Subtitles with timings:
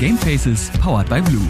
[0.00, 1.46] Gamefaces powered by Blue.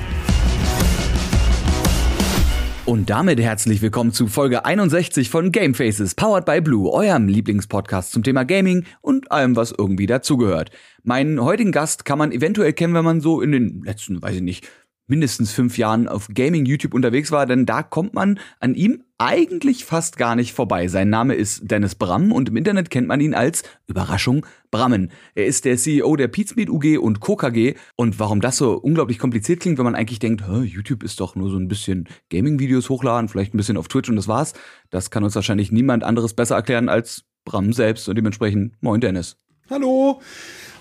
[2.84, 8.24] Und damit herzlich willkommen zu Folge 61 von Gamefaces powered by Blue, eurem Lieblingspodcast zum
[8.24, 10.72] Thema Gaming und allem, was irgendwie dazugehört.
[11.04, 14.42] Meinen heutigen Gast kann man eventuell kennen, wenn man so in den letzten, weiß ich
[14.42, 14.68] nicht,
[15.10, 19.84] mindestens fünf Jahren auf Gaming YouTube unterwegs war, denn da kommt man an ihm eigentlich
[19.84, 20.88] fast gar nicht vorbei.
[20.88, 25.10] Sein Name ist Dennis Bramm und im Internet kennt man ihn als Überraschung Brammen.
[25.34, 29.60] Er ist der CEO der Pizmeet UG und KKG und warum das so unglaublich kompliziert
[29.60, 33.52] klingt, wenn man eigentlich denkt, YouTube ist doch nur so ein bisschen Gaming-Videos hochladen, vielleicht
[33.52, 34.54] ein bisschen auf Twitch und das war's.
[34.88, 39.36] Das kann uns wahrscheinlich niemand anderes besser erklären als Bramm selbst und dementsprechend moin Dennis.
[39.68, 40.20] Hallo.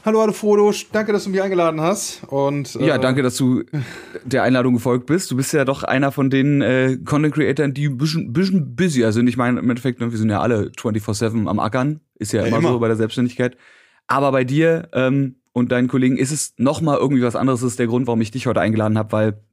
[0.06, 2.24] Hallo, hallo Frodo, danke, dass du mich eingeladen hast.
[2.28, 3.64] Und, äh ja, danke, dass du
[4.24, 5.30] der Einladung gefolgt bist.
[5.30, 9.12] Du bist ja doch einer von den äh, Content Creatoren, die ein bisschen, bisschen busier
[9.12, 9.28] sind.
[9.28, 12.00] Ich meine, im Endeffekt, ne, wir sind ja alle 24-7 am Ackern.
[12.16, 13.58] Ist ja, ja immer, immer, so bei der Selbstständigkeit.
[14.08, 17.60] Aber bei dir ähm, und deinen Kollegen ist es noch mal irgendwie was anderes.
[17.60, 19.44] Das ist der Grund, warum ich dich heute eingeladen habe, weil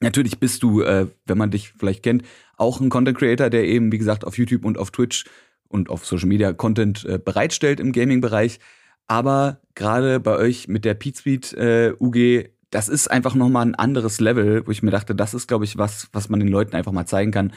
[0.00, 2.22] natürlich bist du, äh, wenn man dich vielleicht kennt,
[2.56, 5.26] auch ein Content Creator, der eben, wie gesagt, auf YouTube und auf Twitch
[5.68, 8.58] und auf Social Media Content äh, bereitstellt im Gaming-Bereich.
[9.06, 14.20] Aber gerade bei euch mit der Pizmeet äh, UG, das ist einfach nochmal ein anderes
[14.20, 16.92] Level, wo ich mir dachte, das ist, glaube ich, was, was man den Leuten einfach
[16.92, 17.52] mal zeigen kann,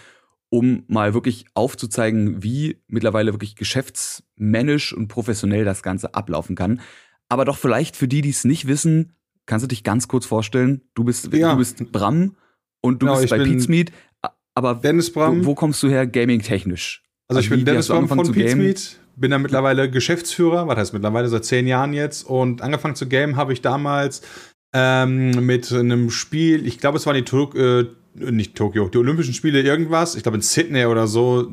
[0.50, 6.82] um mal wirklich aufzuzeigen, wie mittlerweile wirklich geschäftsmännisch und professionell das Ganze ablaufen kann.
[7.30, 9.14] Aber doch vielleicht für die, die es nicht wissen,
[9.46, 11.52] kannst du dich ganz kurz vorstellen, du bist, ja.
[11.52, 12.36] du bist Bram
[12.82, 13.92] und du genau, bist bei Pizmeet.
[14.54, 15.42] Aber Dennis Bram.
[15.42, 17.04] Wo, wo kommst du her gaming-technisch?
[17.28, 21.28] Also, also ich bin Dennis Bram von Pizmeet bin da mittlerweile Geschäftsführer, was heißt mittlerweile
[21.28, 22.24] seit zehn Jahren jetzt.
[22.24, 24.22] Und angefangen zu game habe ich damals
[24.74, 29.34] ähm, mit einem Spiel, ich glaube, es war die Tok äh, nicht Tokio, die Olympischen
[29.34, 31.50] Spiele irgendwas, ich glaube in Sydney oder so,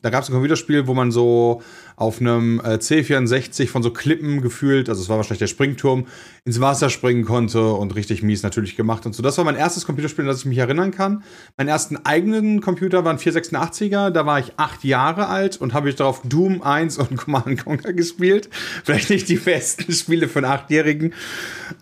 [0.00, 1.60] da gab es ein Computerspiel, wo man so
[1.96, 6.06] auf einem äh, C64 von so Klippen gefühlt, also es war wahrscheinlich der Springturm,
[6.44, 9.22] ins Wasser springen konnte und richtig mies natürlich gemacht und so.
[9.24, 11.24] Das war mein erstes Computerspiel, an das ich mich erinnern kann.
[11.56, 15.88] Meinen ersten eigenen Computer war ein 486er, da war ich acht Jahre alt und habe
[15.88, 18.48] ich darauf Doom 1 und Command Conquer gespielt.
[18.84, 21.12] Vielleicht nicht die besten Spiele für einen Achtjährigen,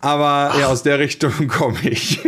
[0.00, 0.58] aber Ach.
[0.58, 2.20] ja, aus der Richtung komme ich.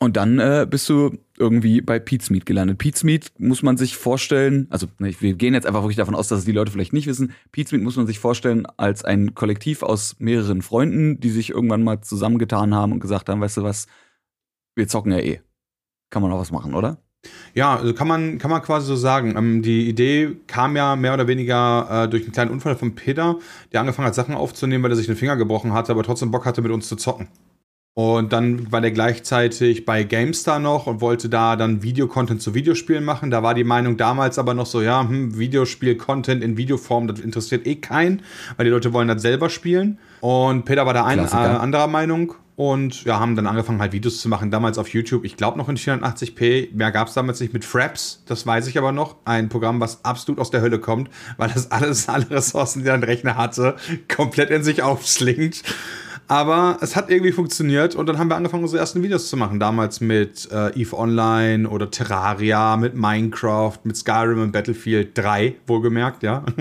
[0.00, 2.78] Und dann äh, bist du irgendwie bei Pete's Meat gelandet.
[2.78, 6.28] Pete's Meat muss man sich vorstellen, also ne, wir gehen jetzt einfach wirklich davon aus,
[6.28, 7.32] dass es die Leute vielleicht nicht wissen.
[7.50, 11.82] Pete's Meat muss man sich vorstellen als ein Kollektiv aus mehreren Freunden, die sich irgendwann
[11.82, 13.88] mal zusammengetan haben und gesagt haben, weißt du was,
[14.76, 15.40] wir zocken ja eh.
[16.10, 16.98] Kann man auch was machen, oder?
[17.54, 19.34] Ja, also kann man, kann man quasi so sagen.
[19.36, 23.38] Ähm, die Idee kam ja mehr oder weniger äh, durch einen kleinen Unfall von Peter,
[23.72, 26.46] der angefangen hat, Sachen aufzunehmen, weil er sich den Finger gebrochen hatte, aber trotzdem Bock
[26.46, 27.28] hatte, mit uns zu zocken.
[27.98, 33.02] Und dann war der gleichzeitig bei GameStar noch und wollte da dann Videocontent zu Videospielen
[33.02, 33.32] machen.
[33.32, 37.66] Da war die Meinung damals aber noch so, ja, hm, Videospiel-Content in Videoform, das interessiert
[37.66, 38.22] eh keinen,
[38.56, 39.98] weil die Leute wollen das selber spielen.
[40.20, 44.20] Und Peter war da ein, äh, anderer Meinung und ja, haben dann angefangen halt Videos
[44.20, 45.24] zu machen, damals auf YouTube.
[45.24, 48.78] Ich glaube noch in 480p, mehr gab es damals nicht mit Fraps, das weiß ich
[48.78, 49.16] aber noch.
[49.24, 53.02] Ein Programm, was absolut aus der Hölle kommt, weil das alles, alle Ressourcen, die ein
[53.02, 53.74] Rechner hatte,
[54.06, 55.64] komplett in sich aufschlingt.
[56.28, 59.58] Aber es hat irgendwie funktioniert und dann haben wir angefangen, unsere ersten Videos zu machen.
[59.58, 66.22] Damals mit äh, EVE Online oder Terraria, mit Minecraft, mit Skyrim und Battlefield 3, wohlgemerkt,
[66.22, 66.44] ja.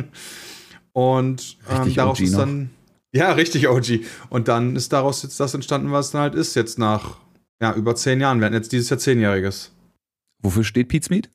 [0.94, 2.72] Und ähm, daraus ist dann.
[3.13, 4.00] Ja, richtig OG.
[4.29, 7.17] Und dann ist daraus jetzt das entstanden, was es dann halt ist, jetzt nach
[7.61, 8.39] ja, über zehn Jahren.
[8.39, 9.72] Wir hatten jetzt dieses Jahr zehnjähriges.
[10.41, 11.29] Wofür steht Pete Smith?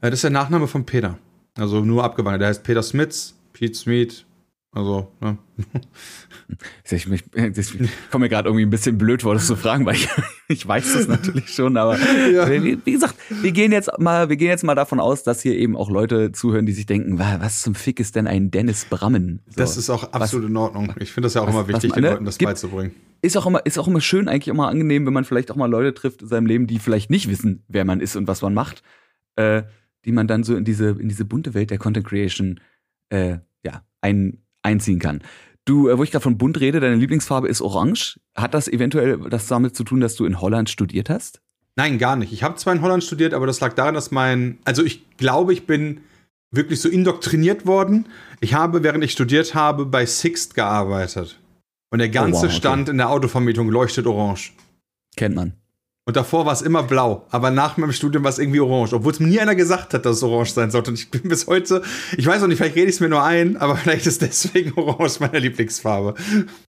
[0.00, 1.18] Äh, das ist der Nachname von Peter.
[1.56, 2.40] Also nur abgewandelt.
[2.40, 4.24] Der heißt Peter Smits, Pete Smith,
[4.72, 5.38] also, ne?
[6.84, 9.94] Ich, ich, ich komme mir gerade irgendwie ein bisschen blöd vor, das zu fragen, weil
[9.94, 10.08] ich,
[10.48, 12.50] ich weiß das natürlich schon, aber ja.
[12.50, 15.56] wie, wie, gesagt, wir gehen jetzt mal, wir gehen jetzt mal davon aus, dass hier
[15.56, 19.40] eben auch Leute zuhören, die sich denken, was zum Fick ist denn ein Dennis Brammen?
[19.46, 20.94] So, das ist auch absolut was, in Ordnung.
[20.98, 22.94] Ich finde das ja auch was, immer wichtig, den Leuten das gibt, beizubringen.
[23.22, 25.56] Ist auch immer, ist auch immer schön, eigentlich auch mal angenehm, wenn man vielleicht auch
[25.56, 28.42] mal Leute trifft in seinem Leben, die vielleicht nicht wissen, wer man ist und was
[28.42, 28.82] man macht,
[29.36, 29.62] äh,
[30.04, 32.60] die man dann so in diese, in diese bunte Welt der Content Creation,
[33.10, 35.22] äh, ja, ein, einziehen kann.
[35.64, 38.18] Du, äh, wo ich gerade von bunt rede, deine Lieblingsfarbe ist orange.
[38.34, 41.40] Hat das eventuell das damit zu tun, dass du in Holland studiert hast?
[41.76, 42.32] Nein, gar nicht.
[42.32, 45.52] Ich habe zwar in Holland studiert, aber das lag daran, dass mein, also ich glaube,
[45.52, 46.00] ich bin
[46.50, 48.06] wirklich so indoktriniert worden.
[48.40, 51.38] Ich habe, während ich studiert habe, bei Sixt gearbeitet.
[51.90, 52.56] Und der ganze oh, wow, okay.
[52.56, 54.52] Stand in der Autovermietung leuchtet orange.
[55.16, 55.59] Kennt man.
[56.10, 57.24] Und davor war es immer blau.
[57.30, 58.94] Aber nach meinem Studium war es irgendwie orange.
[58.94, 60.90] Obwohl es mir nie einer gesagt hat, dass es orange sein sollte.
[60.90, 61.82] Und ich bin bis heute,
[62.16, 64.72] ich weiß auch nicht, vielleicht rede ich es mir nur ein, aber vielleicht ist deswegen
[64.74, 66.16] orange meine Lieblingsfarbe.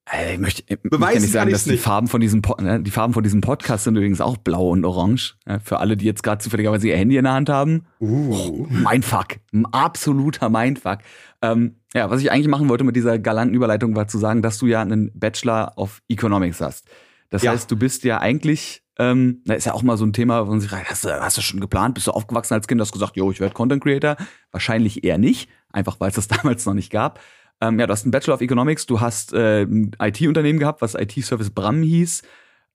[0.09, 3.15] Äh, ich möchte, ich möchte nicht sagen, dass die Farben, von diesem, ne, die Farben
[3.15, 5.35] von diesem Podcast sind übrigens auch blau und orange.
[5.65, 7.87] für alle, die jetzt gerade zufälligerweise ihr Handy in der Hand haben.
[7.99, 8.33] Uh.
[8.33, 9.39] Oh, mein Fuck.
[9.53, 10.99] Ein absoluter Mindfuck.
[11.43, 14.59] Ähm, ja, was ich eigentlich machen wollte mit dieser galanten Überleitung war zu sagen, dass
[14.59, 16.87] du ja einen Bachelor of Economics hast.
[17.33, 17.53] Das ja.
[17.53, 20.51] heißt, du bist ja eigentlich, ähm, da ist ja auch mal so ein Thema, wo
[20.51, 21.95] man sich fragt, hast du, hast du schon geplant?
[21.95, 24.17] Bist du aufgewachsen als Kind, hast gesagt, jo, ich werde Content Creator?
[24.51, 27.21] Wahrscheinlich eher nicht, einfach weil es das damals noch nicht gab.
[27.63, 30.95] Ähm, ja, du hast einen Bachelor of Economics, du hast äh, ein IT-Unternehmen gehabt, was
[30.95, 32.21] IT-Service Bram hieß,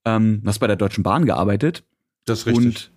[0.04, 1.84] ähm, hast bei der Deutschen Bahn gearbeitet.
[2.24, 2.66] Das ist richtig.
[2.66, 2.92] Und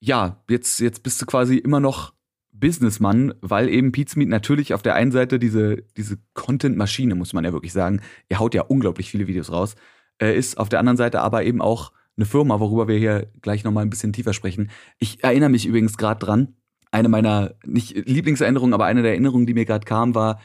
[0.00, 2.12] ja, jetzt, jetzt bist du quasi immer noch
[2.50, 7.52] Businessmann, weil eben Pizmeet natürlich auf der einen Seite diese, diese Content-Maschine, muss man ja
[7.52, 9.76] wirklich sagen, er haut ja unglaublich viele Videos raus,
[10.20, 13.64] äh, ist auf der anderen Seite aber eben auch eine Firma, worüber wir hier gleich
[13.64, 14.70] nochmal ein bisschen tiefer sprechen.
[14.98, 16.56] Ich erinnere mich übrigens gerade dran,
[16.90, 20.40] eine meiner, nicht Lieblingserinnerungen, aber eine der Erinnerungen, die mir gerade kam, war,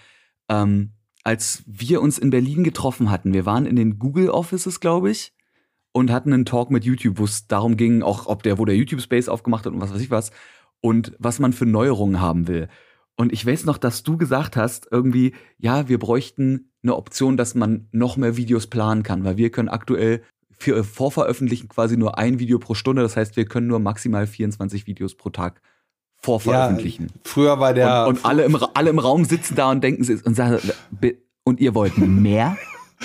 [0.50, 0.92] ähm,
[1.24, 3.34] als wir uns in Berlin getroffen hatten.
[3.34, 5.34] Wir waren in den Google Offices, glaube ich,
[5.94, 8.75] und hatten einen Talk mit YouTube, wo es darum ging, auch ob der, wo der
[8.75, 10.31] YouTube Space aufgemacht hat und was weiß ich was
[10.81, 12.68] und was man für Neuerungen haben will.
[13.15, 17.56] Und ich weiß noch, dass du gesagt hast, irgendwie, ja, wir bräuchten eine Option, dass
[17.56, 22.39] man noch mehr Videos planen kann, weil wir können aktuell für Vorveröffentlichen quasi nur ein
[22.39, 23.01] Video pro Stunde.
[23.01, 25.62] Das heißt, wir können nur maximal 24 Videos pro Tag
[26.21, 27.07] vorveröffentlichen.
[27.07, 28.07] Ja, früher war der.
[28.07, 30.60] Und, und alle, im, alle im Raum sitzen da und denken und sagen,
[31.44, 32.57] und ihr wollt mehr?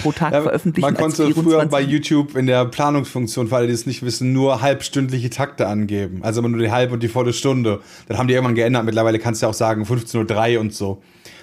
[0.03, 0.87] Pro Tag ja, veröffentlichen.
[0.87, 4.61] Man konnte früher bei YouTube in der Planungsfunktion, für alle, die es nicht wissen, nur
[4.61, 6.21] halbstündliche Takte angeben.
[6.23, 7.81] Also immer nur die halbe und die volle Stunde.
[8.07, 8.85] Dann haben die irgendwann geändert.
[8.85, 11.03] Mittlerweile kannst du ja auch sagen 15.03 Uhr und so.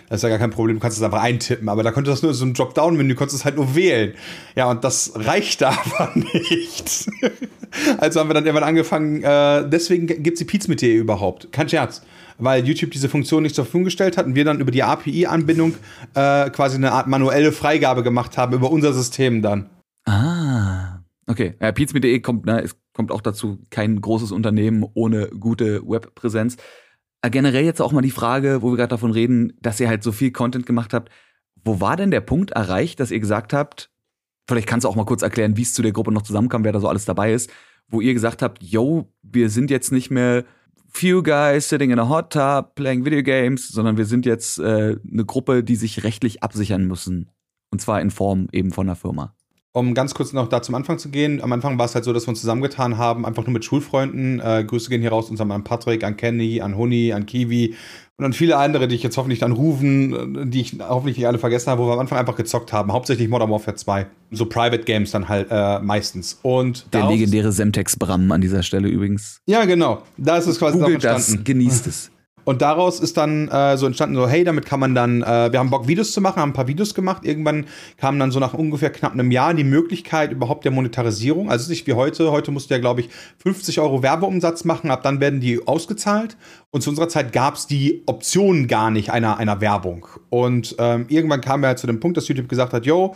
[0.09, 1.67] Das ist ja gar kein Problem, du kannst es einfach eintippen.
[1.67, 4.13] Aber da konnte das nur so ein Dropdown-Menü, du konntest es halt nur wählen.
[4.55, 7.07] Ja, und das reichte aber nicht.
[7.97, 11.51] also haben wir dann irgendwann angefangen, äh, deswegen gibt es die Pizza mit dir überhaupt.
[11.51, 12.01] Kein Scherz
[12.37, 15.75] weil YouTube diese Funktion nicht zur Verfügung gestellt hat und wir dann über die API-Anbindung
[16.13, 19.69] äh, quasi eine Art manuelle Freigabe gemacht haben über unser System dann.
[20.05, 21.55] Ah, okay.
[21.61, 26.57] Ja, Pizza.de kommt, ne, es kommt auch dazu kein großes Unternehmen ohne gute Webpräsenz.
[27.21, 30.03] Äh, generell jetzt auch mal die Frage, wo wir gerade davon reden, dass ihr halt
[30.03, 31.09] so viel Content gemacht habt.
[31.63, 33.89] Wo war denn der Punkt erreicht, dass ihr gesagt habt,
[34.47, 36.71] vielleicht kannst du auch mal kurz erklären, wie es zu der Gruppe noch zusammenkam, wer
[36.71, 37.51] da so alles dabei ist,
[37.87, 40.45] wo ihr gesagt habt, yo, wir sind jetzt nicht mehr
[40.95, 44.97] few guys sitting in a hot tub playing video games, sondern wir sind jetzt äh,
[45.11, 47.29] eine Gruppe, die sich rechtlich absichern müssen.
[47.71, 49.35] Und zwar in Form eben von einer Firma.
[49.75, 52.13] Um ganz kurz noch da zum Anfang zu gehen, am Anfang war es halt so,
[52.13, 54.39] dass wir uns zusammengetan haben, einfach nur mit Schulfreunden.
[54.39, 57.75] Äh, Grüße gehen hier raus uns an Patrick, an Kenny, an Huni, an Kiwi
[58.15, 61.27] und an viele andere, die ich jetzt hoffentlich dann rufen, äh, die ich hoffentlich nicht
[61.27, 62.93] alle vergessen habe, wo wir am Anfang einfach gezockt haben.
[62.93, 64.05] Hauptsächlich Modern Warfare 2.
[64.31, 66.39] So Private Games dann halt äh, meistens.
[66.41, 69.41] Und Der legendäre Semtex Bram an dieser Stelle übrigens.
[69.45, 70.03] Ja, genau.
[70.15, 72.11] Da ist es quasi Google das, genießt es.
[72.45, 75.59] Und daraus ist dann äh, so entstanden, so, hey, damit kann man dann, äh, wir
[75.59, 77.25] haben Bock, Videos zu machen, haben ein paar Videos gemacht.
[77.25, 77.65] Irgendwann
[77.97, 81.49] kam dann so nach ungefähr knapp einem Jahr die Möglichkeit überhaupt der Monetarisierung.
[81.49, 82.31] Also nicht wie heute.
[82.31, 83.09] Heute musst du ja, glaube ich,
[83.39, 86.37] 50 Euro Werbeumsatz machen, ab dann werden die ausgezahlt.
[86.69, 90.07] Und zu unserer Zeit gab es die Option gar nicht einer, einer Werbung.
[90.29, 93.15] Und ähm, irgendwann kam er halt zu dem Punkt, dass YouTube gesagt hat, yo,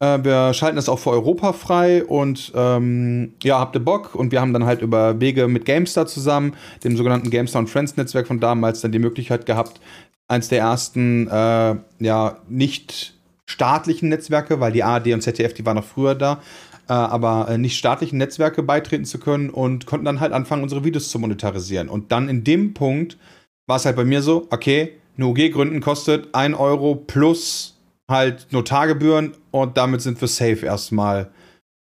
[0.00, 4.14] äh, wir schalten das auch für Europa frei und ähm, ja, habt ihr Bock?
[4.14, 6.54] Und wir haben dann halt über Wege mit GameStar zusammen,
[6.84, 9.80] dem sogenannten GameStar und Friends Netzwerk von damals, dann die Möglichkeit gehabt,
[10.28, 13.14] eins der ersten äh, ja nicht
[13.46, 16.42] staatlichen Netzwerke, weil die ARD und ZDF, die waren noch früher da,
[16.88, 20.84] äh, aber äh, nicht staatlichen Netzwerke beitreten zu können und konnten dann halt anfangen, unsere
[20.84, 21.88] Videos zu monetarisieren.
[21.88, 23.16] Und dann in dem Punkt
[23.66, 27.75] war es halt bei mir so, okay, eine UG gründen kostet 1 Euro plus
[28.10, 31.30] halt Notargebühren und damit sind wir safe erstmal.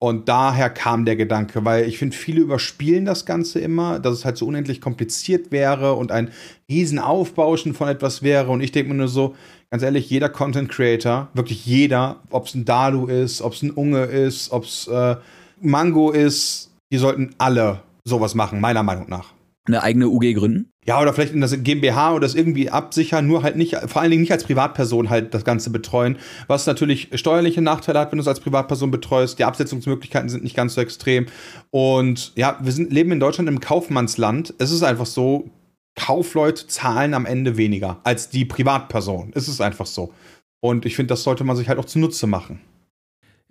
[0.03, 4.25] Und daher kam der Gedanke, weil ich finde, viele überspielen das Ganze immer, dass es
[4.25, 6.31] halt so unendlich kompliziert wäre und ein
[6.71, 8.49] Riesenaufbauschen von etwas wäre.
[8.49, 9.35] Und ich denke mir nur so,
[9.71, 13.71] ganz ehrlich, jeder Content Creator, wirklich jeder, ob es ein Dalu ist, ob es ein
[13.71, 15.17] Unge ist, ob es äh,
[15.61, 19.35] Mango ist, die sollten alle sowas machen, meiner Meinung nach.
[19.67, 20.73] Eine eigene UG gründen?
[20.87, 24.11] Ja, oder vielleicht in das GmbH oder das irgendwie absichern, nur halt nicht, vor allen
[24.11, 28.23] Dingen nicht als Privatperson halt das Ganze betreuen, was natürlich steuerliche Nachteile hat, wenn du
[28.23, 29.38] es als Privatperson betreust.
[29.38, 31.26] Die Absetzungsmöglichkeiten sind nicht ganz so extrem.
[31.71, 34.55] Und ja, wir sind, leben in Deutschland im Kaufmannsland.
[34.59, 35.50] Es ist einfach so,
[35.95, 39.33] Kaufleute zahlen am Ende weniger als die Privatperson.
[39.35, 40.12] Es ist einfach so.
[40.61, 42.61] Und ich finde, das sollte man sich halt auch zunutze machen.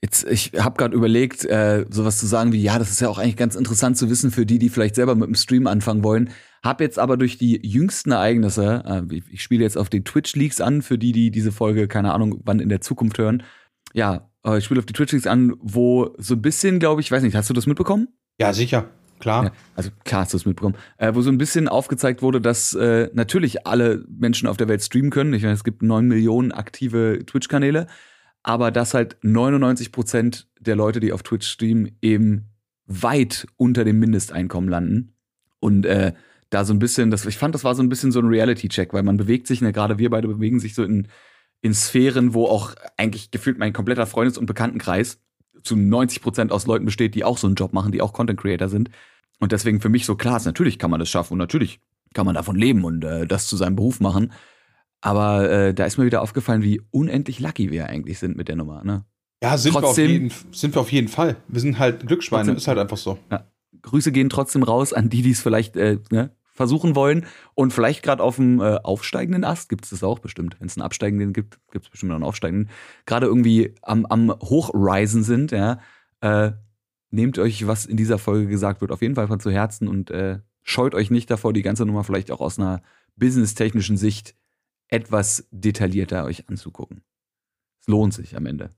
[0.01, 3.17] Jetzt, ich habe gerade überlegt, äh, sowas zu sagen wie, ja, das ist ja auch
[3.17, 6.29] eigentlich ganz interessant zu wissen für die, die vielleicht selber mit dem Stream anfangen wollen.
[6.63, 10.61] Hab jetzt aber durch die jüngsten Ereignisse, äh, ich, ich spiele jetzt auf den Twitch-Leaks
[10.61, 13.43] an, für die, die diese Folge, keine Ahnung, wann in der Zukunft hören.
[13.93, 17.23] Ja, äh, ich spiele auf die Twitch-Leaks an, wo so ein bisschen, glaube ich, weiß
[17.23, 18.07] nicht, hast du das mitbekommen?
[18.39, 18.89] Ja, sicher.
[19.19, 19.45] Klar.
[19.45, 20.75] Ja, also klar hast du es mitbekommen.
[20.97, 24.81] Äh, wo so ein bisschen aufgezeigt wurde, dass äh, natürlich alle Menschen auf der Welt
[24.81, 25.33] streamen können.
[25.33, 27.87] Ich meine, es gibt neun Millionen aktive Twitch-Kanäle,
[28.43, 32.45] aber dass halt 99 Prozent der Leute, die auf Twitch streamen, eben
[32.85, 35.13] weit unter dem Mindesteinkommen landen.
[35.59, 36.13] Und äh,
[36.49, 38.93] da so ein bisschen, das, ich fand, das war so ein bisschen so ein Reality-Check,
[38.93, 41.07] weil man bewegt sich, ne, gerade wir beide bewegen sich so in,
[41.61, 45.19] in Sphären, wo auch eigentlich gefühlt mein kompletter Freundes- und Bekanntenkreis
[45.61, 48.39] zu 90 Prozent aus Leuten besteht, die auch so einen Job machen, die auch Content
[48.39, 48.89] Creator sind.
[49.39, 51.79] Und deswegen für mich so klar ist, natürlich kann man das schaffen und natürlich
[52.13, 54.31] kann man davon leben und äh, das zu seinem Beruf machen.
[55.01, 58.55] Aber äh, da ist mir wieder aufgefallen, wie unendlich lucky wir eigentlich sind mit der
[58.55, 58.83] Nummer.
[58.83, 59.05] Ne?
[59.41, 61.37] Ja, sind, trotzdem, wir auf jeden, sind wir auf jeden Fall.
[61.47, 63.17] Wir sind halt Glücksschweine, trotzdem, ist halt einfach so.
[63.31, 63.45] Ja.
[63.81, 67.25] Grüße gehen trotzdem raus an die, die es vielleicht äh, ne, versuchen wollen
[67.55, 70.57] und vielleicht gerade auf dem äh, aufsteigenden Ast gibt es das auch bestimmt.
[70.59, 72.69] Wenn es einen absteigenden gibt, gibt es bestimmt einen aufsteigenden.
[73.05, 75.79] Gerade irgendwie am, am Hochrisen sind, ja.
[76.19, 76.51] Äh,
[77.11, 80.11] nehmt euch, was in dieser Folge gesagt wird, auf jeden Fall von zu Herzen und
[80.11, 82.81] äh, scheut euch nicht davor, die ganze Nummer vielleicht auch aus einer
[83.15, 84.35] businesstechnischen Sicht
[84.89, 87.01] etwas detaillierter euch anzugucken.
[87.81, 88.69] Es lohnt sich am Ende.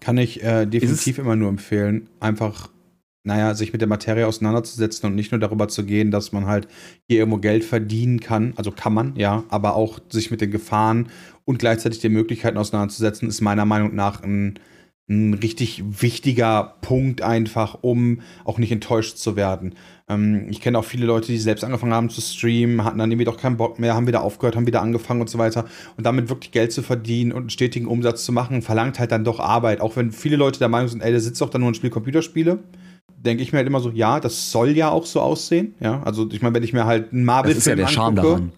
[0.00, 2.70] Kann ich äh, definitiv immer nur empfehlen, einfach
[3.26, 6.68] naja, sich mit der Materie auseinanderzusetzen und nicht nur darüber zu gehen, dass man halt
[7.08, 11.08] hier irgendwo Geld verdienen kann, also kann man, ja, aber auch sich mit den Gefahren
[11.44, 14.60] und gleichzeitig den Möglichkeiten auseinanderzusetzen, ist meiner Meinung nach ein,
[15.08, 19.74] ein richtig wichtiger Punkt einfach, um auch nicht enttäuscht zu werden.
[20.08, 23.24] Ähm, ich kenne auch viele Leute, die selbst angefangen haben zu streamen, hatten dann irgendwie
[23.24, 25.66] doch keinen Bock mehr, haben wieder aufgehört, haben wieder angefangen und so weiter.
[25.96, 29.24] Und damit wirklich Geld zu verdienen und einen stetigen Umsatz zu machen, verlangt halt dann
[29.24, 29.80] doch Arbeit.
[29.80, 31.92] Auch wenn viele Leute der Meinung sind, ey, der sitzt doch dann nur und spielt
[31.92, 32.58] Computerspiele
[33.18, 35.74] denke ich mir halt immer so, ja, das soll ja auch so aussehen.
[35.80, 38.50] Ja, also ich meine, wenn ich mir halt einen Marvel-Film ja angucke,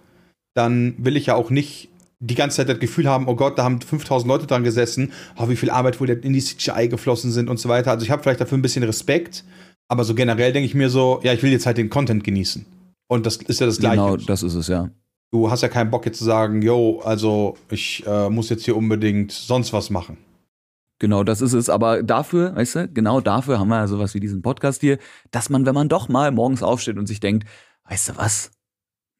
[0.55, 1.88] dann will ich ja auch nicht
[2.20, 5.48] die ganze Zeit das Gefühl haben, oh Gott, da haben 5000 Leute dran gesessen, oh,
[5.48, 7.92] wie viel Arbeit wohl in die CGI geflossen sind und so weiter.
[7.92, 9.44] Also ich habe vielleicht dafür ein bisschen Respekt,
[9.88, 12.66] aber so generell denke ich mir so, ja, ich will jetzt halt den Content genießen.
[13.06, 14.02] Und das ist ja das Gleiche.
[14.02, 14.90] Genau, das ist es, ja.
[15.30, 18.76] Du hast ja keinen Bock jetzt zu sagen, yo, also ich äh, muss jetzt hier
[18.76, 20.18] unbedingt sonst was machen.
[20.98, 21.70] Genau, das ist es.
[21.70, 24.98] Aber dafür, weißt du, genau dafür haben wir ja sowas wie diesen Podcast hier,
[25.30, 27.46] dass man, wenn man doch mal morgens aufsteht und sich denkt,
[27.88, 28.50] weißt du was?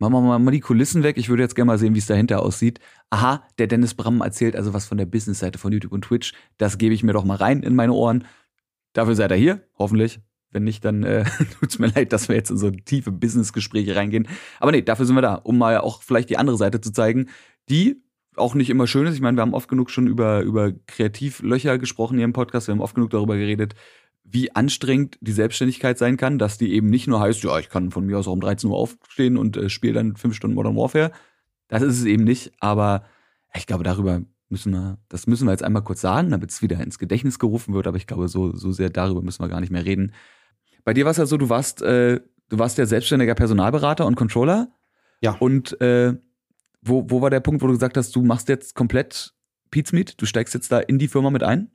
[0.01, 1.17] Machen wir mal, die Kulissen weg.
[1.19, 2.79] Ich würde jetzt gerne mal sehen, wie es dahinter aussieht.
[3.11, 6.35] Aha, der Dennis Bram erzählt also was von der Business-Seite von YouTube und Twitch.
[6.57, 8.25] Das gebe ich mir doch mal rein in meine Ohren.
[8.93, 10.21] Dafür seid ihr hier, hoffentlich.
[10.51, 11.25] Wenn nicht, dann äh,
[11.61, 14.29] tut's mir leid, dass wir jetzt in so tiefe Business-Gespräche reingehen.
[14.61, 17.29] Aber nee, dafür sind wir da, um mal auch vielleicht die andere Seite zu zeigen,
[17.69, 18.01] die
[18.37, 19.15] auch nicht immer schön ist.
[19.15, 22.69] Ich meine, wir haben oft genug schon über, über Kreativlöcher gesprochen hier im Podcast.
[22.69, 23.75] Wir haben oft genug darüber geredet,
[24.31, 27.91] wie anstrengend die Selbstständigkeit sein kann, dass die eben nicht nur heißt, ja, ich kann
[27.91, 30.77] von mir aus auch um 13 Uhr aufstehen und äh, spiele dann fünf Stunden Modern
[30.77, 31.13] Warfare.
[31.69, 33.05] Das ist es eben nicht, aber
[33.55, 36.81] ich glaube, darüber müssen wir, das müssen wir jetzt einmal kurz sagen, damit es wieder
[36.81, 39.71] ins Gedächtnis gerufen wird, aber ich glaube, so, so sehr darüber müssen wir gar nicht
[39.71, 40.13] mehr reden.
[40.85, 44.17] Bei dir war es ja so, du warst, äh, du warst ja selbstständiger Personalberater und
[44.17, 44.73] Controller.
[45.21, 45.37] Ja.
[45.39, 46.15] Und äh,
[46.83, 49.35] wo, wo war der Punkt, wo du gesagt hast, du machst jetzt komplett
[49.71, 51.71] Pizmeet, du steigst jetzt da in die Firma mit ein?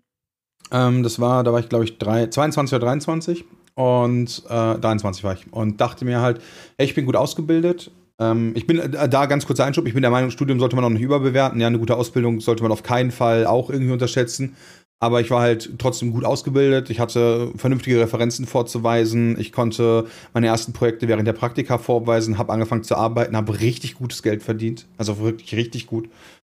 [0.72, 5.24] Ähm, das war, da war ich glaube ich drei, 22 oder 23 und äh, 23
[5.24, 6.42] war ich und dachte mir halt,
[6.78, 7.92] ey, ich bin gut ausgebildet.
[8.20, 10.86] Ähm, ich bin äh, da ganz kurzer Einschub, ich bin der Meinung, Studium sollte man
[10.86, 11.60] auch nicht überbewerten.
[11.60, 14.56] Ja, eine gute Ausbildung sollte man auf keinen Fall auch irgendwie unterschätzen.
[15.00, 16.90] Aber ich war halt trotzdem gut ausgebildet.
[16.90, 19.38] Ich hatte vernünftige Referenzen vorzuweisen.
[19.38, 23.96] Ich konnte meine ersten Projekte während der Praktika vorweisen, habe angefangen zu arbeiten, habe richtig
[23.96, 24.86] gutes Geld verdient.
[24.98, 26.08] Also wirklich richtig gut.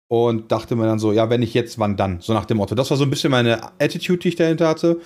[0.08, 2.22] Und dachte mir dann so, ja, wenn nicht jetzt, wann dann?
[2.22, 2.76] So nach dem Motto.
[2.76, 5.00] Das war so ein bisschen meine Attitude, die ich dahinter hatte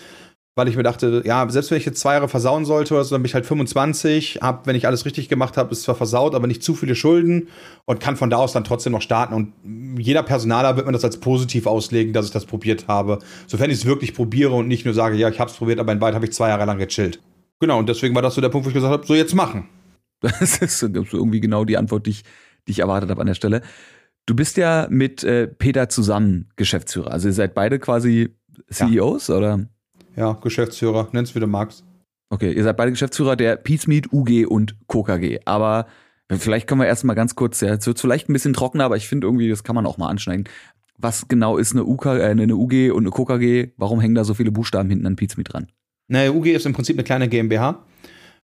[0.59, 3.15] weil ich mir dachte, ja, selbst wenn ich jetzt zwei Jahre versauen sollte oder so,
[3.15, 6.35] dann bin ich halt 25, hab, wenn ich alles richtig gemacht habe, ist zwar versaut,
[6.35, 7.47] aber nicht zu viele Schulden
[7.85, 9.33] und kann von da aus dann trotzdem noch starten.
[9.33, 9.53] Und
[9.97, 13.19] jeder Personaler wird mir das als positiv auslegen, dass ich das probiert habe.
[13.47, 15.93] Sofern ich es wirklich probiere und nicht nur sage, ja, ich habe es probiert, aber
[15.93, 17.21] in Wald habe ich zwei Jahre lang gechillt.
[17.61, 19.69] Genau, und deswegen war das so der Punkt, wo ich gesagt habe, so jetzt machen.
[20.21, 22.23] Das ist irgendwie genau die Antwort, die ich,
[22.67, 23.61] die ich erwartet habe an der Stelle.
[24.29, 27.09] Du bist ja mit äh, Peter zusammen Geschäftsführer.
[27.09, 28.29] Also ihr seid beide quasi
[28.69, 29.35] CEOs, ja.
[29.35, 29.65] oder?
[30.15, 31.83] Ja, Geschäftsführer, nenn's wie du magst.
[32.29, 35.39] Okay, ihr seid beide Geschäftsführer der Pizmeet, UG und KKG.
[35.45, 35.87] Aber
[36.31, 39.07] vielleicht können wir erstmal ganz kurz, ja, es wird vielleicht ein bisschen trockener, aber ich
[39.07, 40.47] finde irgendwie, das kann man auch mal anschneiden.
[40.99, 43.71] Was genau ist eine, UK, äh, eine UG und eine KKG?
[43.77, 45.71] Warum hängen da so viele Buchstaben hinten an Pizmeet dran?
[46.07, 47.83] Eine UG ist im Prinzip eine kleine GmbH.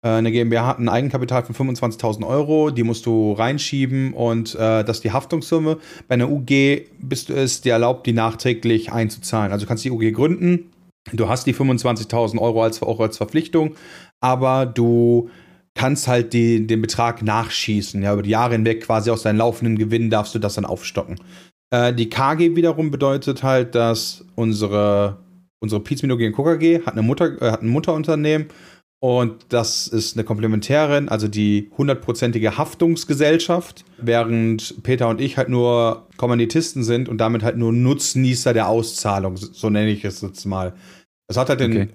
[0.03, 4.83] Äh, eine GmbH hat ein Eigenkapital von 25.000 Euro, die musst du reinschieben und äh,
[4.83, 5.77] das ist die Haftungssumme.
[6.07, 9.51] Bei einer UG bist du es dir erlaubt, die nachträglich einzuzahlen.
[9.51, 10.69] Also du kannst die UG gründen,
[11.11, 13.75] Du hast die 25.000 Euro als, auch als Verpflichtung,
[14.21, 15.29] aber du
[15.75, 18.01] kannst halt die, den Betrag nachschießen.
[18.01, 21.19] Ja, über die Jahre hinweg quasi aus deinen laufenden Gewinnen darfst du das dann aufstocken.
[21.71, 25.17] Äh, die KG wiederum bedeutet halt, dass unsere,
[25.59, 28.47] unsere Pizza gegen KKG hat, eine Mutter, äh, hat ein Mutterunternehmen
[29.03, 36.07] Und das ist eine Komplementärin, also die hundertprozentige Haftungsgesellschaft, während Peter und ich halt nur
[36.15, 40.73] Kommanditisten sind und damit halt nur Nutznießer der Auszahlung, so nenne ich es jetzt mal.
[41.27, 41.89] Es hat halt okay.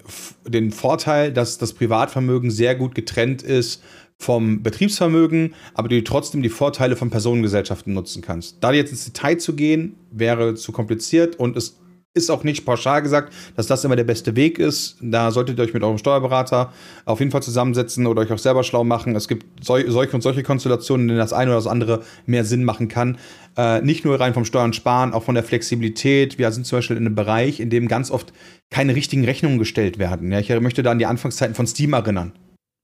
[0.45, 3.81] den, den Vorteil, dass das Privatvermögen sehr gut getrennt ist
[4.19, 8.57] vom Betriebsvermögen, aber du trotzdem die Vorteile von Personengesellschaften nutzen kannst.
[8.61, 11.79] Da jetzt ins Detail zu gehen, wäre zu kompliziert und es
[12.15, 14.97] ist auch nicht pauschal gesagt, dass das immer der beste Weg ist.
[14.99, 16.73] Da solltet ihr euch mit eurem Steuerberater
[17.05, 19.15] auf jeden Fall zusammensetzen oder euch auch selber schlau machen.
[19.15, 22.63] Es gibt solche und solche Konstellationen, in denen das eine oder das andere mehr Sinn
[22.63, 23.19] machen kann.
[23.55, 26.39] Äh, nicht nur rein vom Steuern sparen, auch von der Flexibilität.
[26.39, 28.33] Wir sind zum Beispiel in einem Bereich, in dem ganz oft
[28.71, 30.31] keine richtigen Rechnungen gestellt werden.
[30.31, 32.33] Ja, ich möchte da an die Anfangszeiten von Steam erinnern.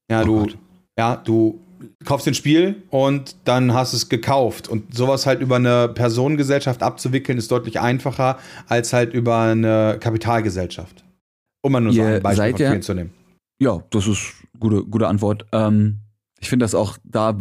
[0.10, 0.58] Ja, oh du, Gott.
[1.00, 1.65] ja, du
[2.04, 4.68] kaufst ein Spiel und dann hast es gekauft.
[4.68, 11.04] Und sowas halt über eine Personengesellschaft abzuwickeln, ist deutlich einfacher als halt über eine Kapitalgesellschaft.
[11.62, 13.14] Um mal nur so ein Beispiel von vielen zu nehmen.
[13.60, 15.46] Ja, das ist gute, gute Antwort.
[15.52, 16.00] Ähm,
[16.40, 17.36] ich finde das auch da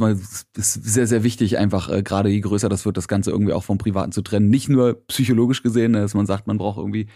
[0.57, 3.65] ist sehr, sehr wichtig, einfach äh, gerade je größer das wird, das Ganze irgendwie auch
[3.65, 4.49] vom Privaten zu trennen.
[4.49, 7.09] Nicht nur psychologisch gesehen, ne, dass man sagt, man braucht irgendwie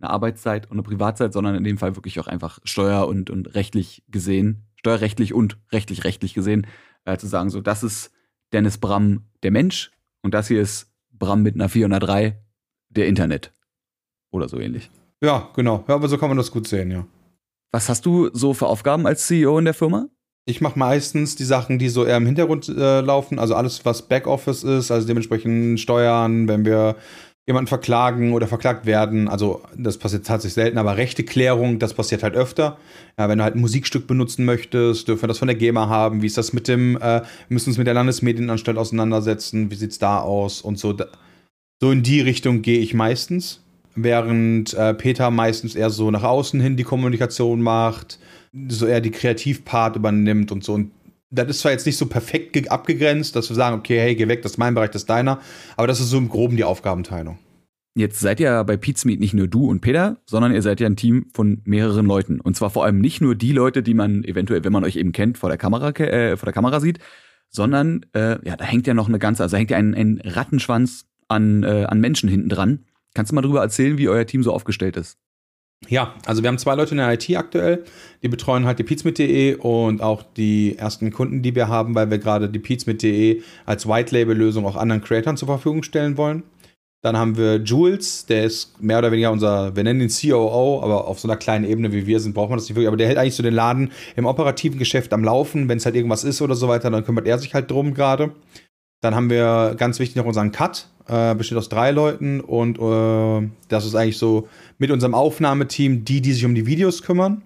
[0.00, 3.54] eine Arbeitszeit und eine Privatzeit, sondern in dem Fall wirklich auch einfach steuer- und, und
[3.54, 6.66] rechtlich gesehen steuerrechtlich und rechtlich rechtlich gesehen,
[7.04, 8.12] äh, zu sagen, so, das ist
[8.52, 9.90] Dennis Bram der Mensch
[10.22, 12.40] und das hier ist Bram mit einer 403
[12.90, 13.52] der Internet.
[14.30, 14.90] Oder so ähnlich.
[15.20, 15.84] Ja, genau.
[15.88, 17.04] Ja, aber so kann man das gut sehen, ja.
[17.72, 20.08] Was hast du so für Aufgaben als CEO in der Firma?
[20.44, 24.02] Ich mache meistens die Sachen, die so eher im Hintergrund äh, laufen, also alles, was
[24.02, 26.94] Backoffice ist, also dementsprechend Steuern, wenn wir
[27.46, 29.28] jemanden verklagen oder verklagt werden.
[29.28, 32.76] Also das passiert tatsächlich selten, aber Rechteklärung, das passiert halt öfter.
[33.16, 36.22] Ja, wenn du halt ein Musikstück benutzen möchtest, dürfen wir das von der GEMA haben.
[36.22, 40.00] Wie ist das mit dem, äh, wir müssen uns mit der Landesmedienanstalt auseinandersetzen, wie sieht's
[40.00, 40.96] da aus und so.
[41.80, 43.62] So in die Richtung gehe ich meistens,
[43.94, 48.18] während äh, Peter meistens eher so nach außen hin die Kommunikation macht,
[48.68, 50.74] so eher die Kreativpart übernimmt und so.
[50.74, 50.90] Und
[51.30, 54.42] das ist zwar jetzt nicht so perfekt abgegrenzt, dass wir sagen, okay, hey, geh weg,
[54.42, 55.40] das ist mein Bereich, das ist deiner,
[55.76, 57.38] aber das ist so im Groben die Aufgabenteilung.
[57.98, 60.96] Jetzt seid ihr bei Pizmeet nicht nur du und Peter, sondern ihr seid ja ein
[60.96, 62.42] Team von mehreren Leuten.
[62.42, 65.12] Und zwar vor allem nicht nur die Leute, die man eventuell, wenn man euch eben
[65.12, 66.98] kennt, vor der Kamera, äh, vor der Kamera sieht,
[67.48, 71.06] sondern äh, ja, da hängt ja noch eine ganze, also hängt ja ein, ein Rattenschwanz
[71.28, 72.84] an, äh, an Menschen hinten dran.
[73.14, 75.16] Kannst du mal darüber erzählen, wie euer Team so aufgestellt ist?
[75.88, 77.84] Ja, also wir haben zwei Leute in der IT aktuell,
[78.22, 82.18] die betreuen halt die Pizmit.de und auch die ersten Kunden, die wir haben, weil wir
[82.18, 86.42] gerade die Pizmit.de als White-Label-Lösung auch anderen Creatoren zur Verfügung stellen wollen.
[87.02, 91.06] Dann haben wir Jules, der ist mehr oder weniger unser, wir nennen ihn COO, aber
[91.06, 92.88] auf so einer kleinen Ebene wie wir sind, braucht man das nicht wirklich.
[92.88, 95.68] Aber der hält eigentlich so den Laden im operativen Geschäft am Laufen.
[95.68, 98.32] Wenn es halt irgendwas ist oder so weiter, dann kümmert er sich halt drum gerade.
[99.02, 103.48] Dann haben wir ganz wichtig noch unseren Cut, äh, besteht aus drei Leuten und äh,
[103.68, 107.42] das ist eigentlich so mit unserem Aufnahmeteam die, die sich um die Videos kümmern.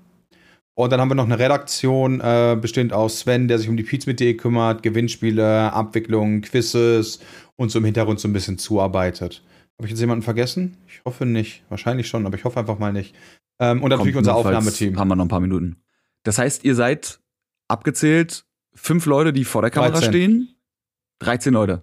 [0.75, 3.83] Und dann haben wir noch eine Redaktion, äh, bestehend aus Sven, der sich um die
[3.83, 7.20] Pizza.de kümmert, Gewinnspiele, Abwicklungen, Quizzes
[7.57, 9.42] und so im Hintergrund so ein bisschen zuarbeitet.
[9.77, 10.79] Habe ich jetzt jemanden vergessen?
[10.88, 11.64] Ich hoffe nicht.
[11.68, 13.14] Wahrscheinlich schon, aber ich hoffe einfach mal nicht.
[13.59, 14.99] Ähm, und natürlich unser Aufnahmeteam.
[14.99, 15.77] Haben wir noch ein paar Minuten.
[16.23, 17.20] Das heißt, ihr seid
[17.68, 18.44] abgezählt
[18.75, 20.09] fünf Leute, die vor der Kamera 13.
[20.11, 20.55] stehen.
[21.20, 21.83] 13 Leute.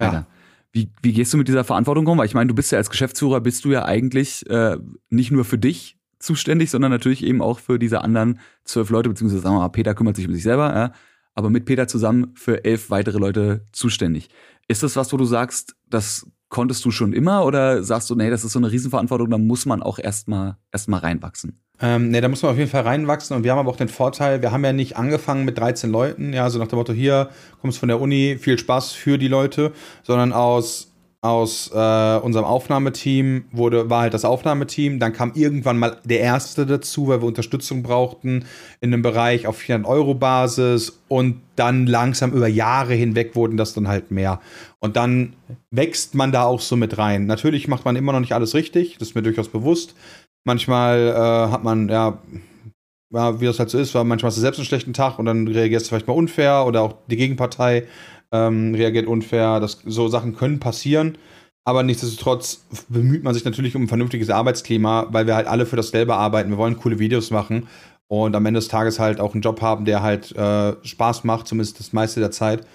[0.00, 0.26] Ja.
[0.74, 2.18] Wie, wie gehst du mit dieser Verantwortung um?
[2.18, 4.76] Weil ich meine, du bist ja als Geschäftsführer, bist du ja eigentlich äh,
[5.08, 9.40] nicht nur für dich zuständig, sondern natürlich eben auch für diese anderen zwölf Leute, beziehungsweise
[9.40, 10.92] sagen wir mal, Peter kümmert sich um sich selber, ja,
[11.34, 14.30] aber mit Peter zusammen für elf weitere Leute zuständig.
[14.66, 18.30] Ist das was, wo du sagst, das konntest du schon immer oder sagst du, nee,
[18.30, 21.63] das ist so eine Riesenverantwortung, da muss man auch erstmal erstmal reinwachsen?
[21.84, 23.90] Ähm, ne, da muss man auf jeden Fall reinwachsen und wir haben aber auch den
[23.90, 27.28] Vorteil, wir haben ja nicht angefangen mit 13 Leuten, ja, so nach dem Motto, hier
[27.60, 29.70] kommst von der Uni, viel Spaß für die Leute,
[30.02, 35.98] sondern aus, aus äh, unserem Aufnahmeteam wurde, war halt das Aufnahmeteam, dann kam irgendwann mal
[36.04, 38.46] der Erste dazu, weil wir Unterstützung brauchten
[38.80, 43.74] in einem Bereich auf 400 Euro Basis und dann langsam über Jahre hinweg wurden das
[43.74, 44.40] dann halt mehr.
[44.80, 45.34] Und dann
[45.70, 47.26] wächst man da auch so mit rein.
[47.26, 49.94] Natürlich macht man immer noch nicht alles richtig, das ist mir durchaus bewusst,
[50.44, 52.18] Manchmal äh, hat man, ja,
[53.10, 55.26] ja, wie das halt so ist, weil manchmal hast du selbst einen schlechten Tag und
[55.26, 57.86] dann reagierst du vielleicht mal unfair oder auch die Gegenpartei
[58.32, 59.60] ähm, reagiert unfair.
[59.60, 61.16] Das, so Sachen können passieren.
[61.66, 65.76] Aber nichtsdestotrotz bemüht man sich natürlich um ein vernünftiges Arbeitsklima, weil wir halt alle für
[65.76, 66.50] dasselbe arbeiten.
[66.50, 67.68] Wir wollen coole Videos machen
[68.08, 71.48] und am Ende des Tages halt auch einen Job haben, der halt äh, Spaß macht,
[71.48, 72.66] zumindest das meiste der Zeit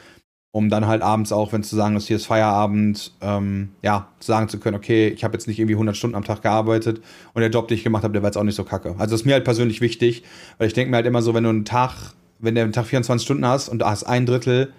[0.51, 4.49] um dann halt abends auch, wenn zu sagen ist, hier ist Feierabend, ähm, ja, sagen
[4.49, 7.01] zu können, okay, ich habe jetzt nicht irgendwie 100 Stunden am Tag gearbeitet
[7.33, 8.89] und der Job, den ich gemacht habe, der war jetzt auch nicht so kacke.
[8.97, 10.23] Also das ist mir halt persönlich wichtig,
[10.57, 12.87] weil ich denke mir halt immer so, wenn du einen Tag, wenn du einen Tag
[12.87, 14.73] 24 Stunden hast und du hast ein Drittel,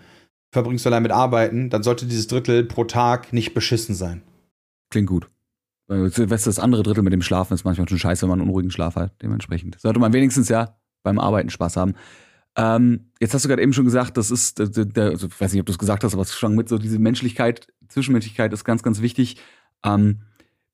[0.53, 4.23] verbringst du allein mit Arbeiten, dann sollte dieses Drittel pro Tag nicht beschissen sein.
[4.91, 5.31] Klingt gut.
[5.89, 8.71] Silvester das andere Drittel mit dem Schlafen ist manchmal schon scheiße, wenn man einen unruhigen
[8.71, 9.13] Schlaf hat.
[9.23, 11.95] Dementsprechend sollte man wenigstens ja beim Arbeiten Spaß haben.
[12.57, 15.53] Ähm, jetzt hast du gerade eben schon gesagt, das ist, der, der, also ich weiß
[15.53, 18.65] nicht, ob du es gesagt hast, aber es schon mit so diese Menschlichkeit, Zwischenmenschlichkeit ist
[18.65, 19.37] ganz, ganz wichtig.
[19.85, 20.23] Ähm,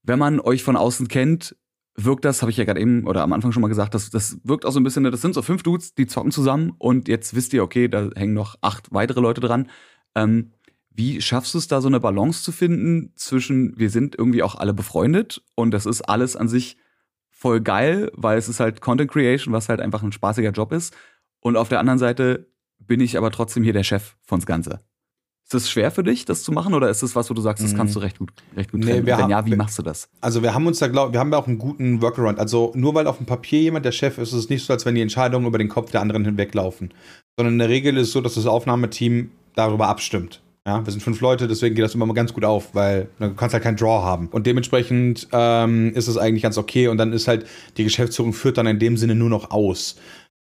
[0.02, 1.56] wenn man euch von außen kennt,
[1.96, 4.38] wirkt das, habe ich ja gerade eben oder am Anfang schon mal gesagt, das, das
[4.44, 7.34] wirkt auch so ein bisschen, das sind so fünf Dudes, die zocken zusammen und jetzt
[7.34, 9.68] wisst ihr, okay, da hängen noch acht weitere Leute dran.
[10.14, 10.52] Ähm,
[10.90, 14.54] wie schaffst du es da so eine Balance zu finden zwischen, wir sind irgendwie auch
[14.54, 16.76] alle befreundet und das ist alles an sich
[17.30, 20.96] voll geil, weil es ist halt Content Creation, was halt einfach ein spaßiger Job ist.
[21.46, 22.48] Und auf der anderen Seite
[22.80, 24.80] bin ich aber trotzdem hier der Chef von's Ganze.
[25.44, 27.62] Ist das schwer für dich, das zu machen, oder ist das was, wo du sagst,
[27.62, 28.04] das kannst du mhm.
[28.04, 30.09] recht gut, recht gut nee, Wenn ja, wie machst du das?
[30.20, 32.40] Also wir haben uns da, glaub, wir haben ja auch einen guten Workaround.
[32.40, 34.87] Also nur weil auf dem Papier jemand der Chef ist, ist es nicht so, als
[34.87, 36.92] wenn die Entscheidungen über den Kopf der anderen hinweglaufen.
[37.37, 40.42] Sondern in der Regel ist es so, dass das Aufnahmeteam darüber abstimmt.
[40.66, 43.32] Ja, wir sind fünf Leute, deswegen geht das immer mal ganz gut auf, weil du
[43.35, 44.26] kannst halt keinen Draw haben.
[44.32, 46.88] Und dementsprechend ähm, ist es eigentlich ganz okay.
[46.88, 49.94] Und dann ist halt, die Geschäftsführung führt dann in dem Sinne nur noch aus.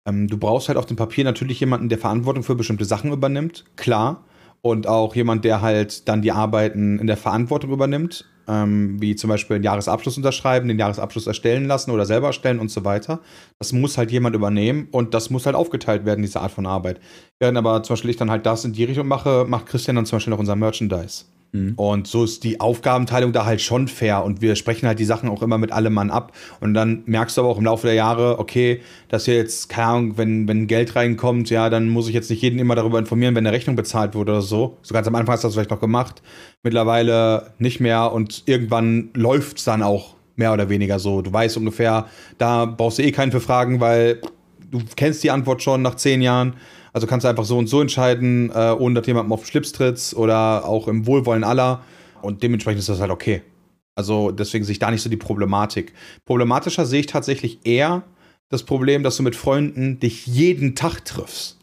[0.08, 3.66] Ähm, du brauchst halt auf dem Papier natürlich jemanden, der Verantwortung für bestimmte Sachen übernimmt,
[3.76, 4.24] klar.
[4.62, 9.30] Und auch jemand, der halt dann die Arbeiten in der Verantwortung übernimmt ähm, wie zum
[9.30, 13.20] Beispiel den Jahresabschluss unterschreiben, den Jahresabschluss erstellen lassen oder selber erstellen und so weiter.
[13.60, 17.00] Das muss halt jemand übernehmen und das muss halt aufgeteilt werden, diese Art von Arbeit.
[17.40, 20.06] Während aber zum Beispiel ich dann halt das in die Richtung mache, macht Christian dann
[20.06, 21.26] zum Beispiel noch unser Merchandise.
[21.52, 21.74] Mhm.
[21.76, 25.30] Und so ist die Aufgabenteilung da halt schon fair und wir sprechen halt die Sachen
[25.30, 26.34] auch immer mit allem Mann ab.
[26.60, 29.88] Und dann merkst du aber auch im Laufe der Jahre, okay, dass hier jetzt, keine
[29.88, 33.36] Ahnung, wenn, wenn Geld reinkommt, ja, dann muss ich jetzt nicht jeden immer darüber informieren,
[33.36, 34.78] wenn eine Rechnung bezahlt wurde oder so.
[34.82, 36.22] So ganz am Anfang hast du das vielleicht noch gemacht.
[36.64, 41.22] Mittlerweile nicht mehr und irgendwann läuft es dann auch mehr oder weniger so.
[41.22, 42.08] Du weißt ungefähr,
[42.38, 44.22] da brauchst du eh keinen für Fragen, weil
[44.72, 46.54] du kennst die Antwort schon nach zehn Jahren.
[46.98, 49.72] Also kannst du einfach so und so entscheiden, äh, ohne dass jemandem auf den Schlips
[49.72, 51.84] trittst oder auch im Wohlwollen aller.
[52.24, 53.44] Und dementsprechend ist das halt okay.
[53.94, 55.94] Also deswegen sehe ich da nicht so die Problematik.
[56.26, 58.02] Problematischer sehe ich tatsächlich eher
[58.50, 61.60] das Problem, dass du mit Freunden dich jeden Tag triffst.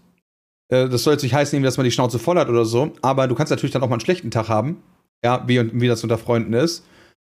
[0.69, 3.27] Äh, das soll jetzt nicht heißen, dass man die Schnauze voll hat oder so, aber
[3.27, 4.77] du kannst natürlich dann auch mal einen schlechten Tag haben.
[5.25, 6.85] Ja, wie, wie das unter Freunden ist.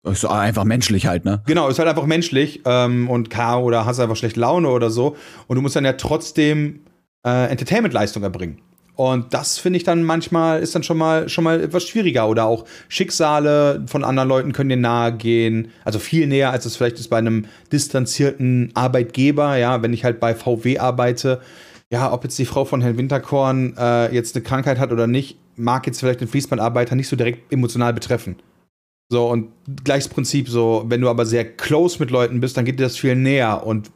[0.10, 1.44] Ist einfach menschlich halt, ne?
[1.46, 5.18] Genau, ist halt einfach menschlich ähm, und K oder hast einfach schlechte Laune oder so.
[5.48, 6.80] Und du musst dann ja trotzdem
[7.26, 8.62] äh, Entertainment-Leistung erbringen.
[8.98, 12.28] Und das finde ich dann manchmal, ist dann schon mal, schon mal etwas schwieriger.
[12.28, 15.72] Oder auch Schicksale von anderen Leuten können dir nahe gehen.
[15.86, 19.56] Also viel näher, als es vielleicht ist bei einem distanzierten Arbeitgeber.
[19.58, 21.42] Ja, wenn ich halt bei VW arbeite.
[21.92, 25.38] Ja, ob jetzt die Frau von Herrn Winterkorn äh, jetzt eine Krankheit hat oder nicht,
[25.56, 28.38] mag jetzt vielleicht den Fließbandarbeiter nicht so direkt emotional betreffen.
[29.10, 29.52] So, und
[29.86, 32.98] gleiches Prinzip, so, wenn du aber sehr close mit Leuten bist, dann geht dir das
[32.98, 33.66] viel näher.
[33.66, 33.92] Und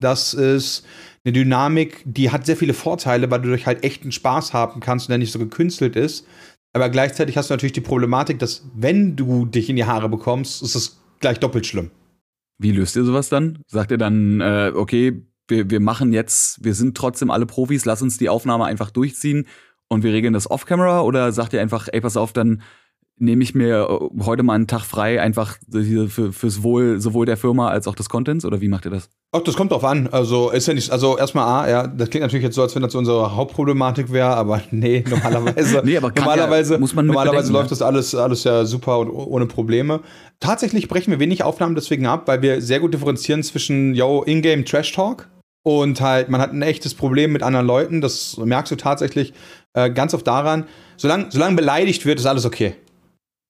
[0.00, 0.86] das ist
[1.26, 5.06] eine Dynamik, die hat sehr viele Vorteile, weil du durch halt echten Spaß haben kannst
[5.06, 6.24] und der nicht so gekünstelt ist.
[6.72, 10.62] Aber gleichzeitig hast du natürlich die Problematik, dass wenn du dich in die Haare bekommst,
[10.62, 11.90] ist es gleich doppelt schlimm.
[12.58, 13.58] Wie löst ihr sowas dann?
[13.66, 18.02] Sagt ihr dann, äh, okay, wir, wir machen jetzt, wir sind trotzdem alle Profis, lass
[18.02, 19.46] uns die Aufnahme einfach durchziehen
[19.88, 21.00] und wir regeln das off-camera?
[21.00, 22.62] Oder sagt ihr einfach, ey, pass auf, dann
[23.18, 27.36] nehme ich mir äh, heute mal einen Tag frei, einfach für, fürs Wohl sowohl der
[27.36, 28.44] Firma als auch des Contents?
[28.44, 29.08] Oder wie macht ihr das?
[29.32, 30.08] Ach, das kommt drauf an.
[30.10, 32.82] Also ist ja nicht, also erstmal A, ja, das klingt natürlich jetzt so, als wenn
[32.82, 35.82] das unsere Hauptproblematik wäre, aber nee, normalerweise.
[35.84, 39.46] nee, aber normalerweise, ja, muss man normalerweise läuft das alles, alles ja super und ohne
[39.46, 40.00] Probleme.
[40.40, 44.64] Tatsächlich brechen wir wenig Aufnahmen deswegen ab, weil wir sehr gut differenzieren zwischen, yo, Ingame
[44.64, 45.28] Trash Talk
[45.62, 48.00] und halt, man hat ein echtes Problem mit anderen Leuten.
[48.00, 49.32] Das merkst du tatsächlich
[49.74, 50.64] äh, ganz oft daran.
[50.96, 52.76] Solange, solange beleidigt wird, ist alles okay.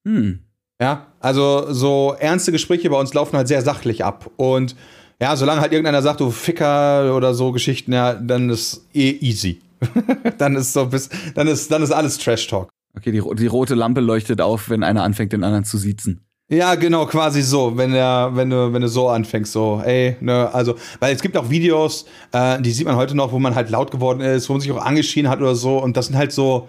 [0.06, 0.38] Hm.
[0.80, 4.30] Ja, also so ernste Gespräche bei uns laufen halt sehr sachlich ab.
[4.36, 4.76] Und
[5.20, 9.60] ja, solange halt irgendeiner sagt, du Ficker oder so Geschichten, ja, dann ist eh easy.
[10.38, 12.68] dann ist so bis, dann ist, dann ist alles Trash Talk.
[12.96, 16.20] Okay, die, die rote Lampe leuchtet auf, wenn einer anfängt, den anderen zu siezen.
[16.48, 20.48] Ja, genau, quasi so, wenn der, wenn du, wenn du so anfängst, so, ey, ne,
[20.54, 23.68] also, weil es gibt auch Videos, äh, die sieht man heute noch, wo man halt
[23.68, 26.30] laut geworden ist, wo man sich auch angeschrien hat oder so, und das sind halt
[26.30, 26.68] so,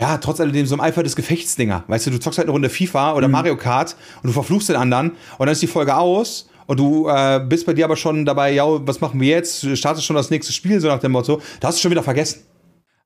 [0.00, 1.84] ja, trotz alledem so im Eifer des Gefechtsdinger.
[1.86, 3.32] Weißt du, du zockst halt eine Runde FIFA oder mhm.
[3.32, 7.08] Mario Kart und du verfluchst den anderen und dann ist die Folge aus und du
[7.08, 9.66] äh, bist bei dir aber schon dabei, ja, was machen wir jetzt?
[9.76, 11.40] Startest schon das nächste Spiel, so nach dem Motto.
[11.60, 12.42] Da hast du schon wieder vergessen.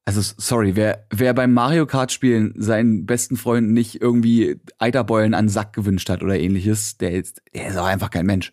[0.07, 5.45] Also, sorry, wer, wer beim Mario Kart spielen seinen besten Freunden nicht irgendwie Eiterbeulen an
[5.45, 8.53] den Sack gewünscht hat oder ähnliches, der ist, der ist auch einfach kein Mensch.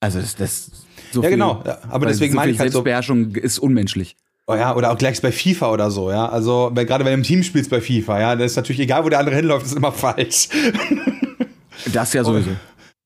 [0.00, 0.70] Also, das, das
[1.12, 1.62] so Ja, genau.
[1.88, 4.16] Aber deswegen so meine ich halt Selbstbeherrschung so, ist unmenschlich.
[4.50, 6.26] Oh ja, oder auch gleich bei FIFA oder so, ja.
[6.26, 9.04] Also, weil, gerade wenn du im Team spielst bei FIFA, ja, dann ist natürlich egal,
[9.04, 10.48] wo der andere hinläuft, ist immer falsch.
[11.92, 12.50] Das ja sowieso.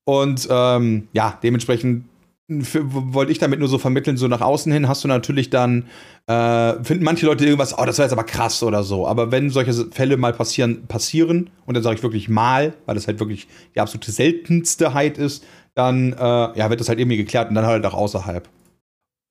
[0.05, 2.07] Und, und ähm, ja, dementsprechend
[2.49, 5.85] wollte ich damit nur so vermitteln, so nach außen hin hast du natürlich dann,
[6.27, 9.07] äh, finden manche Leute irgendwas, oh, das wäre jetzt aber krass oder so.
[9.07, 13.07] Aber wenn solche Fälle mal passieren, passieren, und dann sage ich wirklich mal, weil das
[13.07, 16.17] halt wirklich die absolute seltenste Heit ist, dann äh,
[16.59, 18.49] ja, wird das halt irgendwie geklärt und dann halt auch außerhalb.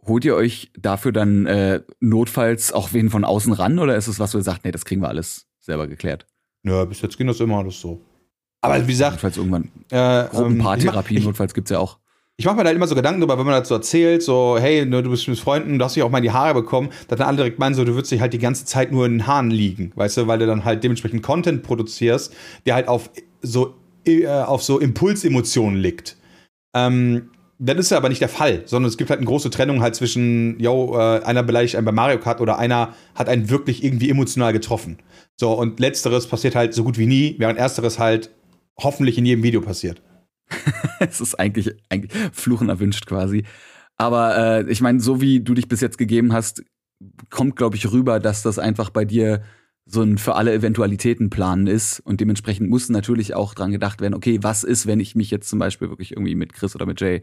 [0.06, 4.20] Holt ihr euch dafür dann äh, notfalls auch wen von außen ran oder ist es
[4.20, 6.26] was, wo ihr sagt, nee, das kriegen wir alles selber geklärt?
[6.64, 8.02] Ja, bis jetzt ging das immer alles so.
[8.62, 11.98] Aber wie gesagt, notfalls irgendwann äh, Gruppenpaartherapie, ähm, notfalls gibt's ja auch.
[12.38, 14.86] Ich mache mir da halt immer so Gedanken drüber, wenn man dazu erzählt, so, hey,
[14.86, 17.20] ne, du bist mit Freunden, du hast dich auch mal in die Haare bekommen, dass
[17.20, 19.28] dann alle direkt meinen, so, du würdest dich halt die ganze Zeit nur in den
[19.28, 22.34] Haaren liegen, weißt du, weil du dann halt dementsprechend Content produzierst,
[22.66, 23.12] der halt auf
[23.42, 26.18] so, äh, auf so Impulsemotionen liegt.
[26.74, 27.30] Ähm,
[27.64, 29.96] das ist ja aber nicht der Fall, sondern es gibt halt eine große Trennung halt
[29.96, 34.10] zwischen, yo, äh, einer beleidigt einen bei Mario Kart oder einer hat einen wirklich irgendwie
[34.10, 34.98] emotional getroffen.
[35.40, 38.32] So, und letzteres passiert halt so gut wie nie, während ersteres halt
[38.80, 40.02] hoffentlich in jedem Video passiert.
[41.00, 43.44] es ist eigentlich, eigentlich Fluchen erwünscht quasi.
[43.96, 46.64] Aber äh, ich meine, so wie du dich bis jetzt gegeben hast,
[47.30, 49.44] kommt, glaube ich, rüber, dass das einfach bei dir
[49.86, 52.00] so ein für alle Eventualitäten planen ist.
[52.00, 55.48] Und dementsprechend muss natürlich auch dran gedacht werden, okay, was ist, wenn ich mich jetzt
[55.48, 57.22] zum Beispiel wirklich irgendwie mit Chris oder mit Jay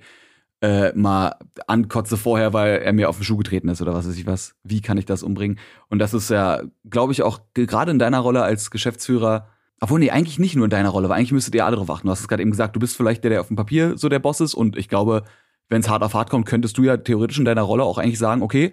[0.61, 4.17] äh, mal ankotze vorher, weil er mir auf den Schuh getreten ist oder was weiß
[4.17, 4.55] ich was.
[4.65, 5.59] Wie kann ich das umbringen?
[5.89, 9.49] Und das ist ja, glaube ich, auch gerade in deiner Rolle als Geschäftsführer,
[9.81, 12.09] obwohl, nee, eigentlich nicht nur in deiner Rolle, weil eigentlich müsstet ihr alle drauf achten.
[12.09, 14.09] Du hast es gerade eben gesagt, du bist vielleicht der, der auf dem Papier so
[14.09, 15.23] der Boss ist und ich glaube,
[15.69, 18.19] wenn es hart auf hart kommt, könntest du ja theoretisch in deiner Rolle auch eigentlich
[18.19, 18.73] sagen, okay,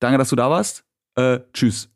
[0.00, 1.90] danke, dass du da warst, äh, tschüss.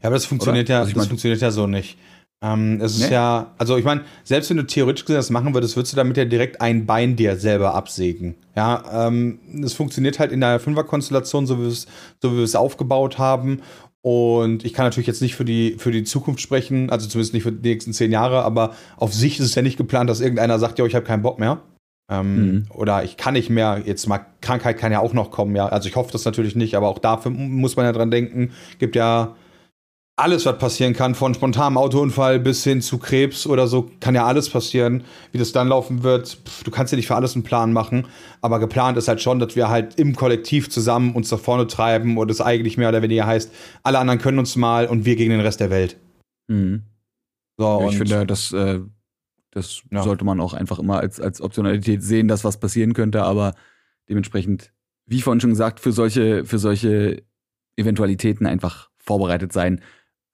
[0.00, 0.74] Ja, aber das funktioniert Oder?
[0.74, 1.98] ja, also das funktioniert ja so nicht.
[2.42, 3.14] Ähm, es ist nee?
[3.14, 6.16] ja, also ich meine, selbst wenn du theoretisch gesehen das machen würdest, würdest du damit
[6.16, 8.34] ja direkt ein Bein dir selber absägen.
[8.56, 11.86] Ja, ähm, es funktioniert halt in der Fünferkonstellation, so wie wir es,
[12.22, 13.60] so wie wir es aufgebaut haben.
[14.02, 17.42] Und ich kann natürlich jetzt nicht für die, für die Zukunft sprechen, also zumindest nicht
[17.42, 20.58] für die nächsten zehn Jahre, aber auf sich ist es ja nicht geplant, dass irgendeiner
[20.58, 21.60] sagt, ja, ich habe keinen Bock mehr.
[22.10, 22.66] Ähm, mhm.
[22.74, 25.66] Oder ich kann nicht mehr, jetzt mal Krankheit kann ja auch noch kommen, ja.
[25.66, 28.52] Also ich hoffe das natürlich nicht, aber auch dafür muss man ja dran denken.
[28.78, 29.36] Gibt ja
[30.20, 34.26] alles, was passieren kann, von spontanem Autounfall bis hin zu Krebs oder so, kann ja
[34.26, 35.04] alles passieren.
[35.32, 38.06] Wie das dann laufen wird, pff, du kannst ja nicht für alles einen Plan machen,
[38.42, 42.18] aber geplant ist halt schon, dass wir halt im Kollektiv zusammen uns nach vorne treiben
[42.18, 43.50] und es eigentlich mehr oder weniger heißt,
[43.82, 45.96] alle anderen können uns mal und wir gegen den Rest der Welt.
[46.48, 46.82] Mhm.
[47.56, 48.80] So, ja, ich finde, das, äh,
[49.50, 50.02] das ja.
[50.02, 53.54] sollte man auch einfach immer als, als Optionalität sehen, dass was passieren könnte, aber
[54.08, 54.72] dementsprechend,
[55.06, 57.22] wie vorhin schon gesagt, für solche, für solche
[57.76, 59.80] Eventualitäten einfach vorbereitet sein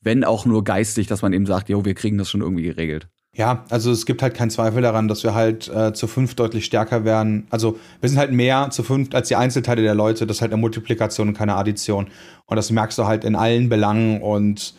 [0.00, 3.08] wenn auch nur geistig, dass man eben sagt, jo, wir kriegen das schon irgendwie geregelt.
[3.36, 6.64] Ja, also es gibt halt keinen Zweifel daran, dass wir halt äh, zu fünf deutlich
[6.64, 7.46] stärker werden.
[7.50, 10.26] Also wir sind halt mehr zu fünf als die Einzelteile der Leute.
[10.26, 12.06] Das ist halt eine Multiplikation und keine Addition.
[12.46, 14.74] Und das merkst du halt in allen Belangen und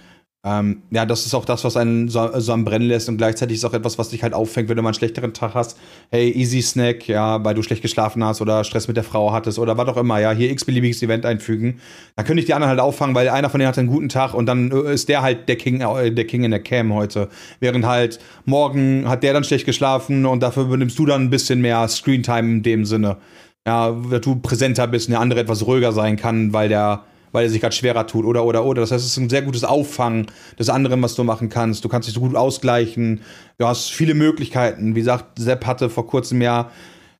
[0.45, 3.57] ähm, ja, das ist auch das, was einen so, so am Brennen lässt und gleichzeitig
[3.57, 5.77] ist auch etwas, was dich halt auffängt, wenn du mal einen schlechteren Tag hast.
[6.11, 9.59] Hey, easy Snack, ja, weil du schlecht geschlafen hast oder Stress mit der Frau hattest
[9.59, 11.79] oder was auch immer, ja, hier x-beliebiges Event einfügen.
[12.15, 14.33] Dann könnte ich die anderen halt auffangen, weil einer von denen hat einen guten Tag
[14.33, 17.29] und dann äh, ist der halt der King, äh, der King in der Cam heute.
[17.59, 21.61] Während halt morgen hat der dann schlecht geschlafen und dafür übernimmst du dann ein bisschen
[21.61, 23.17] mehr Screentime in dem Sinne.
[23.65, 27.03] Ja, dass du präsenter bist und der andere etwas ruhiger sein kann, weil der
[27.37, 28.81] weil er sich gerade schwerer tut oder oder oder.
[28.81, 30.25] Das heißt, es ist ein sehr gutes Auffangen
[30.57, 31.85] des anderen, was du machen kannst.
[31.85, 33.21] Du kannst dich so gut ausgleichen.
[33.59, 34.95] Du hast viele Möglichkeiten.
[34.95, 36.71] Wie gesagt, Sepp hatte vor kurzem ja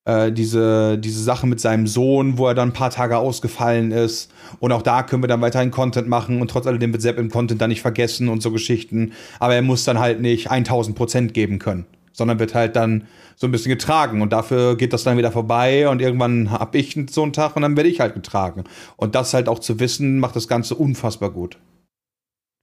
[0.05, 4.31] äh, diese, diese Sache mit seinem Sohn, wo er dann ein paar Tage ausgefallen ist.
[4.59, 7.29] Und auch da können wir dann weiterhin Content machen und trotz alledem wird Sepp im
[7.29, 9.13] Content dann nicht vergessen und so Geschichten.
[9.39, 11.85] Aber er muss dann halt nicht 1000 Prozent geben können
[12.17, 15.87] sondern wird halt dann so ein bisschen getragen und dafür geht das dann wieder vorbei
[15.87, 18.63] und irgendwann hab ich so einen Tag und dann werde ich halt getragen.
[18.95, 21.59] Und das halt auch zu wissen, macht das Ganze unfassbar gut.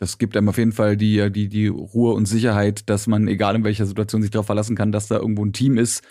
[0.00, 3.54] Das gibt einem auf jeden Fall die, die, die Ruhe und Sicherheit, dass man, egal
[3.54, 6.02] in welcher Situation, sich darauf verlassen kann, dass da irgendwo ein Team ist,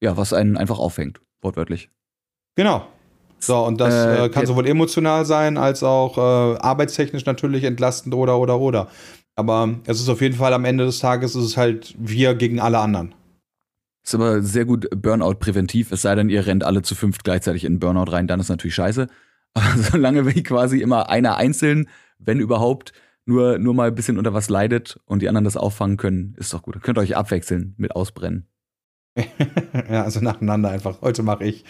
[0.00, 1.90] ja, was einen einfach auffängt, wortwörtlich.
[2.54, 2.86] Genau.
[3.40, 8.14] So, und das äh, äh kann sowohl emotional sein, als auch äh, arbeitstechnisch natürlich entlastend
[8.14, 8.88] oder, oder, oder.
[9.38, 12.58] Aber es ist auf jeden Fall am Ende des Tages ist es halt wir gegen
[12.58, 13.14] alle anderen.
[14.04, 17.78] Ist aber sehr gut Burnout-präventiv, es sei denn, ihr rennt alle zu fünft gleichzeitig in
[17.78, 19.06] Burnout rein, dann ist natürlich scheiße.
[19.54, 22.92] Aber solange wie quasi immer einer einzeln, wenn überhaupt,
[23.26, 26.52] nur, nur mal ein bisschen unter was leidet und die anderen das auffangen können, ist
[26.52, 26.74] doch gut.
[26.74, 28.48] Dann könnt ihr euch abwechseln mit ausbrennen.
[29.88, 31.00] ja, also nacheinander einfach.
[31.00, 31.64] Heute mache ich.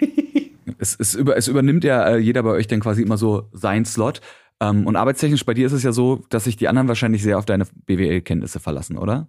[0.78, 3.84] es, es, über, es übernimmt ja äh, jeder bei euch dann quasi immer so seinen
[3.84, 4.20] Slot.
[4.60, 7.38] Ähm, und arbeitstechnisch bei dir ist es ja so, dass sich die anderen wahrscheinlich sehr
[7.38, 9.28] auf deine BWL-Kenntnisse verlassen, oder?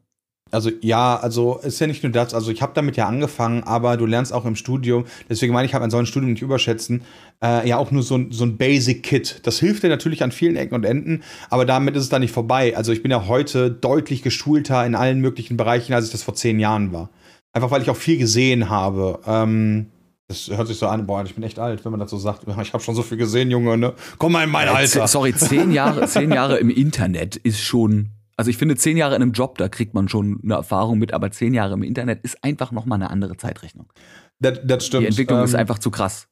[0.51, 3.97] Also ja, also ist ja nicht nur das, also ich habe damit ja angefangen, aber
[3.97, 7.03] du lernst auch im Studium, deswegen meine ich, habe an so ein Studium nicht überschätzen,
[7.43, 9.41] äh, ja auch nur so ein, so ein Basic-Kit.
[9.43, 12.33] Das hilft dir natürlich an vielen Ecken und Enden, aber damit ist es dann nicht
[12.33, 12.75] vorbei.
[12.75, 16.33] Also ich bin ja heute deutlich geschulter in allen möglichen Bereichen, als ich das vor
[16.33, 17.09] zehn Jahren war.
[17.53, 19.19] Einfach weil ich auch viel gesehen habe.
[19.27, 19.87] Ähm,
[20.29, 22.45] das hört sich so an, boah, ich bin echt alt, wenn man das so sagt.
[22.61, 23.93] Ich habe schon so viel gesehen, Junge, ne?
[24.19, 25.07] Komm mal in mein Alter.
[25.07, 28.09] Sorry, zehn Jahre, zehn Jahre im Internet ist schon.
[28.37, 31.13] Also ich finde, zehn Jahre in einem Job, da kriegt man schon eine Erfahrung mit,
[31.13, 33.91] aber zehn Jahre im Internet ist einfach nochmal eine andere Zeitrechnung.
[34.39, 35.03] Das, das stimmt.
[35.03, 36.27] Die Entwicklung ähm, ist einfach zu krass.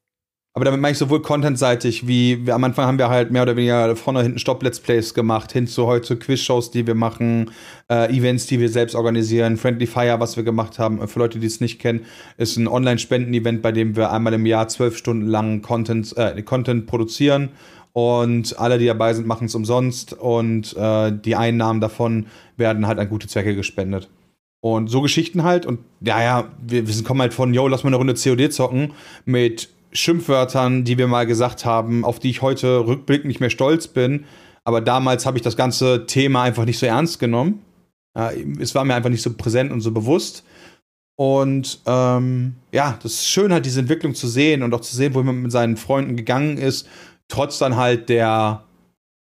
[0.57, 3.55] Aber damit meine ich sowohl contentseitig, wie wir, am Anfang haben wir halt mehr oder
[3.55, 7.51] weniger vorne hinten Stopp-Let's Plays gemacht, hin zu heute Quiz-Shows, die wir machen,
[7.91, 11.07] äh, Events, die wir selbst organisieren, Friendly Fire, was wir gemacht haben.
[11.07, 12.05] Für Leute, die es nicht kennen,
[12.37, 16.87] ist ein Online-Spenden-Event, bei dem wir einmal im Jahr zwölf Stunden lang Content, äh, Content
[16.87, 17.49] produzieren
[17.93, 22.97] und alle, die dabei sind, machen es umsonst und äh, die Einnahmen davon werden halt
[22.97, 24.09] an gute Zwecke gespendet.
[24.59, 27.89] Und so Geschichten halt und ja, ja, wir, wir kommen halt von, yo, lass mal
[27.89, 28.93] eine Runde COD zocken
[29.23, 33.87] mit Schimpfwörtern, die wir mal gesagt haben, auf die ich heute rückblickend nicht mehr stolz
[33.87, 34.25] bin.
[34.63, 37.61] Aber damals habe ich das ganze Thema einfach nicht so ernst genommen.
[38.59, 40.43] Es war mir einfach nicht so präsent und so bewusst.
[41.15, 45.15] Und ähm, ja, das ist schön, halt diese Entwicklung zu sehen und auch zu sehen,
[45.15, 46.87] wo man mit seinen Freunden gegangen ist,
[47.27, 48.63] trotz dann halt der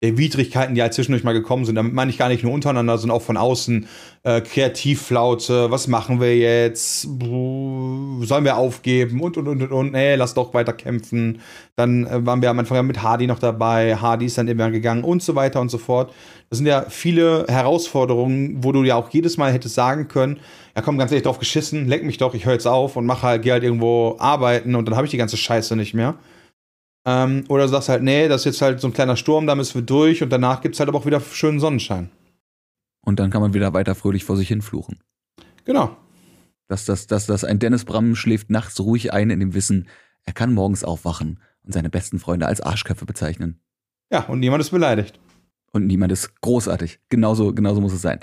[0.04, 1.76] der Widrigkeiten, die halt zwischendurch mal gekommen sind.
[1.76, 3.86] Damit meine ich gar nicht nur untereinander, sondern auch von außen.
[4.22, 7.02] Äh, Kreativflaute, was machen wir jetzt?
[7.02, 9.20] Sollen wir aufgeben?
[9.20, 9.92] Und, und, und, und, und.
[9.92, 11.40] Nee, lass doch weiter kämpfen.
[11.74, 13.96] Dann äh, waren wir am Anfang mit Hardy noch dabei.
[13.96, 16.12] Hardy ist dann immer gegangen und so weiter und so fort.
[16.50, 20.38] Das sind ja viele Herausforderungen, wo du ja auch jedes Mal hättest sagen können,
[20.76, 23.22] ja komm, ganz ehrlich, drauf geschissen, leck mich doch, ich höre jetzt auf und mache
[23.22, 26.14] halt, geh halt irgendwo arbeiten und dann habe ich die ganze Scheiße nicht mehr.
[27.06, 29.54] Ähm, oder du sagst halt, nee, das ist jetzt halt so ein kleiner Sturm, da
[29.54, 32.10] müssen wir durch und danach gibt es halt aber auch wieder schönen Sonnenschein.
[33.02, 35.00] Und dann kann man wieder weiter fröhlich vor sich hin fluchen.
[35.64, 35.96] Genau.
[36.68, 39.88] Dass das, dass das ein Dennis Bram schläft nachts ruhig ein in dem Wissen,
[40.24, 43.60] er kann morgens aufwachen und seine besten Freunde als Arschköpfe bezeichnen.
[44.10, 45.18] Ja, und niemand ist beleidigt.
[45.72, 47.00] Und niemand ist großartig.
[47.10, 48.20] Genauso, genauso muss es sein.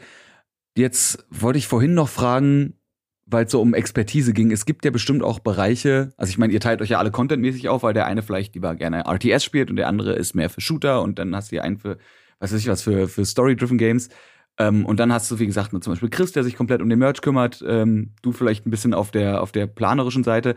[0.76, 2.80] Jetzt wollte ich vorhin noch fragen,
[3.26, 4.52] weil es so um Expertise ging.
[4.52, 7.70] Es gibt ja bestimmt auch Bereiche, also ich meine, ihr teilt euch ja alle contentmäßig
[7.70, 10.62] auf, weil der eine vielleicht lieber gerne RTS spielt und der andere ist mehr für
[10.62, 11.98] Shooter und dann hast du einen für,
[12.40, 14.10] was weiß ich was, für, für Story-Driven Games.
[14.58, 17.00] Ähm, und dann hast du, wie gesagt, zum Beispiel Chris, der sich komplett um den
[17.00, 20.56] Merch kümmert, ähm, du vielleicht ein bisschen auf der, auf der planerischen Seite.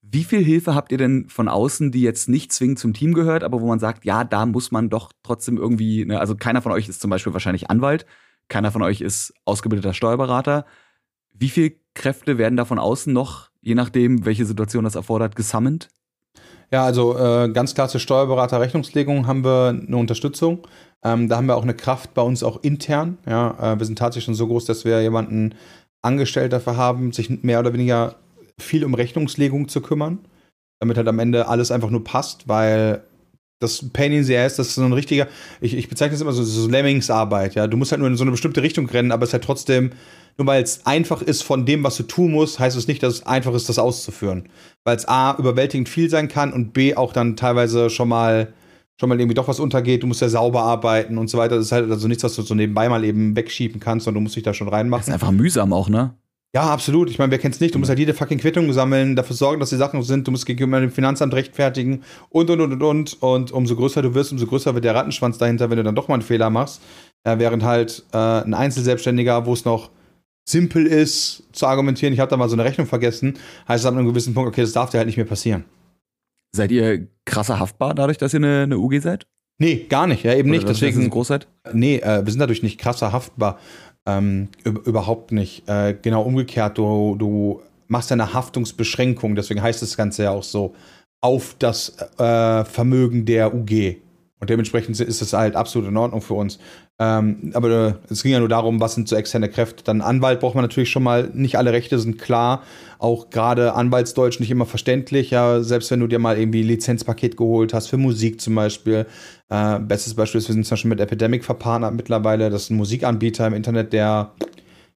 [0.00, 3.42] Wie viel Hilfe habt ihr denn von außen, die jetzt nicht zwingend zum Team gehört,
[3.42, 6.72] aber wo man sagt, ja, da muss man doch trotzdem irgendwie, ne, also keiner von
[6.72, 8.06] euch ist zum Beispiel wahrscheinlich Anwalt,
[8.48, 10.64] keiner von euch ist ausgebildeter Steuerberater.
[11.38, 15.88] Wie viel Kräfte werden da von außen noch, je nachdem, welche Situation das erfordert, gesammelt?
[16.70, 20.66] Ja, also äh, ganz klar zur Steuerberater-Rechnungslegung haben wir eine Unterstützung.
[21.04, 23.18] Ähm, da haben wir auch eine Kraft bei uns auch intern.
[23.26, 25.54] Ja, äh, wir sind tatsächlich schon so groß, dass wir jemanden
[26.02, 28.16] angestellt dafür haben, sich mehr oder weniger
[28.58, 30.18] viel um Rechnungslegung zu kümmern,
[30.80, 33.04] damit halt am Ende alles einfach nur passt, weil
[33.58, 35.28] das Pain in the Ass, das ist so ein richtiger,
[35.60, 37.66] ich, ich bezeichne es immer so, so Lemmingsarbeit, ja.
[37.66, 39.92] Du musst halt nur in so eine bestimmte Richtung rennen, aber es ist halt trotzdem
[40.38, 43.14] nur weil es einfach ist von dem, was du tun musst, heißt es nicht, dass
[43.14, 44.48] es einfach ist, das auszuführen.
[44.84, 48.52] Weil es A, überwältigend viel sein kann und B, auch dann teilweise schon mal,
[49.00, 50.02] schon mal irgendwie doch was untergeht.
[50.02, 51.56] Du musst ja sauber arbeiten und so weiter.
[51.56, 54.24] Das ist halt also nichts, was du so nebenbei mal eben wegschieben kannst, sondern du
[54.24, 55.02] musst dich da schon reinmachen.
[55.06, 56.14] Das ist einfach mühsam auch, ne?
[56.54, 57.10] Ja, absolut.
[57.10, 57.74] Ich meine, wer kennt's nicht?
[57.74, 60.26] Du musst halt jede fucking Quittung sammeln, dafür sorgen, dass die Sachen sind.
[60.26, 63.22] Du musst gegenüber dem Finanzamt rechtfertigen und, und, und, und, und.
[63.22, 66.08] Und umso größer du wirst, umso größer wird der Rattenschwanz dahinter, wenn du dann doch
[66.08, 66.80] mal einen Fehler machst.
[67.24, 69.90] Äh, während halt äh, ein Einzelselbstständiger, wo es noch
[70.48, 73.34] simpel ist zu argumentieren, ich habe da mal so eine Rechnung vergessen,
[73.68, 75.64] heißt es ab einem gewissen Punkt, okay, das darf dir halt nicht mehr passieren.
[76.54, 79.26] Seid ihr krasser haftbar dadurch, dass ihr eine, eine UG seid?
[79.58, 80.68] Nee, gar nicht, ja, eben Oder nicht.
[80.68, 81.48] Deswegen, groß seid?
[81.72, 83.58] Nee, äh, wir sind dadurch nicht krasser haftbar.
[84.06, 85.68] Ähm, überhaupt nicht.
[85.68, 90.74] Äh, genau umgekehrt, du, du machst eine Haftungsbeschränkung, deswegen heißt das Ganze ja auch so,
[91.20, 93.96] auf das äh, Vermögen der UG.
[94.38, 96.58] Und dementsprechend ist es halt absolut in Ordnung für uns.
[96.98, 99.82] Ähm, aber äh, es ging ja nur darum, was sind so externe Kräfte.
[99.82, 102.62] Dann Anwalt braucht man natürlich schon mal, nicht alle Rechte sind klar.
[102.98, 105.30] Auch gerade Anwaltsdeutsch nicht immer verständlich.
[105.30, 109.06] Ja, selbst wenn du dir mal irgendwie Lizenzpaket geholt hast, für Musik zum Beispiel.
[109.48, 112.50] Äh, bestes Beispiel ist, wir sind zum Beispiel mit Epidemic verpartnert mittlerweile.
[112.50, 114.32] Das ist ein Musikanbieter im Internet, der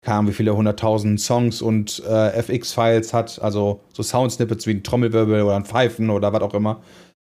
[0.00, 5.42] kam, wie viele hunderttausend Songs und äh, FX-Files hat, also so Soundsnippets wie ein Trommelwirbel
[5.42, 6.80] oder ein Pfeifen oder was auch immer.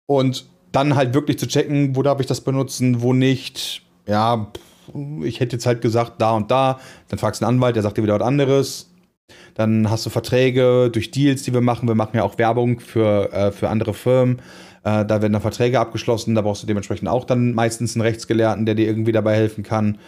[0.08, 3.84] Und dann halt wirklich zu checken, wo darf ich das benutzen, wo nicht.
[4.08, 4.52] Ja,
[5.24, 6.80] ich hätte jetzt halt gesagt, da und da.
[7.10, 8.92] Dann fragst du einen Anwalt, der sagt dir wieder was anderes.
[9.54, 11.88] Dann hast du Verträge durch Deals, die wir machen.
[11.88, 14.42] Wir machen ja auch Werbung für, äh, für andere Firmen.
[14.84, 16.36] Äh, da werden dann Verträge abgeschlossen.
[16.36, 20.00] Da brauchst du dementsprechend auch dann meistens einen Rechtsgelehrten, der dir irgendwie dabei helfen kann.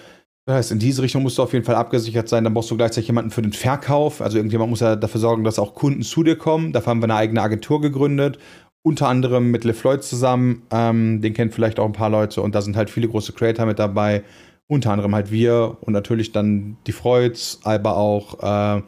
[0.45, 2.43] Das heißt, in diese Richtung musst du auf jeden Fall abgesichert sein.
[2.43, 4.21] Dann brauchst du gleichzeitig jemanden für den Verkauf.
[4.21, 6.73] Also irgendjemand muss ja dafür sorgen, dass auch Kunden zu dir kommen.
[6.73, 8.39] Dafür haben wir eine eigene Agentur gegründet
[8.83, 10.63] unter anderem mit LeFloid zusammen.
[10.69, 13.65] Ähm, den kennt vielleicht auch ein paar Leute und da sind halt viele große Creator
[13.65, 14.23] mit dabei.
[14.67, 18.81] Unter anderem halt wir und natürlich dann die Freuds, aber auch äh,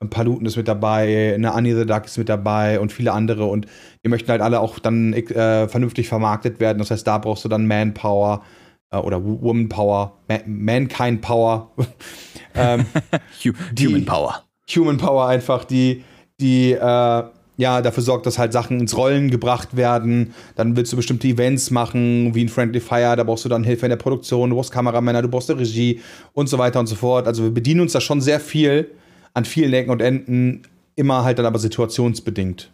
[0.00, 3.44] ein Paluten ist mit dabei, eine Annie the Duck ist mit dabei und viele andere
[3.44, 3.66] und
[4.04, 6.78] die möchten halt alle auch dann äh, vernünftig vermarktet werden.
[6.78, 8.42] Das heißt, da brauchst du dann Manpower
[8.90, 11.70] äh, oder Woman Power, Man Mankind Power.
[12.54, 12.86] ähm,
[13.78, 14.44] Human Power.
[14.74, 16.04] Human Power einfach, die,
[16.40, 17.22] die äh,
[17.60, 20.34] ja, dafür sorgt, dass halt Sachen ins Rollen gebracht werden.
[20.56, 23.84] Dann willst du bestimmte Events machen, wie ein Friendly Fire, da brauchst du dann Hilfe
[23.84, 26.00] in der Produktion, du brauchst Kameramänner, du brauchst eine Regie
[26.32, 27.26] und so weiter und so fort.
[27.26, 28.90] Also wir bedienen uns da schon sehr viel
[29.34, 30.62] an vielen Ecken und Enden,
[30.96, 32.72] immer halt dann aber situationsbedingt.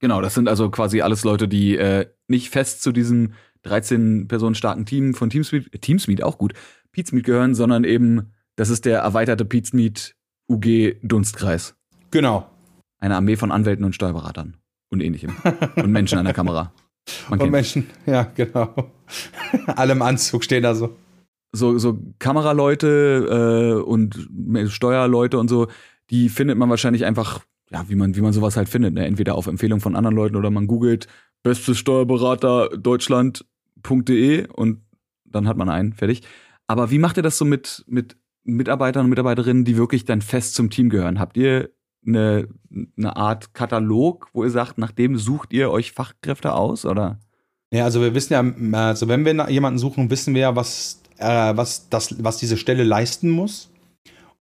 [0.00, 3.34] Genau, das sind also quasi alles Leute, die äh, nicht fest zu diesem
[3.64, 6.54] 13 Personen starken Team von Teamsmeet, Teamsmeet auch gut,
[6.90, 10.16] Pizmeet gehören, sondern eben, das ist der erweiterte Pizmeet
[10.48, 11.74] UG Dunstkreis.
[12.10, 12.49] Genau.
[13.00, 14.56] Eine Armee von Anwälten und Steuerberatern
[14.90, 15.34] und ähnlichem.
[15.76, 16.72] und Menschen an der Kamera.
[17.28, 18.92] Man und Menschen, ja, genau.
[19.66, 20.96] Alle im Anzug stehen da so.
[21.52, 24.28] So, so Kameraleute äh, und
[24.68, 25.66] Steuerleute und so,
[26.10, 27.40] die findet man wahrscheinlich einfach,
[27.70, 28.94] ja, wie man, wie man sowas halt findet.
[28.94, 29.04] Ne?
[29.06, 31.08] Entweder auf Empfehlung von anderen Leuten oder man googelt
[31.42, 34.82] bestes Steuerberater Deutschland.de und
[35.24, 36.22] dann hat man einen, fertig.
[36.66, 40.54] Aber wie macht ihr das so mit, mit Mitarbeitern und Mitarbeiterinnen, die wirklich dann fest
[40.54, 41.18] zum Team gehören?
[41.18, 41.70] Habt ihr
[42.06, 42.48] eine,
[42.96, 47.18] eine Art Katalog, wo ihr sagt, nach dem sucht ihr euch Fachkräfte aus, oder?
[47.72, 51.56] Ja, also wir wissen ja, also wenn wir jemanden suchen, wissen wir ja, was, äh,
[51.56, 53.70] was, das, was diese Stelle leisten muss.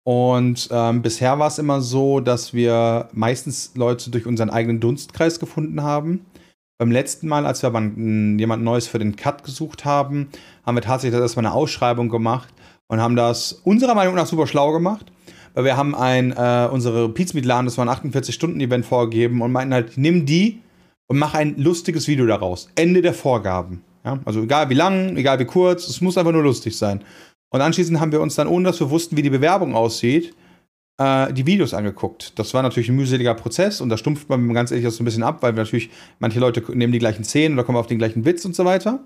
[0.04, 5.38] Und ähm, bisher war es immer so, dass wir meistens Leute durch unseren eigenen Dunstkreis
[5.38, 6.24] gefunden haben.
[6.78, 10.28] Beim letzten Mal, als wir aber jemand Neues für den Cut gesucht haben,
[10.64, 12.48] haben wir tatsächlich erstmal eine Ausschreibung gemacht
[12.86, 15.12] und haben das unserer Meinung nach super schlau gemacht
[15.64, 20.26] wir haben ein, äh, unsere Pizmeet-Laden, das war ein 48-Stunden-Event vorgegeben und meinten halt, nimm
[20.26, 20.60] die
[21.08, 22.68] und mach ein lustiges Video daraus.
[22.74, 23.82] Ende der Vorgaben.
[24.04, 24.18] Ja?
[24.24, 27.02] Also egal wie lang, egal wie kurz, es muss einfach nur lustig sein.
[27.50, 30.34] Und anschließend haben wir uns dann, ohne dass wir wussten, wie die Bewerbung aussieht,
[30.98, 32.38] äh, die Videos angeguckt.
[32.38, 35.22] Das war natürlich ein mühseliger Prozess und da stumpft man ganz ehrlich so ein bisschen
[35.22, 38.44] ab, weil natürlich, manche Leute nehmen die gleichen Szenen oder kommen auf den gleichen Witz
[38.44, 39.00] und so weiter.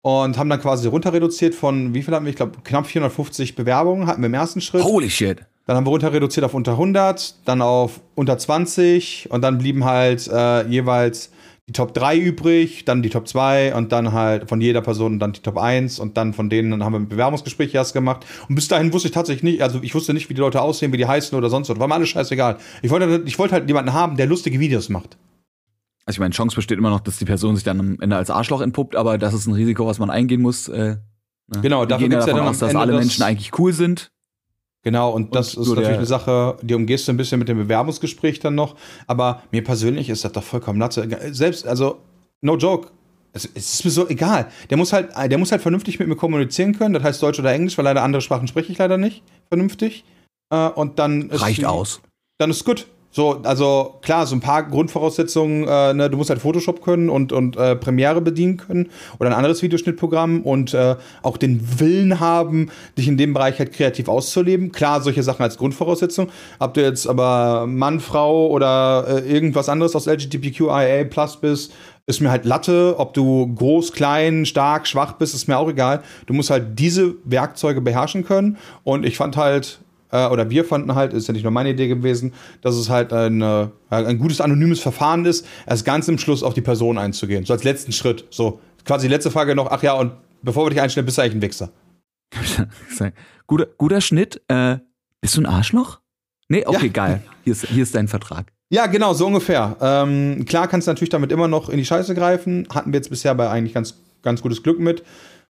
[0.00, 2.30] Und haben dann quasi runter reduziert von, wie viel hatten wir?
[2.30, 4.84] Ich glaube, knapp 450 Bewerbungen hatten wir im ersten Schritt.
[4.84, 5.44] Holy shit.
[5.68, 9.84] Dann haben wir runter reduziert auf unter 100, dann auf unter 20 und dann blieben
[9.84, 11.30] halt äh, jeweils
[11.66, 15.34] die Top 3 übrig, dann die Top 2 und dann halt von jeder Person dann
[15.34, 18.24] die Top 1 und dann von denen dann haben wir ein Bewerbungsgespräch erst gemacht.
[18.48, 20.90] Und bis dahin wusste ich tatsächlich nicht, also ich wusste nicht, wie die Leute aussehen,
[20.94, 21.78] wie die heißen oder sonst was.
[21.78, 22.56] War mir alles scheißegal.
[22.80, 25.18] Ich wollte, ich wollte halt jemanden haben, der lustige Videos macht.
[26.06, 28.30] Also ich meine, Chance besteht immer noch, dass die Person sich dann am Ende als
[28.30, 30.68] Arschloch entpuppt, aber das ist ein Risiko, was man eingehen muss.
[30.68, 30.96] Äh,
[31.48, 31.60] ne?
[31.60, 34.10] Genau, dafür gibt es ja dann aus, dass alle Menschen eigentlich cool sind.
[34.88, 37.58] Genau, und das und ist natürlich eine Sache, die umgehst du ein bisschen mit dem
[37.58, 38.74] Bewerbungsgespräch dann noch.
[39.06, 41.06] Aber mir persönlich ist das doch vollkommen Latte.
[41.30, 41.98] Selbst, also,
[42.40, 42.88] no joke.
[43.34, 44.46] Es, es ist mir so egal.
[44.70, 46.94] Der muss halt, der muss halt vernünftig mit mir kommunizieren können.
[46.94, 50.06] Das heißt Deutsch oder Englisch, weil leider andere Sprachen spreche ich leider nicht vernünftig.
[50.48, 52.00] Äh, und dann ist, reicht aus.
[52.38, 52.86] Dann ist gut.
[53.18, 57.32] So, also klar, so ein paar Grundvoraussetzungen, äh, ne, du musst halt Photoshop können und,
[57.32, 62.70] und äh, Premiere bedienen können oder ein anderes Videoschnittprogramm und äh, auch den Willen haben,
[62.96, 64.70] dich in dem Bereich halt kreativ auszuleben.
[64.70, 66.28] Klar, solche Sachen als Grundvoraussetzung.
[66.60, 71.72] Habt ihr jetzt aber Mann, Frau oder äh, irgendwas anderes aus LGBTQIA Plus bist,
[72.06, 76.04] ist mir halt Latte, ob du groß, klein, stark, schwach bist, ist mir auch egal.
[76.26, 78.58] Du musst halt diese Werkzeuge beherrschen können.
[78.84, 79.80] Und ich fand halt,
[80.10, 82.32] äh, oder wir fanden halt, ist ja nicht nur meine Idee gewesen,
[82.62, 86.54] dass es halt ein, äh, ein gutes anonymes Verfahren ist, erst ganz im Schluss auf
[86.54, 87.44] die Person einzugehen.
[87.44, 88.24] So als letzten Schritt.
[88.30, 91.22] So, quasi die letzte Frage noch, ach ja, und bevor wir dich einstellen, bist du
[91.22, 91.70] eigentlich ein Wichser.
[93.46, 94.42] guter, guter Schnitt.
[94.48, 94.78] Äh,
[95.20, 96.00] bist du ein Arschloch?
[96.48, 96.92] Nee, okay, ja.
[96.92, 97.22] geil.
[97.44, 98.52] Hier ist, hier ist dein Vertrag.
[98.70, 99.76] Ja, genau, so ungefähr.
[99.80, 102.66] Ähm, klar kannst du natürlich damit immer noch in die Scheiße greifen.
[102.72, 105.02] Hatten wir jetzt bisher bei eigentlich ganz, ganz gutes Glück mit.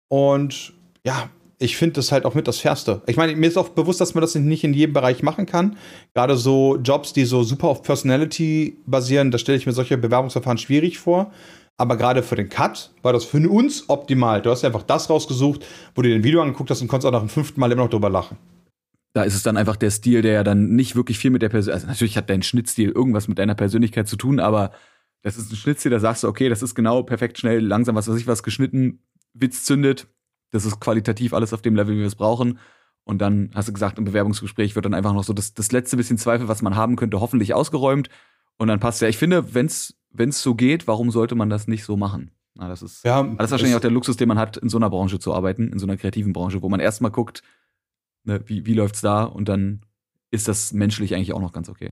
[0.08, 0.74] Und
[1.06, 1.30] ja,
[1.60, 3.02] ich finde das halt auch mit das Fairste.
[3.08, 5.78] Ich meine, mir ist auch bewusst, dass man das nicht in jedem Bereich machen kann.
[6.14, 10.58] Gerade so Jobs, die so super auf Personality basieren, da stelle ich mir solche Bewerbungsverfahren
[10.58, 11.32] schwierig vor.
[11.78, 14.42] Aber gerade für den Cut war das für uns optimal.
[14.42, 17.12] Du hast einfach das rausgesucht, wo du dir ein Video angeguckt hast und konntest auch
[17.12, 18.38] nach dem fünften Mal immer noch drüber lachen.
[19.14, 21.50] Da ist es dann einfach der Stil, der ja dann nicht wirklich viel mit der
[21.50, 24.72] Persönlichkeit, also natürlich hat dein Schnittstil irgendwas mit deiner Persönlichkeit zu tun, aber
[25.22, 28.08] das ist ein Schnittstil, da sagst du, okay, das ist genau perfekt, schnell, langsam, was
[28.08, 29.00] weiß ich was, geschnitten,
[29.34, 30.08] Witz zündet,
[30.54, 32.60] das ist qualitativ alles auf dem Level, wie wir es brauchen.
[33.04, 35.98] Und dann hast du gesagt, im Bewerbungsgespräch wird dann einfach noch so das, das letzte
[35.98, 38.10] bisschen Zweifel, was man haben könnte, hoffentlich ausgeräumt.
[38.58, 39.08] Und dann passt ja.
[39.08, 39.94] Ich finde, wenn es
[40.42, 42.32] so geht, warum sollte man das nicht so machen?
[42.56, 44.78] Na, das ist, ja, das ist wahrscheinlich auch der Luxus, den man hat, in so
[44.78, 47.42] einer Branche zu arbeiten, in so einer kreativen Branche, wo man erstmal guckt,
[48.26, 49.82] ne, wie, wie läuft's da und dann
[50.30, 51.90] ist das menschlich eigentlich auch noch ganz okay.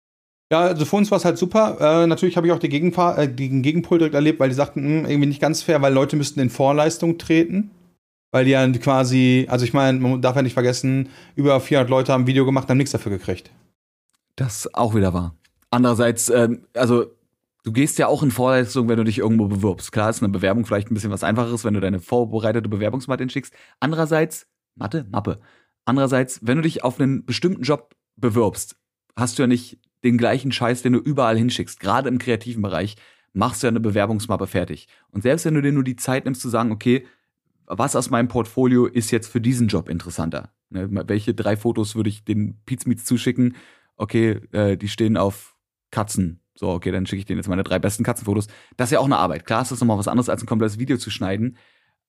[0.51, 1.77] Ja, also für uns war es halt super.
[2.03, 4.83] Äh, natürlich habe ich auch die Gegenfahr äh, den Gegenpol direkt erlebt, weil die sagten,
[4.83, 7.71] mh, hm, irgendwie nicht ganz fair, weil Leute müssten in Vorleistung treten.
[8.31, 12.13] Weil die dann quasi, also ich meine, man darf ja nicht vergessen, über 400 Leute
[12.13, 13.51] haben ein Video gemacht haben nichts dafür gekriegt.
[14.37, 15.35] Das auch wieder wahr.
[15.71, 17.07] Andererseits, ähm, also
[17.65, 19.93] du gehst ja auch in Vorleistung, wenn du dich irgendwo bewirbst.
[19.93, 23.55] Klar ist eine Bewerbung vielleicht ein bisschen was einfacheres, wenn du deine vorbereitete Bewerbungsmappe schickst.
[23.81, 25.41] Andererseits, Mathe, Mappe.
[25.85, 28.77] Andererseits, wenn du dich auf einen bestimmten Job bewirbst,
[29.17, 32.97] hast du ja nicht den gleichen Scheiß, den du überall hinschickst, gerade im kreativen Bereich,
[33.33, 34.89] machst du ja eine Bewerbungsmappe fertig.
[35.11, 37.07] Und selbst wenn du dir nur die Zeit nimmst zu sagen, okay,
[37.69, 40.53] was aus meinem Portfolio ist jetzt für diesen Job interessanter?
[40.71, 43.57] Ne, welche drei Fotos würde ich den Pizmeets zuschicken?
[43.97, 45.57] Okay, äh, die stehen auf
[45.91, 46.41] Katzen.
[46.55, 48.49] So, okay, dann schicke ich denen jetzt meine drei besten Katzenfotos.
[48.77, 49.47] Das ist ja auch eine Arbeit.
[49.47, 51.57] Klar ist das nochmal was anderes, als ein komplettes Video zu schneiden.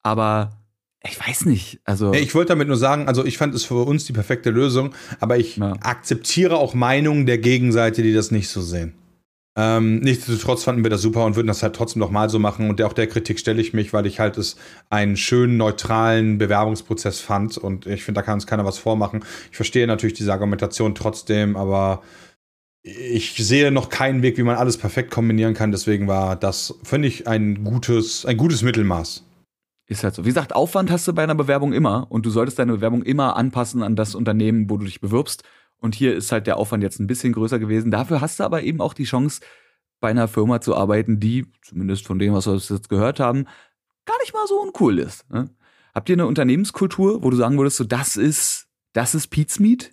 [0.02, 0.60] Aber
[1.04, 1.80] ich weiß nicht.
[1.86, 4.94] Also ich wollte damit nur sagen, also ich fand es für uns die perfekte Lösung,
[5.20, 5.74] aber ich ja.
[5.82, 8.96] akzeptiere auch Meinungen der Gegenseite, die das nicht so sehen.
[9.58, 12.70] Ähm, nichtsdestotrotz fanden wir das super und würden das halt trotzdem noch mal so machen.
[12.70, 14.56] Und auch der Kritik stelle ich mich, weil ich halt es
[14.90, 17.58] einen schönen, neutralen Bewerbungsprozess fand.
[17.58, 19.24] Und ich finde, da kann uns keiner was vormachen.
[19.52, 22.02] Ich verstehe natürlich diese Argumentation trotzdem, aber
[22.84, 25.72] ich sehe noch keinen Weg, wie man alles perfekt kombinieren kann.
[25.72, 29.26] Deswegen war das, finde ich, ein gutes, ein gutes Mittelmaß.
[29.88, 30.24] Ist halt so.
[30.24, 33.36] Wie gesagt, Aufwand hast du bei einer Bewerbung immer und du solltest deine Bewerbung immer
[33.36, 35.44] anpassen an das Unternehmen, wo du dich bewirbst.
[35.80, 37.92] Und hier ist halt der Aufwand jetzt ein bisschen größer gewesen.
[37.92, 39.42] Dafür hast du aber eben auch die Chance,
[40.00, 43.46] bei einer Firma zu arbeiten, die, zumindest von dem, was wir jetzt gehört haben,
[44.06, 45.30] gar nicht mal so uncool ist.
[45.30, 45.50] Ne?
[45.94, 49.92] Habt ihr eine Unternehmenskultur, wo du sagen würdest, so das ist, das ist Pete's Meat?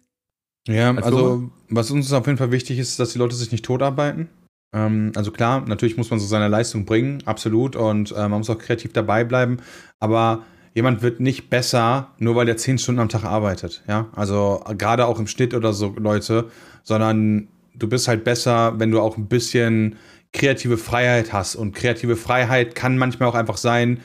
[0.68, 4.28] Ja, also was uns auf jeden Fall wichtig ist, dass die Leute sich nicht totarbeiten.
[4.72, 8.51] Ähm, also klar, natürlich muss man so seine Leistung bringen, absolut, und äh, man muss
[8.51, 9.59] auch kreativ dabei bleiben,
[10.01, 10.45] aber
[10.77, 15.07] jemand wird nicht besser, nur weil er zehn Stunden am Tag arbeitet, ja, also gerade
[15.07, 16.51] auch im Schnitt oder so Leute,
[16.83, 19.97] sondern du bist halt besser, wenn du auch ein bisschen
[20.35, 24.01] kreative Freiheit hast und kreative Freiheit kann manchmal auch einfach sein,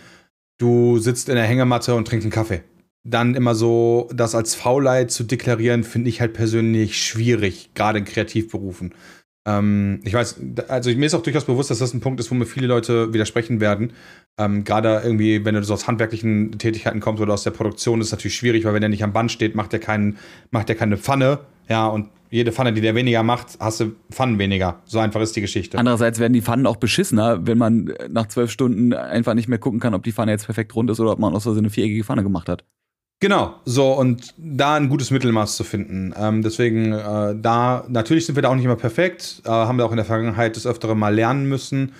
[0.59, 2.63] du sitzt in der Hängematte und trinkst einen Kaffee.
[3.03, 8.05] Dann immer so das als Faulheit zu deklarieren, finde ich halt persönlich schwierig, gerade in
[8.05, 8.93] Kreativberufen.
[9.45, 12.35] Ähm, ich weiß, also mir ist auch durchaus bewusst, dass das ein Punkt ist, wo
[12.35, 13.93] mir viele Leute widersprechen werden.
[14.37, 18.07] Ähm, Gerade irgendwie, wenn du so aus handwerklichen Tätigkeiten kommst oder aus der Produktion, ist
[18.07, 20.17] es natürlich schwierig, weil wenn er nicht am Band steht, macht er keinen,
[20.51, 21.39] macht er keine Pfanne.
[21.69, 24.81] Ja, und jede Pfanne, die der weniger macht, hast du Pfannen weniger.
[24.85, 25.77] So einfach ist die Geschichte.
[25.77, 29.79] Andererseits werden die Pfannen auch beschissener, wenn man nach zwölf Stunden einfach nicht mehr gucken
[29.79, 32.03] kann, ob die Pfanne jetzt perfekt rund ist oder ob man aus so eine viereckige
[32.03, 32.63] Pfanne gemacht hat.
[33.23, 36.11] Genau, so und da ein gutes Mittelmaß zu finden.
[36.17, 39.85] Ähm, deswegen, äh, da, natürlich sind wir da auch nicht immer perfekt, äh, haben wir
[39.85, 41.93] auch in der Vergangenheit des Öfteren mal lernen müssen.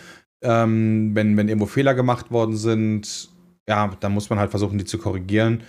[0.44, 3.30] Ähm, wenn, wenn irgendwo Fehler gemacht worden sind,
[3.70, 5.62] ja, dann muss man halt versuchen, die zu korrigieren.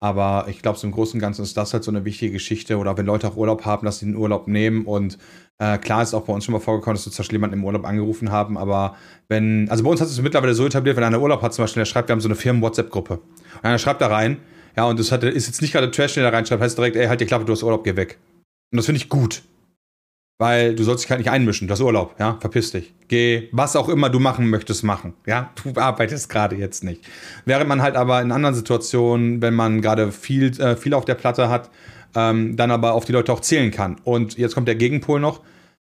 [0.00, 2.78] Aber ich glaube, so im Großen und Ganzen ist das halt so eine wichtige Geschichte.
[2.78, 4.86] Oder wenn Leute auch Urlaub haben, dass sie den Urlaub nehmen.
[4.86, 5.18] Und
[5.58, 7.64] äh, klar ist auch bei uns schon mal vorgekommen, dass wir zum Beispiel jemanden im
[7.64, 8.56] Urlaub angerufen haben.
[8.56, 8.96] Aber
[9.28, 11.80] wenn, also bei uns hat es mittlerweile so etabliert, wenn einer Urlaub hat, zum Beispiel,
[11.80, 13.14] der schreibt, wir haben so eine Firmen-WhatsApp-Gruppe.
[13.14, 14.38] Und er schreibt da rein,
[14.80, 17.06] ja, und das hat, ist jetzt nicht gerade Trash, den er reinschreibt, heißt direkt, ey,
[17.06, 18.18] halt die Klappe, du hast Urlaub, geh weg.
[18.72, 19.42] Und das finde ich gut.
[20.38, 22.94] Weil du sollst dich halt nicht einmischen, du hast Urlaub, ja, verpiss dich.
[23.06, 25.50] Geh, was auch immer du machen möchtest, machen, ja.
[25.62, 27.06] Du arbeitest gerade jetzt nicht.
[27.44, 31.14] Während man halt aber in anderen Situationen, wenn man gerade viel, äh, viel auf der
[31.14, 31.68] Platte hat,
[32.14, 33.98] ähm, dann aber auf die Leute auch zählen kann.
[34.04, 35.42] Und jetzt kommt der Gegenpol noch.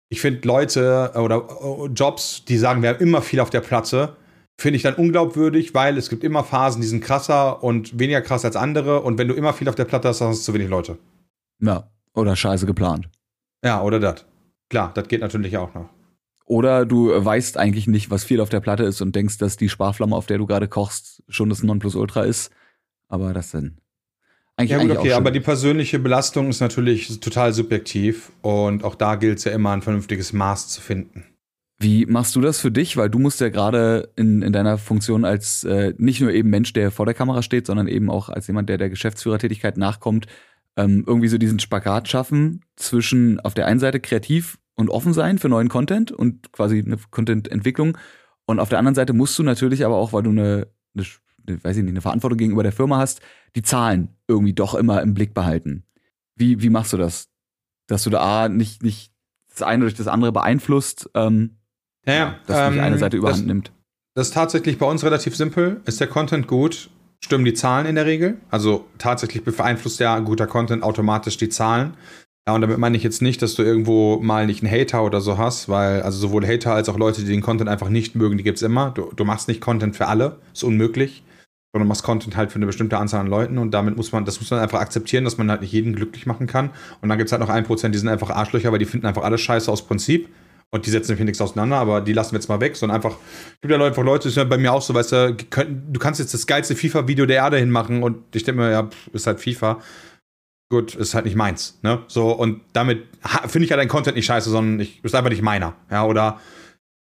[0.07, 3.59] Ich finde Leute äh, oder äh, Jobs, die sagen, wir haben immer viel auf der
[3.59, 4.15] Platte,
[4.57, 8.43] finde ich dann unglaubwürdig, weil es gibt immer Phasen, die sind krasser und weniger krass
[8.43, 9.01] als andere.
[9.01, 10.97] Und wenn du immer viel auf der Platte hast, dann hast du zu wenig Leute.
[11.59, 13.09] Ja, oder scheiße geplant.
[13.63, 14.25] Ja, oder das.
[14.69, 15.89] Klar, das geht natürlich auch noch.
[16.45, 19.69] Oder du weißt eigentlich nicht, was viel auf der Platte ist und denkst, dass die
[19.69, 22.51] Sparflamme, auf der du gerade kochst, schon das Nonplusultra ist.
[23.09, 23.77] Aber das dann.
[24.55, 29.15] Eigentlich, ja, gut, okay, aber die persönliche Belastung ist natürlich total subjektiv und auch da
[29.15, 31.25] gilt es ja immer, ein vernünftiges Maß zu finden.
[31.79, 32.97] Wie machst du das für dich?
[32.97, 36.73] Weil du musst ja gerade in, in deiner Funktion als äh, nicht nur eben Mensch,
[36.73, 40.25] der vor der Kamera steht, sondern eben auch als jemand, der der Geschäftsführertätigkeit nachkommt,
[40.75, 45.37] ähm, irgendwie so diesen Spagat schaffen zwischen auf der einen Seite kreativ und offen sein
[45.37, 47.97] für neuen Content und quasi eine Content-Entwicklung
[48.47, 51.77] und auf der anderen Seite musst du natürlich aber auch, weil du eine, eine, weiß
[51.77, 53.21] ich nicht, eine Verantwortung gegenüber der Firma hast,
[53.55, 55.83] die Zahlen irgendwie doch immer im Blick behalten.
[56.35, 57.29] Wie, wie machst du das?
[57.87, 59.11] Dass du da A, nicht, nicht
[59.49, 61.56] das eine durch das andere beeinflusst, ähm,
[62.07, 62.35] ja, ja.
[62.47, 63.71] Dass ähm, die eine Seite überhand das, nimmt.
[64.15, 65.81] Das ist tatsächlich bei uns relativ simpel.
[65.85, 66.89] Ist der Content gut,
[67.23, 68.37] stimmen die Zahlen in der Regel.
[68.49, 71.93] Also tatsächlich beeinflusst ja guter Content automatisch die Zahlen.
[72.47, 75.19] Ja, und damit meine ich jetzt nicht, dass du irgendwo mal nicht einen Hater oder
[75.19, 78.37] so hast, weil also sowohl Hater als auch Leute, die den Content einfach nicht mögen,
[78.37, 78.91] die gibt es immer.
[78.91, 81.23] Du, du machst nicht Content für alle, ist unmöglich,
[81.73, 84.23] sondern du machst Content halt für eine bestimmte Anzahl an Leuten und damit muss man,
[84.23, 86.69] das muss man einfach akzeptieren, dass man halt nicht jeden glücklich machen kann.
[87.01, 89.07] Und dann gibt es halt noch ein Prozent, die sind einfach Arschlöcher, weil die finden
[89.07, 90.29] einfach alles scheiße aus Prinzip.
[90.69, 93.15] Und die setzen nämlich nichts auseinander, aber die lassen wir jetzt mal weg, sondern einfach,
[93.61, 96.33] gibt ja einfach Leute, ist ja bei mir auch so, weißt du, du kannst jetzt
[96.33, 99.79] das geilste FIFA-Video der Erde hinmachen und ich denke mir, ja, ist halt FIFA.
[100.69, 102.03] Gut, ist halt nicht meins, ne?
[102.07, 103.05] So, und damit
[103.47, 106.41] finde ich ja dein Content nicht scheiße, sondern ich, ist einfach nicht meiner, ja, oder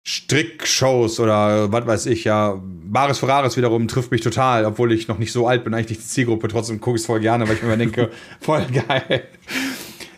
[0.07, 2.63] Strickshows oder was weiß ich, ja.
[2.63, 6.05] Bares Ferraris wiederum trifft mich total, obwohl ich noch nicht so alt bin, eigentlich die
[6.05, 8.11] Zielgruppe, trotzdem gucke ich es voll gerne, weil ich mir immer denke,
[8.41, 9.27] voll geil.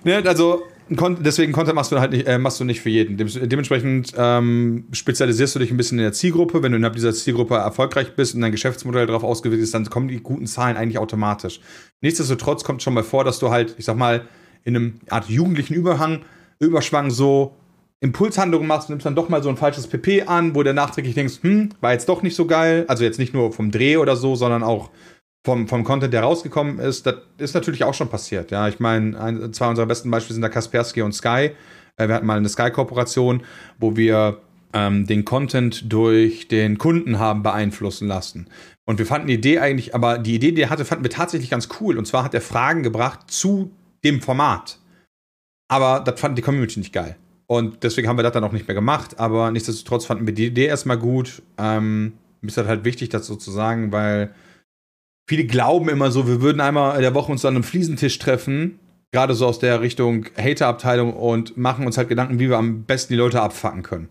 [0.05, 3.17] ne, also, deswegen Content machst du halt nicht, äh, machst du nicht für jeden.
[3.17, 6.63] dementsprechend ähm, spezialisierst du dich ein bisschen in der Zielgruppe.
[6.63, 10.09] Wenn du innerhalb dieser Zielgruppe erfolgreich bist und dein Geschäftsmodell darauf ausgewählt ist, dann kommen
[10.09, 11.61] die guten Zahlen eigentlich automatisch.
[12.01, 14.29] Nichtsdestotrotz kommt schon mal vor, dass du halt, ich sag mal,
[14.65, 16.21] in einem Art jugendlichen Überhang,
[16.59, 17.55] Überschwang so
[18.01, 21.43] Impulshandlungen machst, nimmst dann doch mal so ein falsches PP an, wo du nachträglich denkst,
[21.43, 22.85] hm, war jetzt doch nicht so geil.
[22.89, 24.91] Also jetzt nicht nur vom Dreh oder so, sondern auch
[25.49, 27.07] vom, vom Content, der rausgekommen ist.
[27.07, 28.51] Das ist natürlich auch schon passiert.
[28.51, 31.53] Ja, ich meine, zwei unserer besten Beispiele sind da Kaspersky und Sky.
[31.97, 33.43] Äh, wir hatten mal eine Sky-Kooperation,
[33.79, 34.43] wo wir
[34.75, 38.49] ähm, den Content durch den Kunden haben beeinflussen lassen.
[38.85, 41.49] Und wir fanden die Idee eigentlich, aber die Idee, die er hatte, fanden wir tatsächlich
[41.49, 41.97] ganz cool.
[41.97, 43.71] Und zwar hat er Fragen gebracht zu
[44.05, 44.79] dem Format.
[45.69, 47.17] Aber das fand die Community nicht geil.
[47.47, 49.19] Und deswegen haben wir das dann auch nicht mehr gemacht.
[49.19, 51.41] Aber nichtsdestotrotz fanden wir die Idee erstmal gut.
[51.57, 54.35] Ähm, ist das halt wichtig, das so zu sagen, weil
[55.29, 58.81] viele glauben immer so, wir würden einmal in der Woche uns an einem Fliesentisch treffen.
[59.13, 63.13] Gerade so aus der Richtung Hater-Abteilung und machen uns halt Gedanken, wie wir am besten
[63.13, 64.09] die Leute abfacken können.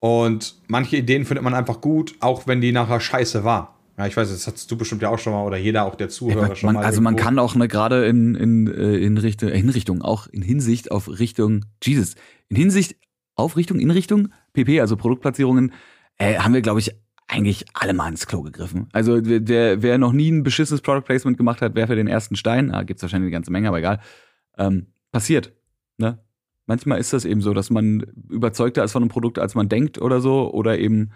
[0.00, 3.78] Und manche Ideen findet man einfach gut, auch wenn die nachher scheiße war.
[3.98, 6.08] Ja, ich weiß, das hast du bestimmt ja auch schon mal oder jeder auch der
[6.08, 6.84] Zuhörer ja, schon man, mal.
[6.84, 10.42] Also man kann auch ne, gerade in, in, äh, in Richtung, in Richtung, auch in
[10.42, 12.14] Hinsicht auf Richtung, Jesus,
[12.48, 12.96] in Hinsicht
[13.36, 15.72] auf Richtung, in Richtung PP, also Produktplatzierungen,
[16.18, 16.96] äh, haben wir, glaube ich,
[17.32, 18.88] eigentlich alle mal ins Klo gegriffen.
[18.92, 22.70] Also der, wer noch nie ein beschissenes Product Placement gemacht hat, werfe den ersten Stein.
[22.70, 24.00] Ah, gibt's wahrscheinlich eine ganze Menge, aber egal.
[24.58, 25.52] Ähm, passiert.
[25.96, 26.18] Ne?
[26.66, 30.00] Manchmal ist das eben so, dass man überzeugter ist von einem Produkt, als man denkt
[30.00, 30.52] oder so.
[30.52, 31.12] Oder eben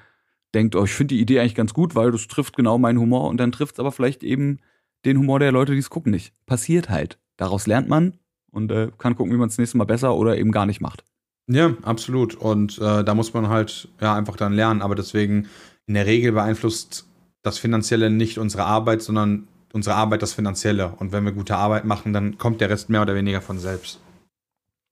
[0.55, 3.29] denkt, oh, ich finde die Idee eigentlich ganz gut, weil das trifft genau meinen Humor.
[3.29, 4.59] Und dann trifft es aber vielleicht eben
[5.05, 6.33] den Humor der Leute, die es gucken, nicht.
[6.47, 7.19] Passiert halt.
[7.37, 8.15] Daraus lernt man
[8.51, 11.05] und äh, kann gucken, wie man es nächstes Mal besser oder eben gar nicht macht.
[11.49, 12.35] Ja, absolut.
[12.35, 14.83] Und äh, da muss man halt ja einfach dann lernen.
[14.83, 15.47] Aber deswegen,
[15.87, 17.07] in der Regel beeinflusst
[17.43, 20.95] das Finanzielle nicht unsere Arbeit, sondern unsere Arbeit das Finanzielle.
[20.99, 24.01] Und wenn wir gute Arbeit machen, dann kommt der Rest mehr oder weniger von selbst.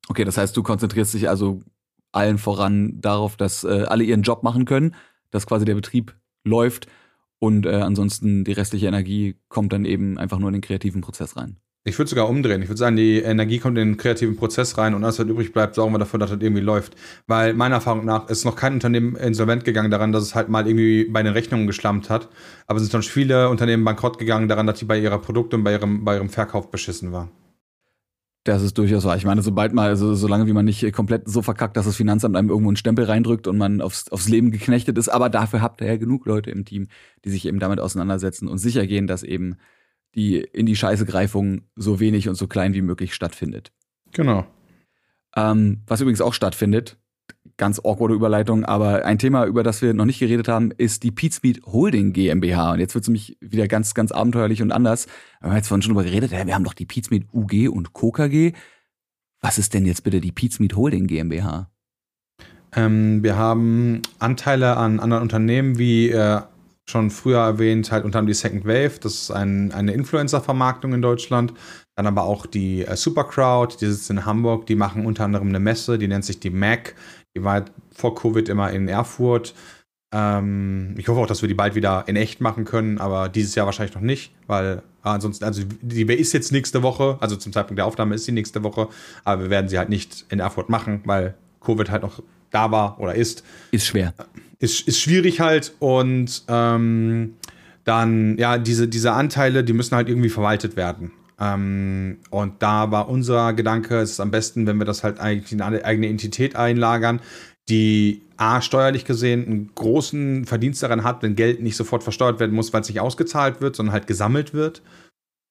[0.09, 1.63] Okay, das heißt, du konzentrierst dich also
[2.13, 4.95] allen voran darauf, dass äh, alle ihren Job machen können,
[5.31, 6.15] dass quasi der Betrieb
[6.45, 6.87] läuft
[7.39, 11.37] und äh, ansonsten die restliche Energie kommt dann eben einfach nur in den kreativen Prozess
[11.37, 11.57] rein.
[11.87, 12.63] Ich würde sogar umdrehen.
[12.63, 15.53] Ich würde sagen, die Energie kommt in den kreativen Prozess rein und alles, was übrig
[15.53, 16.95] bleibt, sorgen wir dafür, dass das irgendwie läuft.
[17.27, 20.67] Weil meiner Erfahrung nach ist noch kein Unternehmen insolvent gegangen daran, dass es halt mal
[20.67, 22.31] irgendwie bei den Rechnungen geschlammt hat.
[22.67, 25.65] Aber es sind schon viele Unternehmen bankrott gegangen daran, dass die bei ihrer Produkte und
[25.65, 27.29] bei ihrem, bei ihrem Verkauf beschissen waren.
[28.45, 29.19] Das ist durchaus wahr.
[29.19, 32.35] Ich meine, sobald mal, also solange wie man nicht komplett so verkackt, dass das Finanzamt
[32.35, 35.83] einem irgendwo einen Stempel reindrückt und man aufs, aufs Leben geknechtet ist, aber dafür habt
[35.83, 36.89] ihr ja genug Leute im Team,
[37.27, 39.57] die sich eben damit auseinandersetzen und sicher gehen, dass eben
[40.15, 43.73] die in die Scheißegreifung so wenig und so klein wie möglich stattfindet.
[44.13, 44.47] Genau.
[45.37, 46.97] Ähm, was übrigens auch stattfindet,
[47.57, 51.11] ganz awkwarde Überleitung, aber ein Thema, über das wir noch nicht geredet haben, ist die
[51.11, 52.73] Pizmeet Holding GmbH.
[52.73, 55.07] Und jetzt wird es nämlich wieder ganz, ganz abenteuerlich und anders.
[55.41, 57.93] Wir haben jetzt vorhin schon drüber geredet, ja, wir haben doch die Pizmeet UG und
[57.93, 58.53] KKG.
[59.41, 61.71] Was ist denn jetzt bitte die Pizmeet Holding GmbH?
[62.75, 66.41] Ähm, wir haben Anteile an anderen Unternehmen wie äh,
[66.87, 71.03] schon früher erwähnt, halt unter anderem die Second Wave, das ist ein, eine Influencer-Vermarktung in
[71.03, 71.55] Deutschland.
[71.97, 75.61] Dann aber auch die äh, Supercrowd, die sitzt in Hamburg, die machen unter anderem eine
[75.61, 76.95] Messe, die nennt sich die MAC.
[77.37, 79.55] Die war halt vor Covid immer in Erfurt.
[80.13, 83.55] Ähm, ich hoffe auch, dass wir die bald wieder in echt machen können, aber dieses
[83.55, 87.53] Jahr wahrscheinlich noch nicht, weil ah, ansonsten, also die ist jetzt nächste Woche, also zum
[87.53, 88.89] Zeitpunkt der Aufnahme ist sie nächste Woche,
[89.25, 93.01] aber wir werden sie halt nicht in Erfurt machen, weil Covid halt noch da war
[93.01, 93.43] oder ist.
[93.73, 94.15] Ist schwer.
[94.59, 97.35] Ist, ist schwierig halt und ähm,
[97.85, 101.13] dann, ja, diese, diese Anteile, die müssen halt irgendwie verwaltet werden.
[101.41, 105.53] Ähm, und da war unser Gedanke, es ist am besten, wenn wir das halt eigentlich
[105.53, 107.21] in eine eigene Entität einlagern,
[107.69, 112.55] die A, steuerlich gesehen einen großen Verdienst daran hat, wenn Geld nicht sofort versteuert werden
[112.55, 114.83] muss, weil es nicht ausgezahlt wird, sondern halt gesammelt wird.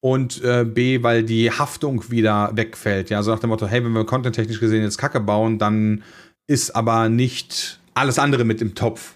[0.02, 3.10] Und äh, B, weil die Haftung wieder wegfällt.
[3.10, 6.04] Ja, so nach dem Motto, hey, wenn wir contenttechnisch gesehen jetzt Kacke bauen, dann
[6.46, 9.16] ist aber nicht alles andere mit im Topf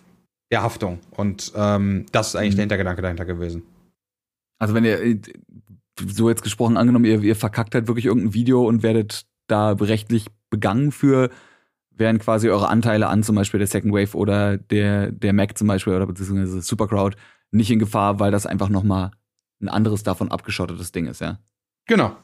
[0.52, 1.00] der Haftung.
[1.12, 2.58] Und ähm, das ist eigentlich mhm.
[2.58, 3.64] der Hintergedanke dahinter gewesen.
[4.60, 5.20] Also wenn ihr äh,
[6.00, 10.28] so jetzt gesprochen angenommen, ihr, ihr verkackt halt wirklich irgendein Video und werdet da rechtlich
[10.50, 11.30] begangen für,
[11.92, 15.68] wären quasi eure Anteile an zum Beispiel der Second Wave oder der, der Mac zum
[15.68, 17.18] Beispiel oder beziehungsweise Supercrowd
[17.52, 19.12] nicht in Gefahr, weil das einfach nochmal
[19.62, 21.40] ein anderes davon abgeschottetes Ding ist, ja?
[21.88, 22.16] Genau.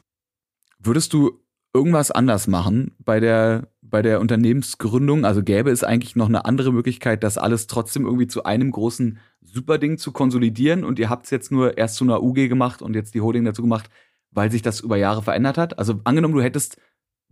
[0.78, 1.40] Würdest du
[1.72, 5.24] irgendwas anders machen bei der, bei der Unternehmensgründung?
[5.24, 9.20] Also gäbe es eigentlich noch eine andere Möglichkeit, das alles trotzdem irgendwie zu einem großen
[9.40, 12.96] Superding zu konsolidieren und ihr habt es jetzt nur erst zu einer UG gemacht und
[12.96, 13.88] jetzt die Holding dazu gemacht,
[14.32, 15.78] weil sich das über Jahre verändert hat?
[15.78, 16.76] Also angenommen, du hättest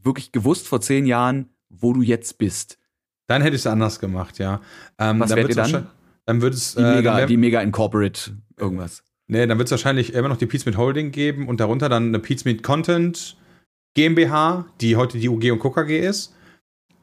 [0.01, 2.79] wirklich gewusst vor zehn Jahren, wo du jetzt bist.
[3.27, 4.61] Dann hätte ich es anders gemacht, ja.
[5.01, 5.89] Ähm, Was wäre dann?
[6.27, 9.03] Dann würde es die, äh, Mega, die Mega Incorporate irgendwas.
[9.27, 12.21] Nee, dann wird es wahrscheinlich immer noch die Pizmeet Holding geben und darunter dann eine
[12.21, 13.37] Pizmeet Content
[13.95, 16.37] GmbH, die heute die UG und KKG ist.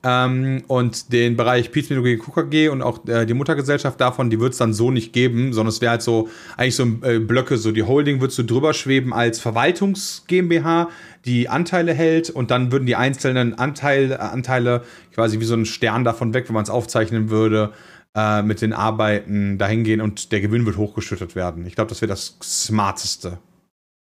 [0.02, 4.54] Ähm, und den Bereich Pizmedia UG KKG und auch äh, die Muttergesellschaft davon, die wird
[4.54, 7.74] es dann so nicht geben, sondern es wäre halt so, eigentlich so äh, Blöcke, so
[7.74, 10.88] die Holding wird so drüber schweben als Verwaltungs GmbH,
[11.26, 14.84] die Anteile hält und dann würden die einzelnen Anteil, Anteile
[15.14, 17.74] quasi wie so ein Stern davon weg, wenn man es aufzeichnen würde,
[18.16, 21.66] äh, mit den Arbeiten dahin gehen und der Gewinn wird hochgeschüttet werden.
[21.66, 23.39] Ich glaube, das wäre das Smarteste.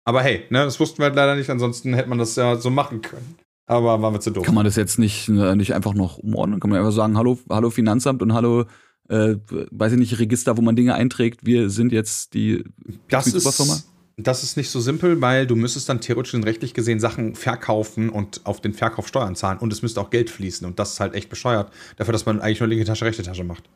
[0.06, 2.70] Aber hey, ne, das wussten wir halt leider nicht, ansonsten hätte man das ja so
[2.70, 3.38] machen können.
[3.66, 4.45] Aber waren wir zu doof.
[4.45, 6.59] Kann man das jetzt nicht, äh, nicht einfach noch umordnen?
[6.59, 8.66] Kann man einfach sagen, hallo, hallo Finanzamt und hallo,
[9.09, 9.36] äh,
[9.72, 12.64] weiß ich nicht, Register, wo man Dinge einträgt, wir sind jetzt die
[13.09, 13.86] das ist,
[14.18, 18.09] das ist nicht so simpel, weil du müsstest dann theoretisch und rechtlich gesehen Sachen verkaufen
[18.09, 20.99] und auf den Verkauf Steuern zahlen und es müsste auch Geld fließen und das ist
[20.99, 23.70] halt echt bescheuert, dafür, dass man eigentlich nur linke Tasche, rechte Tasche macht.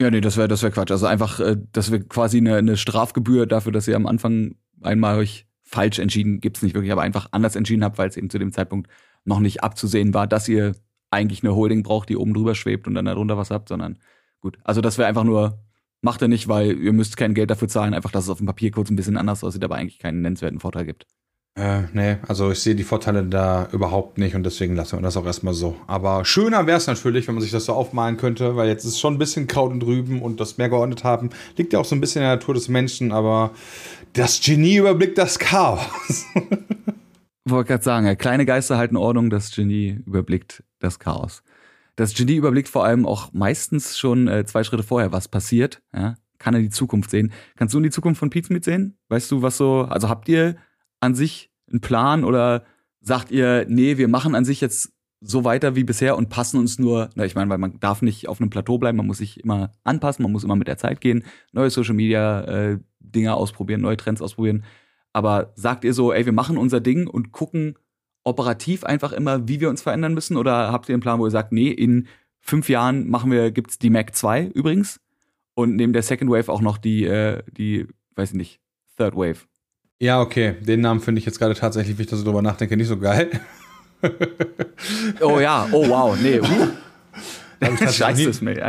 [0.00, 0.90] Ja, nee, das wäre das wär Quatsch.
[0.90, 5.18] Also einfach, äh, das wäre quasi eine, eine Strafgebühr dafür, dass ihr am Anfang einmal
[5.18, 8.38] euch falsch entschieden, gibt's nicht wirklich, aber einfach anders entschieden habt, weil es eben zu
[8.38, 8.90] dem Zeitpunkt
[9.26, 10.74] noch nicht abzusehen war, dass ihr
[11.10, 13.98] eigentlich eine Holding braucht, die oben drüber schwebt und dann darunter was habt, sondern
[14.40, 14.58] gut.
[14.64, 15.58] Also das wäre einfach nur,
[16.02, 18.46] macht ihr nicht, weil ihr müsst kein Geld dafür zahlen, einfach, dass es auf dem
[18.46, 21.06] Papier kurz ein bisschen anders aussieht, aber eigentlich keinen nennenswerten Vorteil gibt.
[21.58, 25.16] Äh, nee, also ich sehe die Vorteile da überhaupt nicht und deswegen lassen wir das
[25.16, 25.74] auch erstmal so.
[25.86, 29.00] Aber schöner wäre es natürlich, wenn man sich das so aufmalen könnte, weil jetzt ist
[29.00, 31.30] schon ein bisschen Kraut und Rüben und das mehr geordnet haben.
[31.56, 33.52] Liegt ja auch so ein bisschen in der Natur des Menschen, aber
[34.12, 36.26] das Genie überblickt das Chaos.
[37.48, 41.44] Wollte gerade sagen, ja, kleine Geister halten Ordnung, das Genie überblickt das Chaos.
[41.94, 45.80] Das Genie überblickt vor allem auch meistens schon äh, zwei Schritte vorher, was passiert.
[45.94, 46.16] Ja?
[46.38, 47.32] Kann er die Zukunft sehen.
[47.54, 48.98] Kannst du in die Zukunft von Pizza sehen?
[49.08, 50.56] Weißt du, was so, also habt ihr
[50.98, 52.64] an sich einen Plan oder
[53.00, 56.80] sagt ihr, nee, wir machen an sich jetzt so weiter wie bisher und passen uns
[56.80, 59.42] nur, na, ich meine, weil man darf nicht auf einem Plateau bleiben, man muss sich
[59.42, 63.80] immer anpassen, man muss immer mit der Zeit gehen, neue Social Media äh, Dinge ausprobieren,
[63.80, 64.64] neue Trends ausprobieren.
[65.16, 67.78] Aber sagt ihr so, ey, wir machen unser Ding und gucken
[68.22, 70.36] operativ einfach immer, wie wir uns verändern müssen?
[70.36, 72.06] Oder habt ihr einen Plan, wo ihr sagt, nee, in
[72.42, 75.00] fünf Jahren machen wir, gibt's die Mac 2 übrigens
[75.54, 78.60] und neben der Second Wave auch noch die, äh, die, weiß ich nicht,
[78.98, 79.46] Third Wave?
[80.00, 80.56] Ja, okay.
[80.60, 82.98] Den Namen finde ich jetzt gerade tatsächlich, wie ich da so drüber nachdenke, nicht so
[82.98, 83.30] geil.
[85.22, 86.40] oh ja, oh wow, nee.
[86.40, 86.44] Uh.
[87.58, 88.60] Da habe ich, Scheiße, nie,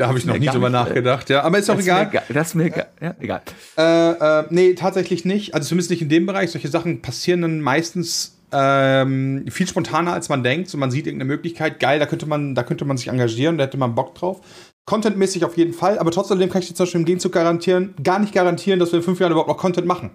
[0.00, 1.42] da hab ich noch nie drüber nicht, nachgedacht, ja.
[1.42, 2.08] Aber ist auch egal.
[2.10, 2.68] Mir, das ist mir
[3.00, 3.42] ja, egal.
[3.76, 5.54] Äh, äh, nee, tatsächlich nicht.
[5.54, 6.50] Also zumindest nicht in dem Bereich.
[6.50, 10.70] Solche Sachen passieren dann meistens ähm, viel spontaner, als man denkt.
[10.70, 13.64] So, man sieht irgendeine Möglichkeit, geil, da könnte man, da könnte man sich engagieren, da
[13.64, 14.40] hätte man Bock drauf.
[14.86, 18.18] Contentmäßig auf jeden Fall, aber trotzdem kann ich dir zum Beispiel im Gegenzug garantieren, gar
[18.18, 20.12] nicht garantieren, dass wir in fünf Jahren überhaupt noch Content machen.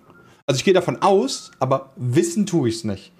[0.47, 3.11] Also ich gehe davon aus, aber wissen tue ich es nicht.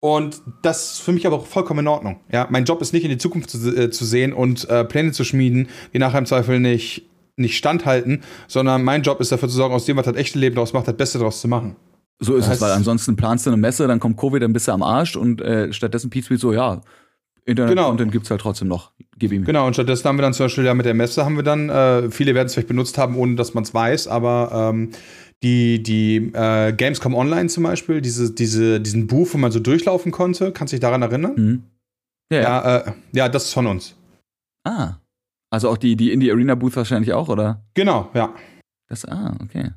[0.00, 2.20] Und das ist für mich aber auch vollkommen in Ordnung.
[2.30, 5.12] Ja, mein Job ist nicht in die Zukunft zu, äh, zu sehen und äh, Pläne
[5.12, 9.56] zu schmieden, die nachher im Zweifel nicht, nicht standhalten, sondern mein Job ist dafür zu
[9.56, 11.76] sorgen, aus dem, was das echte Leben daraus macht, das Beste daraus zu machen.
[12.18, 14.68] So ist das es, weil ansonsten planst du eine Messe, dann kommt Covid, dann bist
[14.68, 16.80] du am Arsch und äh, stattdessen Pete so, ja,
[17.46, 18.22] Internet-Content genau.
[18.24, 18.90] es halt trotzdem noch.
[19.18, 19.44] Gib ihm.
[19.44, 21.68] Genau, und stattdessen haben wir dann zum Beispiel ja mit der Messe haben wir dann,
[21.68, 24.90] äh, viele werden es vielleicht benutzt haben, ohne dass man es weiß, aber ähm,
[25.42, 30.12] die, die äh, Gamescom Online zum Beispiel, diese, diese, diesen Booth, wo man so durchlaufen
[30.12, 31.34] konnte, kannst du dich daran erinnern?
[31.36, 31.62] Mhm.
[32.30, 32.42] Ja, ja.
[32.42, 33.94] Ja, äh, ja, das ist von uns.
[34.64, 34.94] Ah.
[35.50, 37.64] Also auch die, die Indie Arena Booth wahrscheinlich auch, oder?
[37.74, 38.34] Genau, ja.
[38.88, 39.70] Das, ah, okay.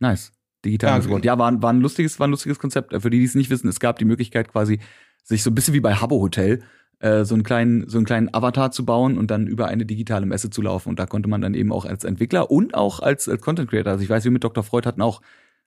[0.00, 0.32] Nice.
[0.64, 2.92] Digital ja, Ja, war, war, ein lustiges, war ein lustiges Konzept.
[3.00, 4.80] Für die, die es nicht wissen, es gab die Möglichkeit quasi,
[5.24, 6.62] sich so ein bisschen wie bei Habbo Hotel
[7.02, 10.24] äh, so, einen kleinen, so einen kleinen Avatar zu bauen und dann über eine digitale
[10.24, 10.88] Messe zu laufen.
[10.88, 13.92] Und da konnte man dann eben auch als Entwickler und auch als, als Content Creator,
[13.92, 14.62] also ich weiß, wir mit Dr.
[14.62, 15.20] Freud hatten auch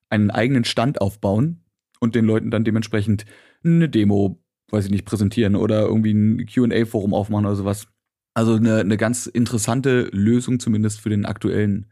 [0.10, 1.62] einen eigenen Stand aufbauen
[2.00, 3.26] und den Leuten dann dementsprechend
[3.66, 7.88] eine Demo, weiß ich nicht, präsentieren oder irgendwie ein QA-Forum aufmachen oder sowas.
[8.34, 11.92] Also eine, eine ganz interessante Lösung, zumindest für den aktuellen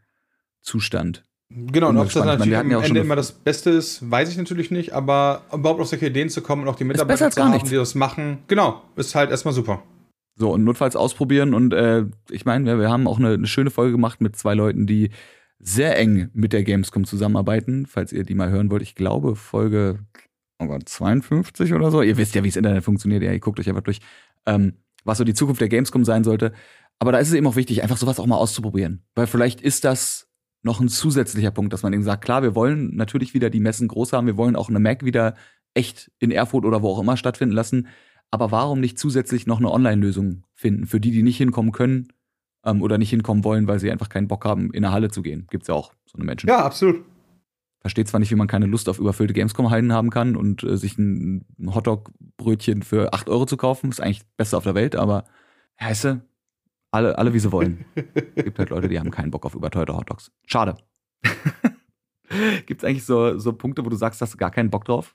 [0.62, 1.22] Zustand.
[1.56, 4.72] Genau, und ob das natürlich am ja Ende immer das Beste ist, weiß ich natürlich
[4.72, 7.76] nicht, aber überhaupt auf solche Ideen zu kommen und auch die Mitarbeiter zu haben, die
[7.76, 9.82] das machen, genau, ist halt erstmal super.
[10.36, 13.70] So, und notfalls ausprobieren und äh, ich meine, wir, wir haben auch eine, eine schöne
[13.70, 15.10] Folge gemacht mit zwei Leuten, die
[15.60, 18.82] sehr eng mit der Gamescom zusammenarbeiten, falls ihr die mal hören wollt.
[18.82, 20.00] Ich glaube, Folge
[20.58, 22.02] oh Gott, 52 oder so.
[22.02, 24.00] Ihr wisst ja, wie das Internet funktioniert, ja, ihr guckt euch einfach durch,
[24.46, 24.74] ähm,
[25.04, 26.52] was so die Zukunft der Gamescom sein sollte.
[26.98, 29.04] Aber da ist es eben auch wichtig, einfach sowas auch mal auszuprobieren.
[29.14, 30.28] Weil vielleicht ist das
[30.64, 33.88] noch ein zusätzlicher Punkt, dass man eben sagt, klar, wir wollen natürlich wieder die Messen
[33.88, 35.34] groß haben, wir wollen auch eine Mac wieder
[35.74, 37.88] echt in Erfurt oder wo auch immer stattfinden lassen,
[38.30, 42.08] aber warum nicht zusätzlich noch eine Online-Lösung finden für die, die nicht hinkommen können
[42.64, 45.22] ähm, oder nicht hinkommen wollen, weil sie einfach keinen Bock haben, in eine Halle zu
[45.22, 45.46] gehen?
[45.50, 46.48] Gibt's ja auch so eine Menschen.
[46.48, 47.04] Ja, absolut.
[47.80, 50.96] Versteht zwar nicht, wie man keine Lust auf überfüllte Gamescom-Hallen haben kann und äh, sich
[50.96, 54.96] ein, ein Hotdog-Brötchen für 8 Euro zu kaufen, ist eigentlich das Beste auf der Welt,
[54.96, 55.24] aber
[55.78, 56.22] heiße,
[56.94, 57.84] alle, alle wie sie wollen.
[58.34, 60.32] Gibt halt Leute, die haben keinen Bock auf überteuerte Hotdogs.
[60.46, 60.76] Schade.
[62.66, 65.14] Gibt es eigentlich so, so Punkte, wo du sagst, hast du gar keinen Bock drauf?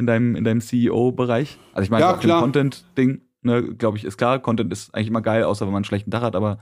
[0.00, 1.58] in deinem, in deinem CEO-Bereich?
[1.72, 2.30] Also ich meine, Ja, auf dem.
[2.30, 4.40] Content-Ding, ne, glaube ich, ist klar.
[4.40, 6.34] Content ist eigentlich immer geil, außer wenn man einen schlechten Tag hat.
[6.34, 6.58] Aber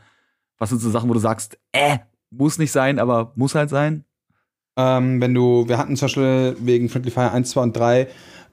[0.59, 1.99] was sind so Sachen, wo du sagst, äh,
[2.31, 4.05] muss nicht sein, aber muss halt sein?
[4.77, 8.09] Ähm, wenn du, wir hatten zum Beispiel wegen Friendly Fire 1, 2 und 3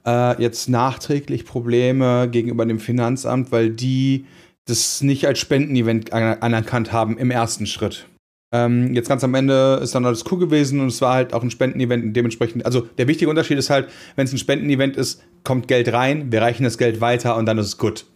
[0.06, 4.24] äh, jetzt nachträglich Probleme gegenüber dem Finanzamt, weil die
[4.66, 8.06] das nicht als Spendenevent an anerkannt haben im ersten Schritt.
[8.52, 11.42] Ähm, jetzt ganz am Ende ist dann alles cool gewesen und es war halt auch
[11.42, 15.22] ein Spendenevent und dementsprechend, also der wichtige Unterschied ist halt, wenn es ein Spendenevent ist,
[15.42, 18.06] kommt Geld rein, wir reichen das Geld weiter und dann ist es gut.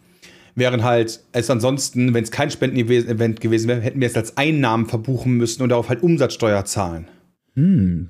[0.55, 4.85] Während halt es ansonsten, wenn es kein Spendenevent gewesen wäre, hätten wir es als Einnahmen
[4.85, 7.07] verbuchen müssen und darauf halt Umsatzsteuer zahlen.
[7.55, 8.09] Hm.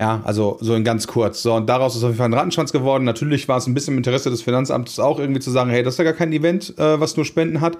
[0.00, 1.42] Ja, also so in ganz kurz.
[1.42, 3.04] So, und daraus ist auf jeden Fall ein Rattenschwanz geworden.
[3.04, 5.94] Natürlich war es ein bisschen im Interesse des Finanzamtes auch irgendwie zu sagen, hey, das
[5.94, 7.78] ist ja gar kein Event, äh, was nur Spenden hat.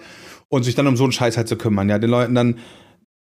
[0.48, 1.88] Und sich dann um so einen Scheiß halt zu kümmern.
[1.88, 2.58] Ja, den Leuten dann,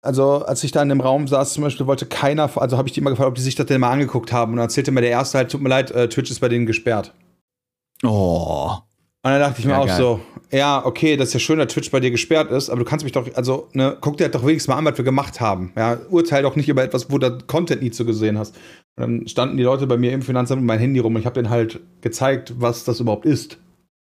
[0.02, 2.94] also als ich da in dem Raum saß zum Beispiel, wollte keiner, also habe ich
[2.94, 4.52] die immer gefragt, ob die sich das denn mal angeguckt haben.
[4.52, 6.66] Und dann erzählte mir der Erste halt, tut mir leid, äh, Twitch ist bei denen
[6.66, 7.14] gesperrt.
[8.04, 8.80] Oh.
[9.26, 9.95] Und dann dachte ich mir Ja, auch geil.
[9.97, 10.19] so,
[10.51, 13.05] ja, okay, das ist ja schön, dass Twitch bei dir gesperrt ist, aber du kannst
[13.05, 15.71] mich doch, also, ne, guck dir halt doch wenigstens mal an, was wir gemacht haben.
[15.78, 18.55] Ja, urteil doch nicht über etwas, wo du Content nie zu gesehen hast.
[18.97, 21.26] Und dann standen die Leute bei mir im Finanzamt mit meinem Handy rum und ich
[21.26, 23.57] habe denen halt gezeigt, was das überhaupt ist,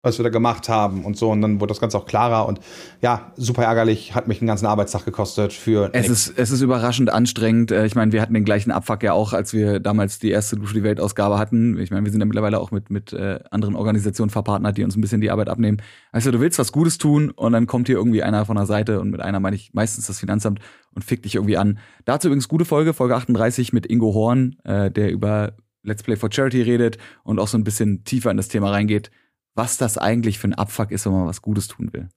[0.04, 1.32] was wir da gemacht haben und so.
[1.32, 2.60] Und dann wurde das Ganze auch klarer und
[3.02, 6.28] ja, super ärgerlich, hat mich einen ganzen Arbeitstag gekostet für Es nix.
[6.28, 7.72] ist, es ist überraschend anstrengend.
[7.72, 10.56] Äh, Ich meine, wir hatten den gleichen Abfuck ja auch, als wir damals die erste
[10.56, 11.78] Dusche die Welt-Ausgabe hatten.
[11.80, 14.96] Ich meine, wir sind ja mittlerweile auch mit, mit äh, anderen Organisationen verpartnert, die uns
[14.96, 15.82] ein bisschen die Arbeit abnehmen.
[16.12, 19.02] Also du willst was Gutes tun und dann kommt hier irgendwie einer von der Seite
[19.02, 20.60] und mit einer meine ich meistens das Finanzamt
[20.94, 21.80] und fickt dich irgendwie an.
[22.06, 26.30] Dazu übrigens gute Folge, Folge 38 mit Ingo Horn, äh, der über Let's Play for
[26.32, 29.10] Charity redet und auch so ein bisschen tiefer in das Thema reingeht,
[29.58, 32.08] was das eigentlich für ein Abfuck ist, wenn man was Gutes tun will.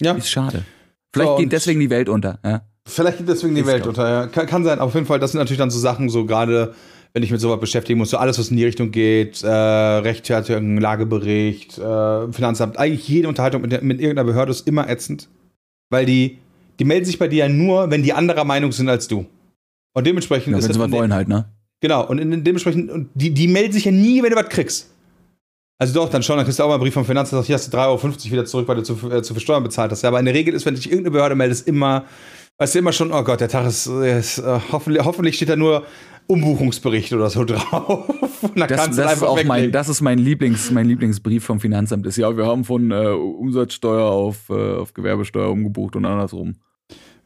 [0.00, 0.12] ja.
[0.14, 0.64] Ist schade.
[1.12, 2.38] Vielleicht So, geht deswegen die Welt unter.
[2.44, 2.62] Ja?
[2.86, 4.08] Vielleicht geht deswegen die Ist Welt glaub- unter.
[4.08, 4.26] Ja.
[4.26, 4.78] Kann, kann sein.
[4.80, 6.74] Auf jeden Fall, das sind natürlich dann so Sachen, so gerade,
[7.14, 10.78] wenn ich mit sowas beschäftigen muss, so alles, was in die Richtung geht, äh, Rechtfertigung,
[10.78, 15.28] Lagebericht, äh, Finanzamt, eigentlich jede Unterhaltung mit, mit irgendeiner Behörde ist immer ätzend.
[15.90, 16.38] Weil die,
[16.78, 19.26] die melden sich bei dir ja nur, wenn die anderer Meinung sind als du.
[19.94, 21.46] Und dementsprechend Ja, ist wenn sie das- was wollen halt, ne?
[21.80, 24.48] Genau, und in, in dementsprechend, und die, die melden sich ja nie, wenn du was
[24.48, 24.90] kriegst.
[25.78, 27.72] Also doch, dann schon, dann kriegst du auch mal einen Brief vom Finanzamt, hier hast
[27.72, 28.02] du 3,50 Euro
[28.32, 30.02] wieder zurück, weil du zu, äh, zu viel Steuern bezahlt hast.
[30.02, 32.06] Ja, aber in der Regel ist, wenn dich irgendeine Behörde meldet, ist immer,
[32.58, 35.56] weißt du, immer schon, oh Gott, der Tag ist, ist äh, hoffentlich, hoffentlich steht da
[35.56, 35.84] nur
[36.28, 38.08] Umbuchungsbericht oder so drauf.
[38.42, 39.72] Und dann Das, kannst du das, ist einfach auch mein, weglegen.
[39.72, 42.06] das ist mein Lieblings, mein Lieblingsbrief vom Finanzamt.
[42.06, 46.56] Ist ja, wir haben von äh, Umsatzsteuer auf, äh, auf Gewerbesteuer umgebucht und andersrum.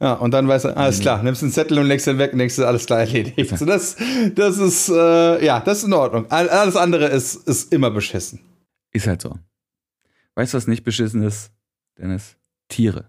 [0.02, 1.02] Ja, und dann weißt du, alles Mhm.
[1.02, 3.56] klar, nimmst einen Zettel und legst den weg und denkst du, alles klar erledigt.
[3.58, 3.96] So, das,
[4.34, 6.24] das ist, äh, ja, das ist in Ordnung.
[6.30, 8.40] All- Alles andere ist, ist immer beschissen.
[8.92, 9.38] Ist halt so.
[10.36, 11.52] Weißt du, was nicht beschissen ist,
[11.98, 12.36] Dennis?
[12.68, 13.06] Tiere.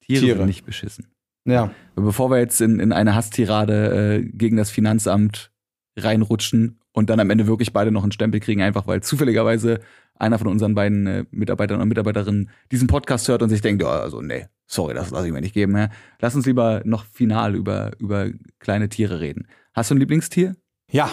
[0.00, 0.36] Tiere, Tiere.
[0.38, 1.08] sind nicht beschissen.
[1.44, 1.70] Ja.
[1.94, 5.50] Bevor wir jetzt in, in eine Hasstirade äh, gegen das Finanzamt
[5.98, 9.80] reinrutschen und dann am Ende wirklich beide noch einen Stempel kriegen, einfach weil zufälligerweise
[10.16, 13.88] einer von unseren beiden äh, Mitarbeitern und Mitarbeiterinnen diesen Podcast hört und sich denkt, oh,
[13.88, 15.76] also nee, sorry, das lasse ich mir nicht geben.
[15.76, 15.88] Ja.
[16.20, 19.46] Lass uns lieber noch final über, über kleine Tiere reden.
[19.72, 20.56] Hast du ein Lieblingstier?
[20.90, 21.10] Ja,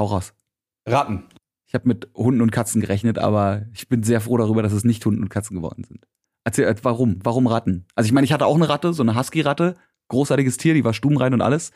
[0.00, 0.32] Hau raus.
[0.88, 1.24] Ratten.
[1.66, 4.82] Ich habe mit Hunden und Katzen gerechnet, aber ich bin sehr froh darüber, dass es
[4.82, 6.06] nicht Hunden und Katzen geworden sind.
[6.42, 7.18] Erzähl, äh, warum?
[7.22, 7.84] Warum Ratten?
[7.94, 9.74] Also ich meine, ich hatte auch eine Ratte, so eine Husky-Ratte,
[10.08, 11.70] großartiges Tier, die war stubenrein und alles.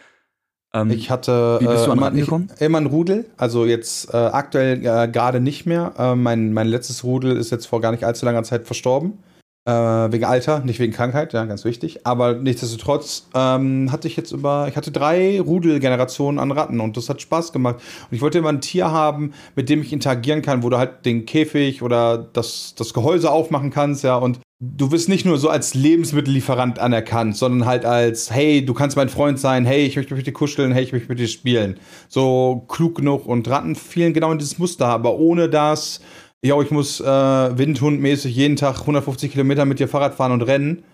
[0.73, 2.51] Ähm, Ich hatte Wie bist du an immer, Ratten gekommen?
[2.55, 5.93] Ich, immer ein Rudel, also jetzt äh, aktuell äh, gerade nicht mehr.
[5.99, 9.19] Äh, mein, mein letztes Rudel ist jetzt vor gar nicht allzu langer Zeit verstorben.
[9.67, 12.07] Äh, wegen Alter, nicht wegen Krankheit, ja, ganz wichtig.
[12.07, 17.09] Aber nichtsdestotrotz ähm, hatte ich jetzt über, ich hatte drei Rudelgenerationen an Ratten und das
[17.09, 17.77] hat Spaß gemacht.
[17.77, 21.07] Und ich wollte immer ein Tier haben, mit dem ich interagieren kann, wo du halt
[21.07, 25.49] den Käfig oder das, das Gehäuse aufmachen kannst, ja, und du wirst nicht nur so
[25.49, 30.15] als Lebensmittellieferant anerkannt, sondern halt als, hey, du kannst mein Freund sein, hey, ich möchte
[30.15, 31.81] mit dir kuscheln, hey, ich möchte mit dir spielen.
[32.09, 36.01] So klug genug und Ratten fielen genau in dieses Muster, aber ohne das,
[36.45, 40.85] ja, ich muss äh, windhundmäßig jeden Tag 150 Kilometer mit dir Fahrrad fahren und rennen.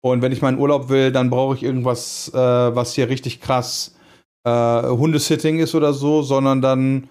[0.00, 3.96] Und wenn ich meinen Urlaub will, dann brauche ich irgendwas, äh, was hier richtig krass
[4.44, 7.08] äh, Hundesitting ist oder so, sondern dann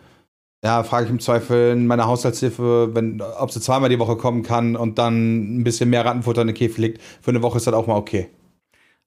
[0.63, 4.41] ja, frage ich im Zweifel in meiner Haushaltshilfe, wenn, ob sie zweimal die Woche kommen
[4.41, 7.01] kann und dann ein bisschen mehr Rattenfutter in den Käfig liegt.
[7.21, 8.29] Für eine Woche ist das auch mal okay.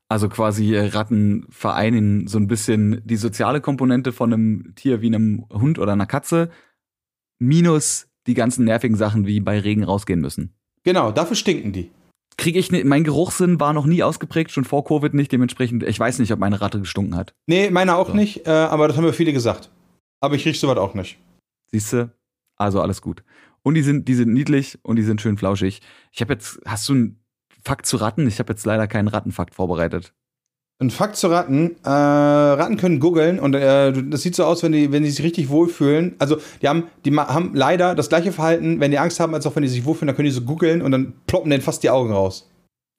[0.08, 5.08] Also quasi äh, Ratten vereinen so ein bisschen die soziale Komponente von einem Tier wie
[5.08, 6.50] einem Hund oder einer Katze,
[7.40, 10.54] minus die ganzen nervigen Sachen wie bei Regen rausgehen müssen.
[10.84, 11.90] Genau, dafür stinken die.
[12.36, 15.98] Kriege ich, ne, mein Geruchssinn war noch nie ausgeprägt, schon vor Covid nicht, dementsprechend, ich
[15.98, 17.34] weiß nicht, ob meine Ratte gestunken hat.
[17.46, 18.14] Nee, meine auch So.
[18.14, 19.70] nicht, äh, aber das haben mir viele gesagt.
[20.20, 21.18] Aber ich riech sowas auch nicht.
[21.72, 22.12] Siehst du?
[22.56, 23.22] Also alles gut.
[23.62, 25.80] Und die sind, die sind niedlich und die sind schön flauschig.
[26.12, 27.20] Ich habe jetzt, hast du einen
[27.64, 28.28] Fakt zu Ratten?
[28.28, 30.12] Ich habe jetzt leider keinen Rattenfakt vorbereitet.
[30.78, 31.76] Ein Fakt zu Ratten.
[31.84, 35.24] Äh, Ratten können googeln und äh, das sieht so aus, wenn die, wenn die sich
[35.24, 36.14] richtig wohlfühlen.
[36.18, 39.56] Also die haben, die haben leider das gleiche Verhalten, wenn die Angst haben, als auch
[39.56, 41.88] wenn die sich wohlfühlen, dann können die so googeln und dann ploppen denen fast die
[41.88, 42.50] Augen raus.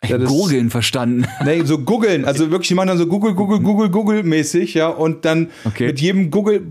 [0.06, 1.26] Ja, Googeln verstanden.
[1.44, 2.26] Nee, so googeln.
[2.26, 4.90] Also wirklich, die machen dann so Google, Google, Google, Google mäßig, ja.
[4.90, 5.88] Und dann okay.
[5.88, 6.62] mit jedem Google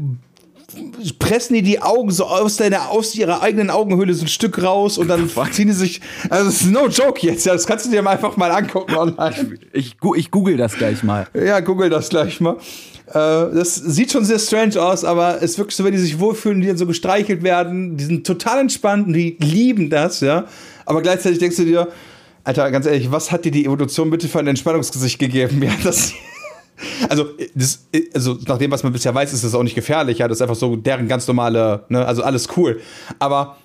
[1.19, 4.99] pressen die die Augen so aus deiner, aus ihrer eigenen Augenhöhle so ein Stück raus
[4.99, 6.01] und dann ziehen die sich,
[6.31, 9.59] also das ist no joke jetzt, ja, das kannst du dir einfach mal angucken online.
[9.73, 11.27] Ich, ich, ich google das gleich mal.
[11.35, 12.57] Ja, google das gleich mal.
[13.09, 16.61] Äh, das sieht schon sehr strange aus, aber es wirkt so, wenn die sich wohlfühlen,
[16.61, 20.47] die dann so gestreichelt werden, die sind total entspannt und die lieben das, ja.
[20.85, 21.89] Aber gleichzeitig denkst du dir,
[22.45, 25.61] Alter, ganz ehrlich, was hat dir die Evolution bitte für ein Entspannungsgesicht gegeben?
[25.63, 26.13] Ja, das
[27.09, 30.19] also, das, also nach dem, was man bisher weiß, ist das auch nicht gefährlich.
[30.19, 32.81] Ja, das ist einfach so deren ganz normale, ne, also alles cool.
[33.19, 33.57] Aber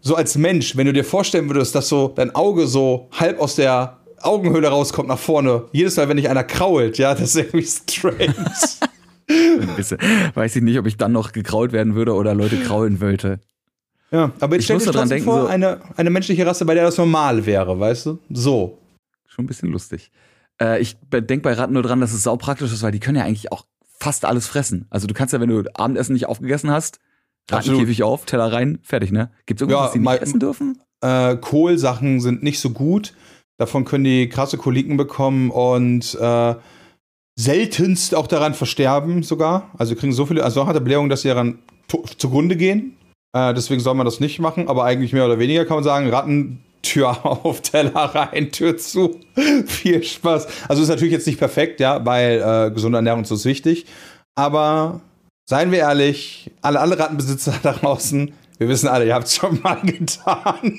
[0.00, 3.56] so als Mensch, wenn du dir vorstellen würdest, dass so dein Auge so halb aus
[3.56, 7.66] der Augenhöhle rauskommt nach vorne, jedes Mal, wenn dich einer krault, ja, das ist irgendwie
[7.66, 8.34] strange.
[10.34, 13.40] Weiß ich nicht, ob ich dann noch gekrault werden würde oder Leute kraulen wollte.
[14.10, 16.84] Ja, aber jetzt stell dir trotzdem denken, vor, so eine, eine menschliche Rasse, bei der
[16.84, 18.18] das normal wäre, weißt du?
[18.30, 18.78] So.
[19.26, 20.10] Schon ein bisschen lustig.
[20.60, 23.18] Äh, ich denke bei Ratten nur dran, dass es sau praktisch ist, weil die können
[23.18, 23.64] ja eigentlich auch
[23.98, 24.86] fast alles fressen.
[24.90, 26.98] Also du kannst ja, wenn du Abendessen nicht aufgegessen hast,
[27.50, 29.30] Rattenkäfig auf, Teller rein, fertig, ne?
[29.46, 30.78] Gibt es irgendwas, ja, was die nicht essen dürfen?
[31.02, 33.14] Äh, Kohlsachen sind nicht so gut.
[33.58, 36.54] Davon können die krasse Koliken bekommen und äh,
[37.36, 39.70] seltenst auch daran versterben sogar.
[39.76, 41.58] Also kriegen so viele, also harte Blähungen, dass sie daran
[42.18, 42.96] zugrunde gehen.
[43.32, 46.08] Äh, deswegen soll man das nicht machen, aber eigentlich mehr oder weniger kann man sagen,
[46.08, 49.20] Ratten Tür auf, Teller rein, Tür zu.
[49.66, 50.46] Viel Spaß.
[50.68, 53.86] Also ist natürlich jetzt nicht perfekt, ja, weil äh, gesunde Ernährung ist uns wichtig.
[54.36, 55.00] Aber
[55.48, 59.60] seien wir ehrlich, alle, alle Rattenbesitzer da draußen, wir wissen alle, ihr habt es schon
[59.62, 60.78] mal getan.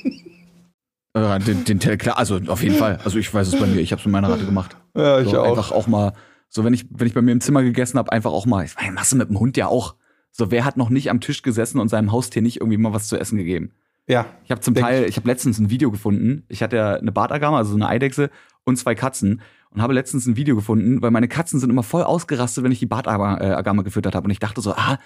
[1.14, 3.00] Äh, den, den Teller, klar, also auf jeden Fall.
[3.04, 4.78] Also ich weiß es bei mir, ich habe es mit meiner Ratte gemacht.
[4.96, 5.50] Ja, ich so, auch.
[5.50, 6.14] Einfach auch mal,
[6.50, 8.76] so wenn ich, wenn ich bei mir im Zimmer gegessen habe, einfach auch mal, ich
[8.76, 9.96] meine, machst du mit dem Hund ja auch.
[10.32, 13.08] So, wer hat noch nicht am Tisch gesessen und seinem Haustier nicht irgendwie mal was
[13.08, 13.72] zu essen gegeben?
[14.08, 14.26] Ja.
[14.44, 16.44] Ich habe zum Teil, ich habe letztens ein Video gefunden.
[16.48, 18.30] Ich hatte ja eine Bartagame, also so eine Eidechse
[18.64, 19.42] und zwei Katzen
[19.72, 22.80] und habe letztens ein Video gefunden, weil meine Katzen sind immer voll ausgerastet, wenn ich
[22.80, 25.00] die Bartagame gefüttert habe und ich dachte so, ah,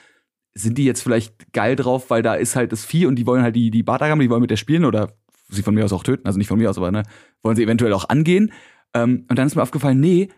[0.53, 3.43] sind die jetzt vielleicht geil drauf, weil da ist halt das Vieh und die wollen
[3.43, 5.13] halt die die Bartagame, die wollen mit der spielen oder
[5.49, 7.03] sie von mir aus auch töten, also nicht von mir aus, aber ne,
[7.41, 8.51] wollen sie eventuell auch angehen.
[8.93, 10.29] Ähm, und dann ist mir aufgefallen, nee,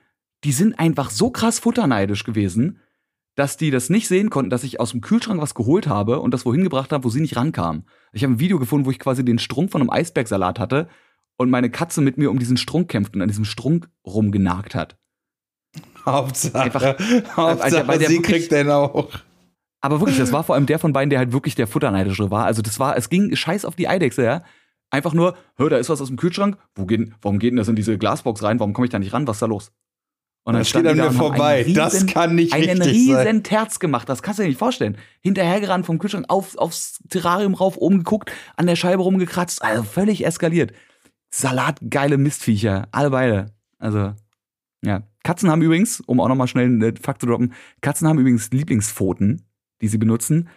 [0.43, 2.80] die sind einfach so krass futterneidisch gewesen,
[3.36, 6.34] dass die das nicht sehen konnten, dass ich aus dem Kühlschrank was geholt habe und
[6.34, 7.86] das wohin gebracht habe, wo sie nicht rankamen.
[8.12, 10.90] Ich habe ein Video gefunden, wo ich quasi den Strunk von einem Eisbergsalat hatte
[11.38, 14.98] und meine Katze mit mir um diesen Strunk kämpft und an diesem Strunk rumgenagt hat.
[16.06, 16.82] Hauptsache, Einfach,
[17.36, 19.10] Hauptsache weil der sie wirklich, kriegt den auch.
[19.80, 22.46] Aber wirklich, das war vor allem der von beiden, der halt wirklich der Futterneidische war.
[22.46, 24.44] Also das war, es ging scheiß auf die Eidechse, ja.
[24.90, 26.58] Einfach nur, hör, da ist was aus dem Kühlschrank.
[26.76, 28.60] Wo geht, warum geht denn das in diese Glasbox rein?
[28.60, 29.26] Warum komme ich da nicht ran?
[29.26, 29.72] Was ist da los?
[30.44, 31.62] Und dann steht an mir vorbei.
[31.62, 33.44] Riesen, das kann nicht einen richtig riesen sein.
[33.44, 34.10] Terz gemacht.
[34.10, 34.98] Das kannst du dir nicht vorstellen.
[35.22, 39.62] Hinterhergerannt vom Kühlschrank auf, aufs Terrarium rauf, oben geguckt, an der Scheibe rumgekratzt.
[39.62, 40.74] Also völlig eskaliert.
[41.30, 42.88] Salatgeile Mistviecher.
[42.92, 43.54] Alle beide.
[43.78, 44.14] Also,
[44.84, 45.04] ja.
[45.24, 49.44] Katzen haben übrigens, um auch nochmal schnell einen Fakt zu droppen, Katzen haben übrigens Lieblingspfoten,
[49.82, 50.50] die sie benutzen,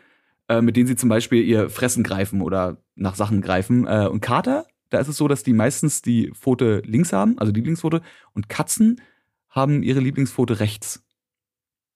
[0.49, 3.87] äh, mit denen sie zum Beispiel ihr Fressen greifen oder nach Sachen greifen.
[3.87, 7.53] Äh, und Kater, da ist es so, dass die meistens die Pfote links haben, also
[7.53, 8.01] die Lieblingspfote.
[8.33, 9.03] Und Katzen
[9.55, 11.03] haben ihre Lieblingsfoto rechts.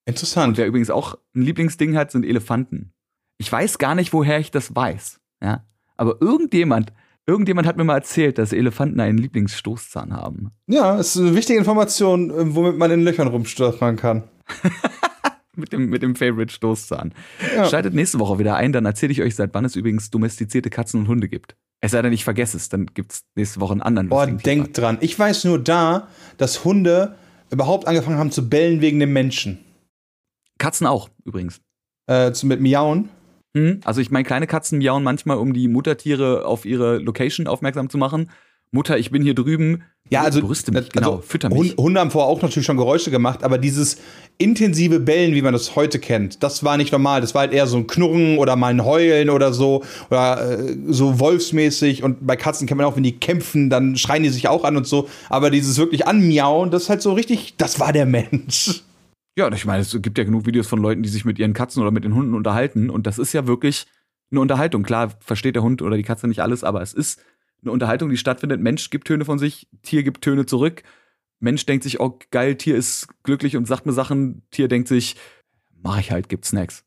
[0.06, 0.50] Interessant.
[0.50, 2.92] Und wer übrigens auch ein Lieblingsding hat, sind Elefanten.
[3.36, 5.20] Ich weiß gar nicht, woher ich das weiß.
[5.42, 5.64] Ja.
[5.96, 6.92] Aber irgendjemand,
[7.26, 10.52] irgendjemand hat mir mal erzählt, dass Elefanten einen Lieblingsstoßzahn haben.
[10.66, 14.24] Ja, ist eine wichtige Information, äh, womit man in Löchern rumstolpern kann.
[15.56, 17.12] mit dem, mit dem Favorite Stoßzahn.
[17.54, 17.66] Ja.
[17.66, 21.00] Schaltet nächste Woche wieder ein, dann erzähle ich euch, seit wann es übrigens domestizierte Katzen
[21.00, 21.56] und Hunde gibt.
[21.80, 24.10] Es sei denn, ich vergesse es, dann gibt es nächste Woche einen anderen.
[24.10, 24.98] Oh, denkt dran.
[25.00, 27.16] Ich weiß nur da, dass Hunde
[27.50, 29.64] überhaupt angefangen haben zu bellen wegen dem Menschen.
[30.58, 31.60] Katzen auch, übrigens.
[32.06, 33.08] Äh, zu, mit Miauen?
[33.56, 37.88] Hm, also ich meine, kleine Katzen miauen manchmal, um die Muttertiere auf ihre Location aufmerksam
[37.90, 38.30] zu machen.
[38.70, 39.82] Mutter, ich bin hier drüben.
[40.10, 41.76] Ja, also, Brüste mich, genau, also, fütter mich.
[41.76, 43.98] Hunde haben vorher auch natürlich schon Geräusche gemacht, aber dieses
[44.38, 47.20] intensive Bellen, wie man das heute kennt, das war nicht normal.
[47.20, 50.76] Das war halt eher so ein Knurren oder mal ein Heulen oder so oder äh,
[50.86, 52.02] so wolfsmäßig.
[52.02, 54.76] Und bei Katzen kennt man auch, wenn die kämpfen, dann schreien die sich auch an
[54.76, 55.08] und so.
[55.28, 58.82] Aber dieses wirklich anmiauen, das ist halt so richtig, das war der Mensch.
[59.36, 61.82] Ja, ich meine, es gibt ja genug Videos von Leuten, die sich mit ihren Katzen
[61.82, 62.90] oder mit den Hunden unterhalten.
[62.90, 63.86] Und das ist ja wirklich
[64.30, 64.82] eine Unterhaltung.
[64.82, 67.20] Klar versteht der Hund oder die Katze nicht alles, aber es ist
[67.62, 68.60] eine Unterhaltung, die stattfindet.
[68.60, 70.82] Mensch gibt Töne von sich, Tier gibt Töne zurück.
[71.40, 74.42] Mensch denkt sich, oh geil, Tier ist glücklich und sagt mir Sachen.
[74.50, 75.16] Tier denkt sich,
[75.82, 76.84] mach ich halt, gibt Snacks.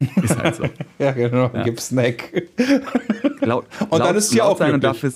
[0.00, 0.64] Ist halt so.
[0.98, 1.62] ja, genau, ja.
[1.62, 2.48] gib Snack.
[3.40, 5.12] Laut, und laut, dann ist Tier auch sein und dafür,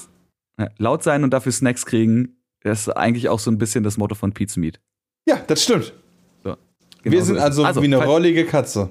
[0.59, 3.97] ja, Laut sein und dafür Snacks kriegen, das ist eigentlich auch so ein bisschen das
[3.97, 4.81] Motto von Pizza Meat.
[5.27, 5.93] Ja, das stimmt.
[6.43, 6.57] So,
[7.03, 8.91] genau wir sind so also, also wie eine rollige Katze.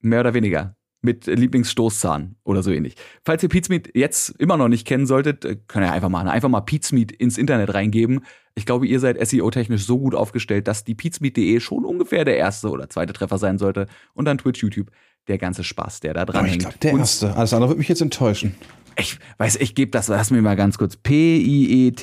[0.00, 0.74] Mehr oder weniger.
[1.04, 2.94] Mit Lieblingsstoßzahn oder so ähnlich.
[3.24, 6.28] Falls ihr Pizmeet jetzt immer noch nicht kennen solltet, äh, könnt ihr einfach machen.
[6.28, 8.24] Einfach mal Pizmeet ins Internet reingeben.
[8.54, 12.70] Ich glaube, ihr seid SEO-technisch so gut aufgestellt, dass die pizmeet.de schon ungefähr der erste
[12.70, 13.88] oder zweite Treffer sein sollte.
[14.14, 14.92] Und dann Twitch, YouTube,
[15.28, 16.62] der ganze Spaß, der da dran oh, ich hängt.
[16.62, 17.34] Glaub, der erste.
[17.36, 18.54] Alles andere wird mich jetzt enttäuschen.
[18.96, 20.96] Ich weiß, ich gebe das, lass mir mal ganz kurz.
[20.96, 21.96] P-I-E-T-S-M-I-E-T.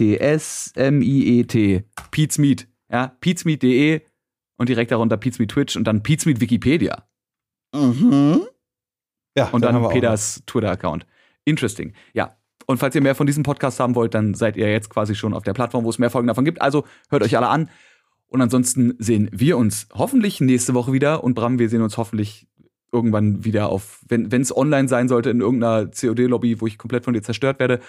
[2.11, 2.67] Pizmeet.
[2.91, 4.01] Ja, pizmeet.de
[4.57, 7.07] und direkt darunter Pizmeet Twitch und dann Pizmeet Wikipedia.
[7.73, 8.41] Mhm.
[9.35, 11.05] Ja, und dann, dann Peters Twitter-Account.
[11.45, 11.93] Interesting.
[12.13, 12.35] Ja.
[12.65, 15.33] Und falls ihr mehr von diesem Podcast haben wollt, dann seid ihr jetzt quasi schon
[15.33, 16.61] auf der Plattform, wo es mehr Folgen davon gibt.
[16.61, 17.69] Also hört euch alle an.
[18.27, 21.23] Und ansonsten sehen wir uns hoffentlich nächste Woche wieder.
[21.23, 22.47] Und Bram, wir sehen uns hoffentlich
[22.91, 27.13] irgendwann wieder auf, wenn es online sein sollte, in irgendeiner COD-Lobby, wo ich komplett von
[27.13, 27.79] dir zerstört werde.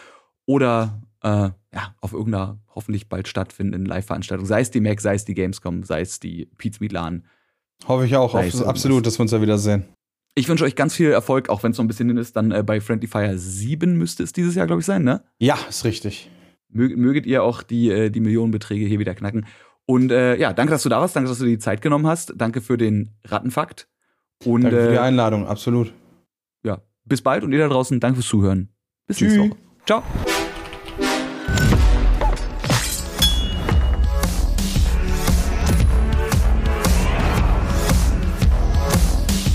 [0.47, 4.47] Oder äh, ja, auf irgendeiner hoffentlich bald stattfindenden Live-Veranstaltung.
[4.47, 7.25] Sei es die Mac, sei es die Gamescom, sei es die Pizza Meat LAN.
[7.87, 9.85] Hoffe ich auch, auf, absolut, dass wir uns da wiedersehen.
[10.35, 12.37] Ich wünsche euch ganz viel Erfolg, auch wenn es noch ein bisschen hin ist.
[12.37, 15.23] Dann äh, bei Friendly Fire 7 müsste es dieses Jahr, glaube ich, sein, ne?
[15.39, 16.31] Ja, ist richtig.
[16.69, 19.47] Mög, möget ihr auch die, äh, die Millionenbeträge hier wieder knacken.
[19.87, 21.17] Und äh, ja, danke, dass du da warst.
[21.17, 22.33] Danke, dass du dir die Zeit genommen hast.
[22.37, 23.89] Danke für den Rattenfakt.
[24.45, 25.93] Und, danke für die äh, Einladung, absolut.
[26.63, 28.71] Ja, bis bald und ihr da draußen, danke fürs Zuhören.
[29.07, 29.37] Bis Tschüss.
[29.37, 29.59] nächste Woche.
[29.87, 30.03] Ciao.